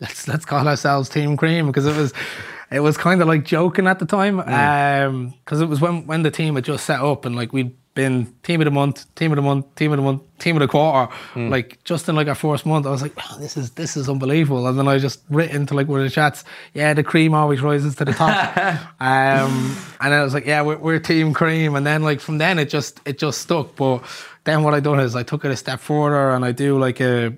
let's 0.00 0.26
let's 0.26 0.46
call 0.46 0.66
ourselves 0.66 1.10
Team 1.10 1.36
Cream 1.36 1.66
because 1.66 1.84
it 1.84 1.94
was 1.94 2.14
it 2.70 2.80
was 2.80 2.96
kind 2.96 3.20
of 3.20 3.28
like 3.28 3.44
joking 3.44 3.86
at 3.86 3.98
the 3.98 4.06
time. 4.06 4.40
Um, 4.40 5.34
because 5.44 5.60
it 5.60 5.66
was 5.66 5.80
when 5.80 6.06
when 6.06 6.22
the 6.22 6.30
team 6.30 6.54
had 6.54 6.64
just 6.64 6.86
set 6.86 7.00
up 7.00 7.24
and 7.24 7.36
like 7.36 7.52
we'd 7.52 7.74
been 7.94 8.32
team 8.42 8.60
of 8.60 8.64
the 8.66 8.70
month, 8.70 9.12
team 9.14 9.32
of 9.32 9.36
the 9.36 9.42
month, 9.42 9.74
team 9.74 9.92
of 9.92 9.96
the 9.98 10.02
month, 10.02 10.22
team 10.38 10.56
of 10.56 10.60
the 10.60 10.68
quarter. 10.68 11.12
Like 11.34 11.82
just 11.84 12.08
in 12.08 12.14
like 12.14 12.28
our 12.28 12.34
first 12.34 12.64
month, 12.64 12.86
I 12.86 12.90
was 12.90 13.02
like, 13.02 13.12
oh, 13.16 13.38
this 13.38 13.56
is 13.56 13.72
this 13.72 13.96
is 13.96 14.08
unbelievable. 14.08 14.66
And 14.66 14.78
then 14.78 14.86
I 14.88 14.98
just 14.98 15.20
writ 15.28 15.50
into 15.50 15.74
like 15.74 15.88
one 15.88 16.00
of 16.00 16.04
the 16.04 16.10
chats, 16.10 16.44
yeah, 16.72 16.94
the 16.94 17.02
cream 17.02 17.34
always 17.34 17.60
rises 17.60 17.96
to 17.96 18.04
the 18.04 18.12
top. 18.12 18.56
um, 19.00 19.76
and 20.00 20.12
then 20.12 20.20
I 20.20 20.22
was 20.22 20.34
like, 20.34 20.46
yeah, 20.46 20.62
we're, 20.62 20.78
we're 20.78 20.98
Team 21.00 21.34
Cream. 21.34 21.74
And 21.74 21.84
then 21.84 22.02
like 22.02 22.20
from 22.20 22.38
then 22.38 22.58
it 22.58 22.68
just 22.68 23.00
it 23.04 23.18
just 23.18 23.40
stuck. 23.40 23.74
But 23.76 24.02
then 24.44 24.62
what 24.62 24.74
I 24.74 24.80
done 24.80 25.00
is 25.00 25.16
I 25.16 25.22
took 25.22 25.44
it 25.44 25.50
a 25.50 25.56
step 25.56 25.80
further 25.80 26.30
and 26.30 26.44
I 26.44 26.52
do 26.52 26.78
like 26.78 27.00
a 27.00 27.36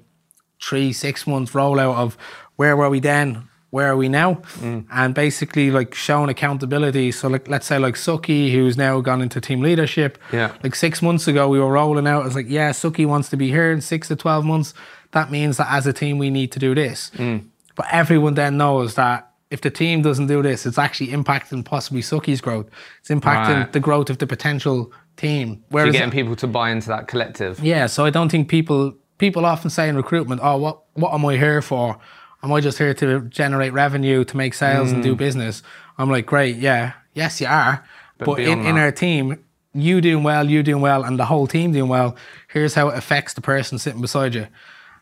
three, 0.63 0.93
six 0.93 1.27
month 1.27 1.53
rollout 1.53 1.97
of 1.97 2.17
where 2.57 2.77
were 2.77 2.91
we 2.91 3.01
then, 3.01 3.49
where 3.73 3.89
are 3.93 3.97
we 3.97 4.09
now, 4.09 4.35
Mm. 4.61 4.85
and 4.93 5.15
basically 5.15 5.71
like 5.71 5.95
showing 5.95 6.29
accountability. 6.31 7.11
So 7.11 7.29
like 7.29 7.49
let's 7.49 7.67
say 7.67 7.79
like 7.79 7.95
Suki, 7.97 8.53
who's 8.53 8.77
now 8.77 9.01
gone 9.01 9.23
into 9.23 9.41
team 9.41 9.61
leadership. 9.63 10.19
Yeah. 10.33 10.53
Like 10.63 10.75
six 10.75 11.01
months 11.03 11.27
ago, 11.27 11.49
we 11.49 11.59
were 11.59 11.73
rolling 11.73 12.07
out. 12.07 12.27
It's 12.27 12.35
like 12.35 12.51
yeah, 12.51 12.71
Suki 12.73 13.07
wants 13.07 13.29
to 13.31 13.37
be 13.37 13.49
here 13.49 13.73
in 13.73 13.81
six 13.81 14.09
to 14.09 14.17
twelve 14.17 14.45
months. 14.45 14.75
That 15.13 15.31
means 15.31 15.57
that 15.57 15.69
as 15.71 15.87
a 15.87 15.93
team 15.93 16.19
we 16.19 16.29
need 16.31 16.53
to 16.53 16.59
do 16.59 16.75
this. 16.75 17.11
Mm. 17.17 17.45
But 17.75 17.87
everyone 17.91 18.35
then 18.35 18.57
knows 18.59 18.95
that. 18.95 19.29
If 19.51 19.61
the 19.61 19.71
team 19.71 20.01
doesn't 20.03 20.29
do 20.29 20.43
this, 20.43 20.65
it's 20.65 20.79
actually 20.79 21.09
impacting 21.09 21.63
possibly 21.63 22.01
Suki's 22.03 22.41
growth. 22.41 22.67
It's 23.01 23.11
impacting 23.11 23.57
Right. 23.59 23.73
the 23.73 23.81
growth 23.81 24.09
of 24.09 24.17
the 24.17 24.27
potential 24.27 24.91
team. 25.19 25.49
You're 25.49 25.59
Whereas 25.69 25.93
getting 25.93 26.11
people 26.11 26.37
to 26.37 26.47
buy 26.47 26.71
into 26.71 26.89
that 26.89 27.07
collective. 27.07 27.61
yeah, 27.63 27.85
so 27.87 28.07
I 28.07 28.11
don't 28.11 28.31
think 28.31 28.49
people 28.49 28.95
people 29.19 29.45
often 29.45 29.69
say 29.71 29.89
in 29.91 29.97
recruitment, 29.97 30.41
"Oh, 30.43 30.57
what 30.57 30.77
what 30.95 31.13
am 31.15 31.25
I 31.27 31.37
here 31.37 31.61
for? 31.63 31.99
Am 32.43 32.53
I 32.53 32.61
just 32.61 32.79
here 32.79 32.95
to 32.95 33.21
generate 33.23 33.73
revenue, 33.73 34.25
to 34.25 34.37
make 34.37 34.55
sales 34.55 34.91
and 34.93 35.01
Mm. 35.01 35.05
do 35.05 35.15
business?" 35.17 35.63
I'm 35.99 36.11
like, 36.11 36.27
"Great, 36.27 36.57
yeah, 36.57 36.93
yes, 37.15 37.41
you 37.41 37.47
are." 37.47 37.85
But, 38.19 38.39
in, 38.39 38.45
beyond 38.45 38.67
in 38.67 38.79
our 38.79 38.93
team, 38.93 39.39
you 39.75 40.01
doing 40.01 40.23
well, 40.23 40.49
you 40.49 40.63
doing 40.63 40.83
well, 40.83 41.03
and 41.05 41.19
the 41.19 41.25
whole 41.27 41.47
team 41.47 41.73
doing 41.73 41.89
well. 41.89 42.17
Here's 42.49 42.75
how 42.75 42.89
it 42.89 42.97
affects 42.99 43.35
the 43.35 43.41
person 43.41 43.79
sitting 43.79 44.01
beside 44.01 44.35
you, 44.35 44.47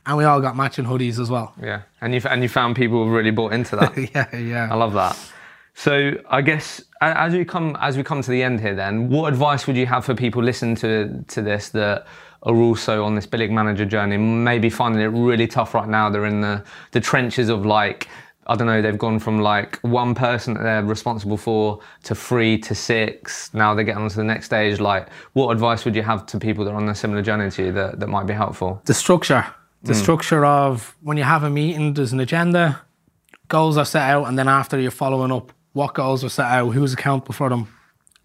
and 0.07 0.16
we 0.16 0.24
all 0.24 0.41
got 0.41 0.57
matching 0.57 0.84
hoodies 0.86 1.18
as 1.18 1.30
well. 1.30 1.53
Yeah, 1.62 1.80
and 2.01 2.14
you 2.14 2.20
and 2.28 2.43
you 2.43 2.49
found 2.49 2.76
people 2.76 3.09
really 3.09 3.30
bought 3.30 3.53
into 3.53 3.76
that. 3.76 3.97
yeah, 4.14 4.36
yeah. 4.36 4.68
I 4.70 4.74
love 4.76 4.93
that. 4.95 5.16
So 5.74 6.12
I 6.28 6.43
guess 6.43 6.82
as 7.01 7.32
we 7.32 7.45
come 7.45 7.76
as 7.80 7.97
we 7.97 8.03
come 8.03 8.20
to 8.22 8.30
the 8.30 8.43
end 8.43 8.61
here, 8.61 8.74
then 8.74 9.09
what 9.09 9.32
advice 9.32 9.66
would 9.66 9.76
you 9.76 9.86
have 9.86 10.05
for 10.05 10.14
people 10.14 10.43
listening 10.43 10.76
to 10.76 11.24
to 11.28 11.41
this 11.43 11.70
that 11.70 12.07
are 12.43 12.57
also 12.57 13.05
on 13.05 13.14
this 13.14 13.26
big 13.26 13.51
manager 13.53 13.84
journey, 13.84 14.16
maybe 14.16 14.70
finding 14.70 15.03
it 15.03 15.07
really 15.07 15.47
tough 15.47 15.74
right 15.74 15.88
now? 15.88 16.09
They're 16.11 16.26
in 16.26 16.41
the 16.41 16.62
the 16.93 17.01
trenches 17.01 17.49
of 17.49 17.64
like. 17.66 18.09
I 18.47 18.57
don't 18.57 18.66
know, 18.66 18.82
they've 18.82 18.99
gone 18.99 19.20
from 19.20 19.41
like 19.43 19.78
one 19.82 20.12
person 20.12 20.55
that 20.55 20.62
they're 20.64 20.82
responsible 20.82 21.36
for 21.36 21.78
to 22.03 22.16
three 22.16 22.59
to 22.59 22.74
six. 22.74 23.53
Now 23.55 23.74
they're 23.74 23.84
getting 23.84 24.03
on 24.03 24.09
to 24.11 24.16
the 24.16 24.24
next 24.24 24.47
stage. 24.47 24.80
Like, 24.80 25.09
what 25.34 25.53
advice 25.53 25.84
would 25.84 25.95
you 25.95 26.03
have 26.03 26.26
to 26.26 26.38
people 26.41 26.64
that 26.64 26.72
are 26.72 26.76
on 26.76 26.88
a 26.88 26.95
similar 26.95 27.22
journey 27.22 27.49
to 27.51 27.66
you 27.66 27.72
that, 27.72 28.01
that 28.01 28.09
might 28.09 28.26
be 28.26 28.32
helpful? 28.32 28.80
the 28.86 28.95
structure 28.95 29.45
Mm. 29.84 29.88
the 29.88 29.95
structure 29.95 30.45
of 30.45 30.97
when 31.01 31.16
you 31.16 31.22
have 31.24 31.43
a 31.45 31.49
meeting 31.51 31.95
there's 31.95 32.12
an 32.12 32.20
agenda 32.20 32.80
goals 33.49 33.76
are 33.78 33.84
set 33.86 34.11
out 34.11 34.24
and 34.26 34.38
then 34.38 34.47
after 34.49 34.78
you're 34.80 34.91
following 34.91 35.30
up 35.32 35.53
what 35.72 35.95
goals 35.95 36.22
are 36.24 36.28
set 36.28 36.47
out 36.47 36.70
who's 36.70 36.93
accountable 36.93 37.32
for 37.32 37.49
them 37.49 37.66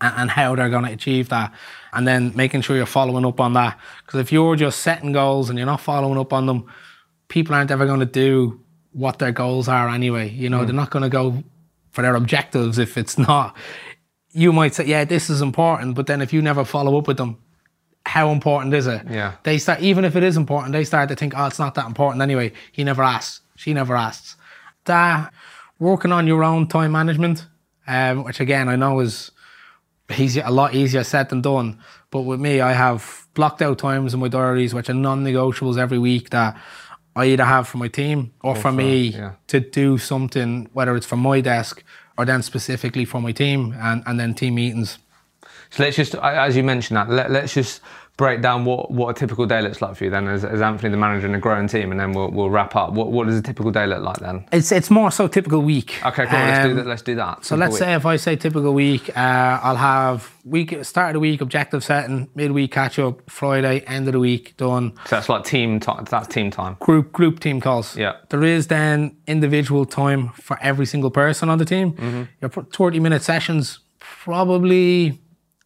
and, 0.01 0.29
how 0.29 0.55
they're 0.55 0.69
going 0.69 0.85
to 0.85 0.91
achieve 0.91 1.29
that 1.29 1.53
and 1.93 2.07
then 2.07 2.31
making 2.35 2.61
sure 2.61 2.75
you're 2.75 2.85
following 2.85 3.25
up 3.25 3.39
on 3.39 3.53
that 3.53 3.79
because 4.05 4.19
if 4.19 4.31
you're 4.31 4.55
just 4.55 4.81
setting 4.81 5.11
goals 5.11 5.49
and 5.49 5.57
you're 5.57 5.65
not 5.65 5.79
following 5.79 6.17
up 6.19 6.33
on 6.33 6.45
them 6.45 6.65
people 7.27 7.55
aren't 7.55 7.71
ever 7.71 7.85
going 7.85 8.01
to 8.01 8.05
do 8.05 8.59
what 8.91 9.19
their 9.19 9.31
goals 9.31 9.67
are 9.67 9.89
anyway 9.89 10.29
you 10.29 10.49
know 10.49 10.65
they're 10.65 10.73
not 10.73 10.89
going 10.89 11.03
to 11.03 11.09
go 11.09 11.43
for 11.91 12.01
their 12.01 12.15
objectives 12.15 12.77
if 12.77 12.97
it's 12.97 13.17
not 13.17 13.55
you 14.31 14.51
might 14.51 14.75
say 14.75 14.85
yeah 14.85 15.05
this 15.05 15.29
is 15.29 15.41
important 15.41 15.95
but 15.95 16.07
then 16.07 16.21
if 16.21 16.33
you 16.33 16.41
never 16.41 16.65
follow 16.65 16.97
up 16.97 17.07
with 17.07 17.17
them 17.17 17.37
how 18.05 18.29
important 18.29 18.73
is 18.73 18.87
it? 18.87 19.01
Yeah. 19.09 19.33
They 19.43 19.57
start 19.57 19.81
even 19.81 20.05
if 20.05 20.15
it 20.15 20.23
is 20.23 20.37
important, 20.37 20.73
they 20.73 20.83
start 20.83 21.09
to 21.09 21.15
think, 21.15 21.33
oh, 21.35 21.47
it's 21.47 21.59
not 21.59 21.75
that 21.75 21.87
important 21.87 22.21
anyway. 22.21 22.53
He 22.71 22.83
never 22.83 23.03
asks. 23.03 23.41
She 23.55 23.73
never 23.73 23.95
asks. 23.95 24.35
That 24.85 25.33
working 25.79 26.11
on 26.11 26.27
your 26.27 26.43
own 26.43 26.67
time 26.67 26.91
management, 26.91 27.47
um, 27.87 28.23
which 28.23 28.39
again 28.39 28.69
I 28.69 28.75
know 28.75 28.99
is 28.99 29.31
easier, 30.17 30.43
a 30.45 30.51
lot 30.51 30.75
easier 30.75 31.03
said 31.03 31.29
than 31.29 31.41
done. 31.41 31.79
But 32.11 32.21
with 32.21 32.39
me, 32.39 32.61
I 32.61 32.73
have 32.73 33.27
blocked 33.33 33.61
out 33.61 33.77
times 33.79 34.13
in 34.13 34.19
my 34.19 34.27
diaries 34.27 34.73
which 34.73 34.89
are 34.89 34.93
non-negotiables 34.93 35.77
every 35.77 35.99
week 35.99 36.29
that 36.29 36.57
I 37.15 37.25
either 37.25 37.45
have 37.45 37.67
for 37.67 37.77
my 37.77 37.87
team 37.87 38.33
or, 38.41 38.55
for 38.55 38.71
me 38.71 39.07
yeah. 39.07 39.33
to 39.47 39.59
do 39.59 39.97
something, 39.97 40.69
whether 40.73 40.95
it's 40.95 41.05
for 41.05 41.15
my 41.15 41.41
desk 41.41 41.83
or 42.17 42.25
then 42.25 42.41
specifically 42.41 43.05
for 43.05 43.21
my 43.21 43.31
team, 43.31 43.75
and, 43.79 44.03
and 44.05 44.19
then 44.19 44.33
team 44.33 44.55
meetings. 44.55 44.99
So 45.69 45.83
let's 45.83 45.97
just, 45.97 46.15
as 46.15 46.55
you 46.55 46.63
mentioned 46.63 46.97
that, 46.97 47.09
let, 47.09 47.31
let's 47.31 47.53
just 47.53 47.81
break 48.17 48.41
down 48.41 48.63
what, 48.63 48.91
what 48.91 49.09
a 49.09 49.13
typical 49.19 49.45
day 49.45 49.61
looks 49.61 49.81
like 49.81 49.95
for 49.95 50.05
you 50.05 50.09
then 50.09 50.27
as, 50.27 50.45
as 50.45 50.61
Anthony, 50.61 50.89
the 50.89 50.97
manager 50.97 51.27
in 51.27 51.35
a 51.35 51.39
growing 51.39 51.67
team, 51.67 51.91
and 51.91 51.99
then 51.99 52.13
we'll, 52.13 52.29
we'll 52.31 52.49
wrap 52.49 52.75
up. 52.75 52.93
What, 52.93 53.11
what 53.11 53.27
does 53.27 53.37
a 53.37 53.41
typical 53.41 53.71
day 53.71 53.85
look 53.87 54.01
like 54.03 54.17
then? 54.17 54.45
It's 54.53 54.71
it's 54.71 54.89
more 54.89 55.11
so 55.11 55.27
typical 55.27 55.61
week. 55.61 55.99
Okay, 56.05 56.25
cool. 56.25 56.39
let's 56.39 56.63
do 56.65 56.71
Um, 56.71 56.75
that. 56.77 56.87
Let's 56.87 57.01
do 57.01 57.15
that. 57.15 57.43
So 57.45 57.55
let's 57.55 57.77
say 57.77 57.93
if 57.93 58.05
I 58.05 58.15
say 58.15 58.35
typical 58.35 58.73
week, 58.73 59.09
uh, 59.17 59.59
I'll 59.61 59.75
have 59.75 60.33
week 60.45 60.83
start 60.85 61.09
of 61.09 61.13
the 61.15 61.19
week 61.19 61.41
objective 61.41 61.83
setting, 61.83 62.29
midweek 62.35 62.71
catch 62.71 62.99
up, 62.99 63.29
Friday 63.29 63.79
end 63.81 64.07
of 64.07 64.13
the 64.13 64.19
week 64.19 64.55
done. 64.57 64.93
So 65.07 65.15
that's 65.17 65.27
like 65.27 65.43
team 65.43 65.79
time. 65.79 66.05
That's 66.09 66.27
team 66.27 66.51
time. 66.51 66.77
Group 66.79 67.11
group 67.11 67.39
team 67.41 67.59
calls. 67.59 67.97
Yeah. 67.97 68.13
There 68.29 68.43
is 68.43 68.67
then 68.67 69.17
individual 69.27 69.85
time 69.85 70.29
for 70.29 70.57
every 70.61 70.85
single 70.85 71.11
person 71.11 71.49
on 71.49 71.57
the 71.57 71.65
team. 71.65 71.93
Mm-hmm. 71.93 72.23
Your 72.41 72.49
thirty 72.49 72.99
minute 72.99 73.23
sessions, 73.23 73.79
probably 73.99 75.19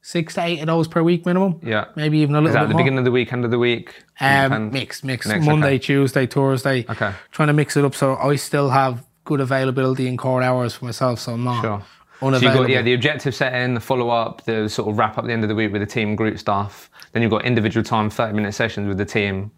six 0.10 0.34
to 0.34 0.42
eight 0.44 0.60
of 0.60 0.66
those 0.68 0.88
per 0.88 1.04
week 1.04 1.24
minimum. 1.26 1.60
Yeah. 1.62 1.86
Maybe 1.96 2.18
even 2.20 2.34
a 2.36 2.40
Is 2.40 2.46
little 2.46 2.54
that 2.54 2.60
bit 2.62 2.64
at 2.64 2.68
the 2.70 2.74
more. 2.74 2.80
beginning 2.84 3.00
of 3.00 3.06
the 3.06 3.12
week, 3.12 3.32
end 3.32 3.46
of 3.46 3.52
the 3.52 3.60
week? 3.60 4.04
Um, 4.20 4.72
mix, 4.72 5.04
mix, 5.04 5.28
Mix, 5.28 5.46
Monday, 5.46 5.68
okay. 5.76 5.80
Tuesday, 5.80 6.26
Thursday. 6.26 6.86
Okay. 6.90 7.14
Trying 7.32 7.48
to 7.50 7.54
mix 7.54 7.78
it 7.78 7.86
up 7.86 7.94
so 7.94 8.16
I 8.16 8.36
still 8.36 8.70
have 8.72 9.06
good 9.26 9.40
availability 9.40 10.08
in 10.08 10.18
core 10.18 10.42
hours 10.42 10.74
for 10.74 10.86
myself, 10.86 11.20
so 11.20 11.34
I'm 11.34 11.44
not 11.44 11.62
Sure. 11.62 11.84
So 12.22 12.28
unavailable. 12.28 12.62
you've 12.62 12.68
got 12.68 12.74
yeah 12.74 12.82
the 12.82 12.94
objective 12.96 13.34
setting, 13.36 13.76
the 13.76 13.80
follow 13.80 14.10
up, 14.10 14.44
the 14.46 14.68
sort 14.68 14.90
of 14.90 14.98
wrap 14.98 15.18
up 15.18 15.26
the 15.26 15.32
end 15.32 15.44
of 15.44 15.50
the 15.50 15.56
week 15.56 15.72
with 15.72 15.82
the 15.82 15.86
team 15.88 16.16
group 16.16 16.40
stuff. 16.40 16.90
Then 17.12 17.22
you've 17.22 17.32
got 17.32 17.46
individual 17.46 17.84
time, 17.84 18.10
thirty 18.10 18.34
minute 18.34 18.54
sessions 18.54 18.88
with 18.88 18.98
the 18.98 19.06
team. 19.06 19.52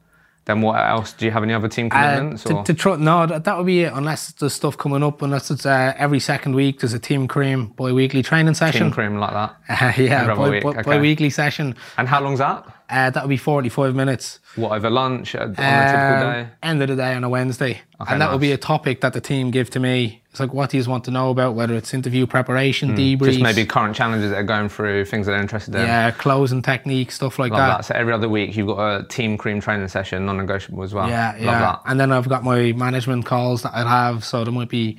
Then 0.45 0.61
what 0.61 0.73
else? 0.79 1.13
Do 1.13 1.25
you 1.25 1.31
have 1.31 1.43
any 1.43 1.53
other 1.53 1.67
team 1.67 1.89
Uh, 1.91 2.35
to, 2.35 2.53
or? 2.55 2.63
to 2.63 2.73
try, 2.73 2.95
no, 2.95 3.27
that, 3.27 3.43
that 3.43 3.57
would 3.57 3.67
be 3.67 3.81
it. 3.83 3.93
Unless 3.93 4.31
there's 4.33 4.53
stuff 4.53 4.75
coming 4.75 5.03
up, 5.03 5.21
unless 5.21 5.51
it's 5.51 5.67
uh, 5.67 5.93
every 5.97 6.19
second 6.19 6.55
week, 6.55 6.79
there's 6.79 6.93
a 6.93 6.99
team 6.99 7.27
cream 7.27 7.67
bi-weekly 7.77 8.23
training 8.23 8.55
session. 8.55 8.87
team 8.87 8.91
cream 8.91 9.17
like 9.17 9.33
that. 9.33 9.55
Uh, 9.69 9.93
yeah, 10.01 10.33
bi- 10.33 10.49
week, 10.49 10.65
okay. 10.65 10.81
bi-weekly 10.81 11.29
session. 11.29 11.75
And 11.97 12.07
how 12.07 12.21
long's 12.23 12.39
that? 12.39 12.65
Uh, 12.89 13.09
that 13.11 13.23
would 13.23 13.29
be 13.29 13.37
45 13.37 13.93
minutes. 13.95 14.39
What 14.55 14.71
over 14.71 14.89
lunch 14.89 15.35
uh, 15.35 15.41
on 15.41 15.49
a 15.51 15.53
typical 15.55 16.27
Um, 16.27 16.33
day? 16.33 16.49
End 16.63 16.81
of 16.81 16.87
the 16.89 16.95
day 16.95 17.13
on 17.13 17.23
a 17.23 17.29
Wednesday. 17.29 17.79
Okay, 18.01 18.11
and 18.11 18.19
that 18.21 18.31
would 18.31 18.41
be 18.41 18.51
a 18.51 18.57
topic 18.57 19.01
that 19.01 19.13
the 19.13 19.21
team 19.21 19.51
give 19.51 19.69
to 19.69 19.79
me. 19.79 20.20
It's 20.32 20.39
like, 20.39 20.53
what 20.53 20.69
do 20.69 20.77
you 20.77 20.84
want 20.89 21.03
to 21.05 21.11
know 21.11 21.29
about? 21.29 21.55
Whether 21.55 21.75
it's 21.75 21.93
interview 21.93 22.25
preparation, 22.25 22.95
debriefs, 22.95 23.17
Hmm. 23.19 23.25
Just 23.25 23.41
maybe 23.41 23.65
current 23.65 23.95
challenges 23.95 24.32
that 24.32 24.38
are 24.38 24.43
going 24.43 24.69
through, 24.69 25.03
things 25.05 25.25
that 25.25 25.34
they're 25.34 25.41
interested 25.41 25.75
in. 25.75 25.82
yeah, 25.82 26.09
closing 26.11 26.61
technique, 26.61 27.11
stuff 27.11 27.38
like 27.38 27.51
Love 27.51 27.59
that. 27.59 27.77
that. 27.79 27.86
So 27.86 27.95
every 27.95 28.13
other 28.13 28.29
week 28.29 28.55
you've 28.55 28.67
got 28.67 28.79
a 29.01 29.03
team 29.07 29.38
cream 29.38 29.59
training 29.59 29.89
session, 29.89 30.25
non-negotiable 30.25 30.84
as 30.84 30.93
well. 30.93 31.09
Yeah, 31.09 31.32
Love 31.34 31.41
yeah. 31.41 31.59
that. 31.59 31.82
And 31.86 31.99
then 31.99 32.13
I've 32.13 32.29
got 32.29 32.45
my 32.45 32.71
management 32.71 33.25
calls 33.25 33.63
that 33.63 33.73
I'd 33.75 33.86
have. 33.88 34.23
So 34.23 34.45
there 34.45 34.53
might 34.53 34.69
be 34.69 34.97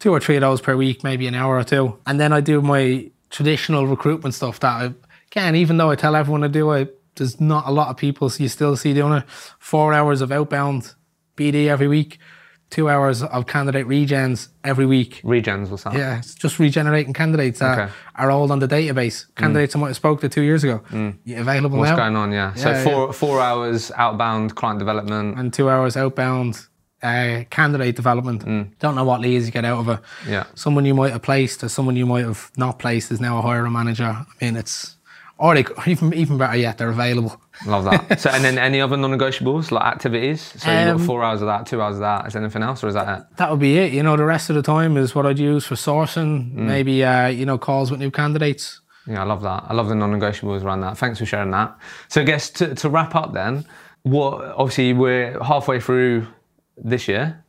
two 0.00 0.10
or 0.12 0.18
three 0.18 0.34
of 0.34 0.40
those 0.40 0.60
per 0.60 0.76
week, 0.76 1.04
maybe 1.04 1.28
an 1.28 1.36
hour 1.36 1.56
or 1.56 1.62
two. 1.64 1.96
And 2.04 2.18
then 2.18 2.32
I 2.32 2.40
do 2.40 2.60
my 2.60 3.08
traditional 3.30 3.86
recruitment 3.86 4.34
stuff 4.34 4.58
that 4.60 4.82
I, 4.82 4.94
again, 5.30 5.54
even 5.54 5.76
though 5.76 5.90
I 5.90 5.94
tell 5.94 6.16
everyone 6.16 6.40
to 6.40 6.48
do 6.48 6.72
it, 6.72 7.00
there's 7.14 7.40
not 7.40 7.68
a 7.68 7.70
lot 7.70 7.88
of 7.88 7.96
people 7.96 8.28
so 8.30 8.42
you 8.42 8.48
still 8.48 8.76
see 8.76 8.92
doing 8.94 9.12
it. 9.12 9.24
Four 9.60 9.94
hours 9.94 10.20
of 10.22 10.32
outbound 10.32 10.92
BD 11.36 11.68
every 11.68 11.86
week, 11.88 12.18
two 12.70 12.88
hours 12.90 13.22
of 13.22 13.46
candidate 13.46 13.86
regens 13.86 14.48
every 14.64 14.86
week. 14.86 15.20
Regens 15.24 15.70
or 15.70 15.78
something. 15.78 16.00
Yeah, 16.00 16.18
it's 16.18 16.34
just 16.34 16.58
regenerating 16.58 17.12
candidates 17.12 17.60
that 17.60 17.78
Okay. 17.78 17.92
are 18.16 18.30
old 18.30 18.50
on 18.50 18.58
the 18.58 18.68
database. 18.68 19.26
Candidates 19.36 19.76
I 19.76 19.78
might 19.78 19.88
have 19.88 19.96
spoke 19.96 20.20
to 20.22 20.28
two 20.28 20.42
years 20.42 20.64
ago. 20.64 20.80
Yeah, 21.24 21.40
available 21.40 21.76
Mm. 21.76 21.80
What's 21.80 21.90
now. 21.90 21.96
going 21.96 22.16
on? 22.16 22.32
Yeah. 22.32 22.54
So 22.54 22.70
Yeah, 22.70 22.82
four 22.84 23.12
four 23.12 23.40
hours 23.40 23.92
outbound 23.96 24.54
client 24.56 24.78
development. 24.78 25.38
And 25.38 25.52
two 25.52 25.70
hours 25.70 25.96
outbound 25.96 26.66
uh, 27.02 27.44
candidate 27.50 27.94
development. 27.94 28.42
Don't 28.80 28.94
know 28.96 29.04
what 29.04 29.20
leads 29.20 29.46
you 29.46 29.52
get 29.52 29.64
out 29.64 29.78
of 29.78 29.88
it. 29.88 30.00
Mm. 30.24 30.30
Yeah. 30.30 30.44
Someone 30.54 30.84
you 30.86 30.94
might 30.94 31.12
have 31.12 31.22
placed 31.22 31.62
or 31.62 31.68
someone 31.68 31.94
you 31.94 32.06
might 32.06 32.24
have 32.24 32.50
not 32.56 32.78
placed 32.78 33.12
is 33.12 33.20
now 33.20 33.38
a 33.38 33.42
hiring 33.42 33.72
manager. 33.72 34.04
I 34.04 34.24
mean, 34.44 34.56
it's, 34.56 34.95
or 35.38 35.54
they, 35.54 35.64
even, 35.86 36.14
even 36.14 36.38
better 36.38 36.56
yet, 36.56 36.78
they're 36.78 36.88
available. 36.88 37.38
Love 37.66 37.84
that. 37.84 38.20
so 38.20 38.30
and 38.30 38.42
then 38.44 38.56
any 38.58 38.80
other 38.80 38.96
non-negotiables 38.96 39.70
like 39.70 39.84
activities? 39.84 40.40
So 40.56 40.70
you've 40.70 40.88
Um, 40.88 40.96
got 40.98 41.06
four 41.06 41.22
hours 41.24 41.42
of 41.42 41.46
that, 41.48 41.66
two 41.66 41.82
hours 41.82 41.96
of 41.96 42.00
that. 42.00 42.26
Is 42.26 42.32
there 42.32 42.42
anything 42.42 42.62
else, 42.62 42.82
or 42.82 42.88
is 42.88 42.94
that 42.94 43.18
it? 43.18 43.24
That 43.36 43.50
would 43.50 43.60
be 43.60 43.76
it. 43.78 43.92
You 43.92 44.02
know, 44.02 44.16
the 44.16 44.24
rest 44.24 44.48
of 44.50 44.56
the 44.56 44.62
time 44.62 44.96
is 44.96 45.14
what 45.14 45.26
I'd 45.26 45.38
use 45.38 45.66
for 45.66 45.74
sourcing, 45.74 46.52
Mm. 46.52 46.66
maybe, 46.66 47.04
uh, 47.04 47.26
you 47.28 47.44
know, 47.44 47.58
calls 47.58 47.90
with 47.90 48.00
new 48.00 48.10
candidates. 48.10 48.80
Yeah, 49.06 49.20
I 49.22 49.24
love 49.24 49.42
that. 49.42 49.64
I 49.68 49.74
love 49.74 49.88
the 49.88 49.94
non-negotiables 49.94 50.64
around 50.64 50.80
that. 50.80 50.96
Thanks 50.98 51.18
for 51.18 51.26
sharing 51.26 51.50
that. 51.52 51.76
So 52.08 52.22
I 52.22 52.24
guess 52.24 52.50
to, 52.50 52.74
to 52.74 52.88
wrap 52.88 53.14
up 53.14 53.32
then, 53.34 53.64
what 54.02 54.40
obviously 54.56 54.92
we're 54.94 55.38
halfway 55.42 55.80
through 55.80 56.26
this 56.76 57.06
year. 57.08 57.42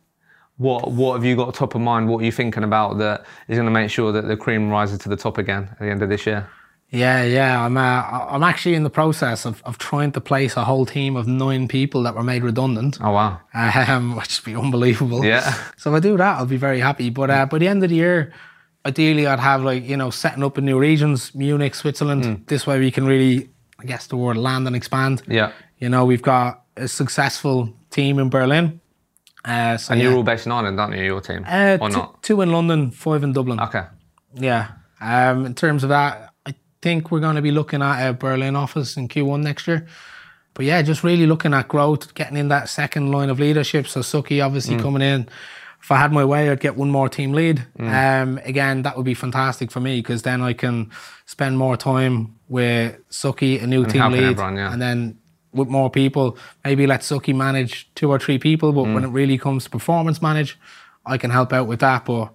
What 0.56 0.90
what 0.90 1.14
have 1.14 1.24
you 1.24 1.36
got 1.36 1.54
top 1.54 1.74
of 1.76 1.80
mind? 1.80 2.08
What 2.08 2.20
are 2.20 2.24
you 2.24 2.32
thinking 2.32 2.64
about 2.64 2.98
that 2.98 3.24
is 3.46 3.56
going 3.56 3.66
to 3.66 3.70
make 3.72 3.90
sure 3.90 4.10
that 4.12 4.26
the 4.26 4.36
cream 4.36 4.68
rises 4.70 4.98
to 5.00 5.08
the 5.08 5.16
top 5.16 5.38
again 5.38 5.68
at 5.72 5.78
the 5.78 5.86
end 5.90 6.02
of 6.02 6.08
this 6.08 6.26
year? 6.26 6.48
Yeah, 6.90 7.22
yeah. 7.24 7.64
I'm 7.64 7.76
uh, 7.76 7.80
I'm 8.30 8.42
actually 8.42 8.74
in 8.74 8.82
the 8.82 8.90
process 8.90 9.44
of, 9.44 9.62
of 9.64 9.76
trying 9.76 10.12
to 10.12 10.20
place 10.20 10.56
a 10.56 10.64
whole 10.64 10.86
team 10.86 11.16
of 11.16 11.26
nine 11.26 11.68
people 11.68 12.02
that 12.04 12.14
were 12.14 12.22
made 12.22 12.42
redundant, 12.42 12.98
Oh 13.02 13.12
wow. 13.12 13.40
um, 13.54 14.16
which 14.18 14.40
would 14.40 14.44
be 14.52 14.58
unbelievable. 14.58 15.22
Yeah. 15.24 15.52
So 15.76 15.90
if 15.94 15.96
I 15.98 16.00
do 16.00 16.16
that, 16.16 16.38
I'll 16.38 16.46
be 16.46 16.56
very 16.56 16.80
happy. 16.80 17.10
But 17.10 17.30
uh, 17.30 17.46
by 17.46 17.58
the 17.58 17.68
end 17.68 17.82
of 17.84 17.90
the 17.90 17.96
year, 17.96 18.32
ideally, 18.86 19.26
I'd 19.26 19.38
have 19.40 19.62
like 19.62 19.84
you 19.86 19.96
know 19.98 20.08
setting 20.10 20.42
up 20.42 20.56
in 20.56 20.64
new 20.64 20.78
regions, 20.78 21.34
Munich, 21.34 21.74
Switzerland. 21.74 22.24
Mm. 22.24 22.46
This 22.46 22.66
way, 22.66 22.78
we 22.78 22.90
can 22.90 23.06
really, 23.06 23.50
I 23.78 23.84
guess, 23.84 24.06
the 24.06 24.16
word 24.16 24.38
land 24.38 24.66
and 24.66 24.74
expand. 24.74 25.22
Yeah. 25.28 25.52
You 25.78 25.90
know, 25.90 26.06
we've 26.06 26.22
got 26.22 26.62
a 26.76 26.88
successful 26.88 27.74
team 27.90 28.18
in 28.18 28.30
Berlin. 28.30 28.80
Uh, 29.44 29.76
so 29.76 29.92
And 29.92 30.00
yeah. 30.00 30.08
you're 30.08 30.16
all 30.16 30.22
based 30.24 30.46
in 30.46 30.52
Ireland, 30.52 30.80
aren't 30.80 30.96
you? 30.96 31.04
Your 31.04 31.20
team 31.20 31.44
uh, 31.46 31.78
or 31.80 31.88
two, 31.90 31.96
not? 31.96 32.22
two 32.22 32.40
in 32.40 32.50
London, 32.50 32.90
five 32.90 33.22
in 33.22 33.32
Dublin. 33.32 33.60
Okay. 33.60 33.84
Yeah. 34.34 34.68
Um, 35.00 35.46
in 35.46 35.54
terms 35.54 35.84
of 35.84 35.90
that, 35.90 36.27
think 36.82 37.10
we're 37.10 37.20
going 37.20 37.36
to 37.36 37.42
be 37.42 37.50
looking 37.50 37.82
at 37.82 38.08
a 38.08 38.12
Berlin 38.12 38.56
office 38.56 38.96
in 38.96 39.08
Q1 39.08 39.42
next 39.42 39.66
year. 39.66 39.86
But 40.54 40.64
yeah, 40.66 40.82
just 40.82 41.04
really 41.04 41.26
looking 41.26 41.54
at 41.54 41.68
growth, 41.68 42.14
getting 42.14 42.36
in 42.36 42.48
that 42.48 42.68
second 42.68 43.10
line 43.10 43.30
of 43.30 43.38
leadership. 43.38 43.86
So 43.86 44.00
Suki 44.00 44.44
obviously 44.44 44.76
Mm. 44.76 44.82
coming 44.82 45.02
in. 45.02 45.28
If 45.80 45.92
I 45.92 45.96
had 45.98 46.12
my 46.12 46.24
way, 46.24 46.50
I'd 46.50 46.58
get 46.60 46.76
one 46.76 46.90
more 46.90 47.08
team 47.08 47.32
lead. 47.32 47.64
Mm. 47.78 48.22
Um, 48.22 48.40
again, 48.44 48.82
that 48.82 48.96
would 48.96 49.04
be 49.06 49.14
fantastic 49.14 49.70
for 49.70 49.78
me 49.80 50.00
because 50.00 50.22
then 50.22 50.42
I 50.42 50.52
can 50.52 50.90
spend 51.26 51.56
more 51.58 51.76
time 51.76 52.34
with 52.48 52.96
Suki, 53.10 53.62
a 53.62 53.66
new 53.66 53.84
team 53.86 54.10
lead, 54.10 54.22
everyone, 54.24 54.56
yeah. 54.56 54.72
and 54.72 54.82
then 54.82 55.18
with 55.52 55.68
more 55.68 55.88
people, 55.90 56.36
maybe 56.64 56.86
let 56.86 57.00
Suki 57.02 57.34
manage 57.34 57.88
two 57.94 58.10
or 58.10 58.18
three 58.18 58.38
people. 58.38 58.72
But 58.72 58.86
Mm. 58.86 58.94
when 58.94 59.04
it 59.04 59.08
really 59.08 59.38
comes 59.38 59.64
to 59.64 59.70
performance 59.70 60.20
manage, 60.20 60.58
I 61.06 61.16
can 61.18 61.30
help 61.30 61.52
out 61.52 61.68
with 61.68 61.78
that. 61.80 62.04
But 62.04 62.30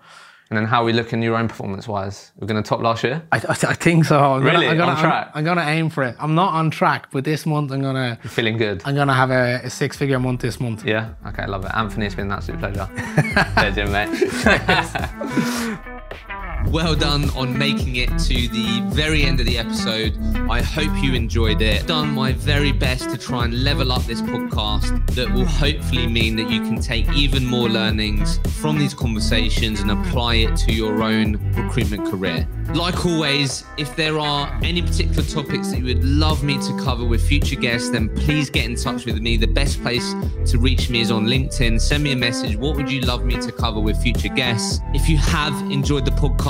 And 0.49 0.57
then 0.57 0.65
how 0.65 0.81
are 0.81 0.85
we 0.85 0.93
looking 0.93 1.23
your 1.23 1.35
own 1.35 1.47
performance 1.47 1.87
wise? 1.87 2.31
We're 2.37 2.45
going 2.47 2.61
to 2.61 2.67
top 2.67 2.81
last 2.81 3.03
year. 3.03 3.23
I, 3.31 3.37
I, 3.37 3.41
I 3.49 3.73
think 3.73 4.05
so. 4.05 4.19
I'm 4.19 4.43
Really? 4.43 4.65
Gonna, 4.67 4.69
I'm 4.71 4.77
gonna, 4.77 4.91
On 4.91 4.97
track? 4.99 5.27
I'm, 5.33 5.37
I'm 5.39 5.43
gonna 5.45 5.65
aim 5.69 5.89
for 5.89 6.03
it. 6.03 6.15
I'm 6.19 6.35
not 6.35 6.53
on 6.53 6.69
track, 6.69 7.09
but 7.11 7.23
this 7.23 7.45
month 7.45 7.71
I'm 7.71 7.81
gonna 7.81 8.19
Feeling 8.23 8.57
good. 8.57 8.81
I'm 8.85 8.93
gonna 8.95 9.13
have 9.13 9.31
a, 9.31 9.61
a 9.63 9.69
six 9.69 9.97
figure 9.97 10.19
month 10.19 10.41
this 10.41 10.59
month. 10.59 10.85
Yeah. 10.85 11.13
Okay. 11.27 11.43
I 11.43 11.45
love 11.47 11.65
it. 11.65 11.71
Anthony, 11.73 12.05
it's 12.05 12.15
been 12.15 12.27
an 12.27 12.33
absolute 12.33 12.59
pleasure. 12.59 12.87
Legend, 13.55 13.91
mate. 13.91 15.79
Well 16.67 16.95
done 16.95 17.29
on 17.31 17.55
making 17.57 17.97
it 17.97 18.09
to 18.09 18.47
the 18.47 18.81
very 18.87 19.23
end 19.23 19.39
of 19.39 19.45
the 19.45 19.57
episode. 19.57 20.17
I 20.49 20.61
hope 20.61 20.91
you 21.03 21.13
enjoyed 21.13 21.61
it. 21.61 21.85
Done 21.85 22.13
my 22.13 22.31
very 22.33 22.71
best 22.71 23.09
to 23.11 23.17
try 23.17 23.45
and 23.45 23.63
level 23.63 23.91
up 23.91 24.03
this 24.03 24.21
podcast 24.21 25.05
that 25.15 25.31
will 25.31 25.45
hopefully 25.45 26.07
mean 26.07 26.35
that 26.37 26.49
you 26.49 26.61
can 26.61 26.81
take 26.81 27.07
even 27.13 27.45
more 27.45 27.69
learnings 27.69 28.39
from 28.59 28.79
these 28.79 28.93
conversations 28.93 29.81
and 29.81 29.91
apply 29.91 30.35
it 30.35 30.55
to 30.57 30.73
your 30.73 31.03
own 31.03 31.33
recruitment 31.53 32.09
career. 32.09 32.47
Like 32.73 33.05
always, 33.05 33.65
if 33.77 33.95
there 33.95 34.17
are 34.17 34.47
any 34.63 34.81
particular 34.81 35.21
topics 35.23 35.69
that 35.69 35.79
you 35.79 35.85
would 35.85 36.03
love 36.03 36.43
me 36.43 36.55
to 36.55 36.79
cover 36.83 37.05
with 37.05 37.21
future 37.21 37.57
guests, 37.57 37.89
then 37.89 38.09
please 38.15 38.49
get 38.49 38.65
in 38.65 38.75
touch 38.75 39.05
with 39.05 39.19
me. 39.19 39.37
The 39.37 39.47
best 39.47 39.81
place 39.81 40.15
to 40.47 40.57
reach 40.57 40.89
me 40.89 41.01
is 41.01 41.11
on 41.11 41.27
LinkedIn. 41.27 41.79
Send 41.79 42.03
me 42.03 42.13
a 42.13 42.15
message. 42.15 42.55
What 42.55 42.75
would 42.77 42.89
you 42.91 43.01
love 43.01 43.25
me 43.25 43.35
to 43.41 43.51
cover 43.51 43.79
with 43.79 44.01
future 44.01 44.29
guests? 44.29 44.79
If 44.93 45.07
you 45.07 45.17
have 45.17 45.53
enjoyed 45.71 46.05
the 46.05 46.13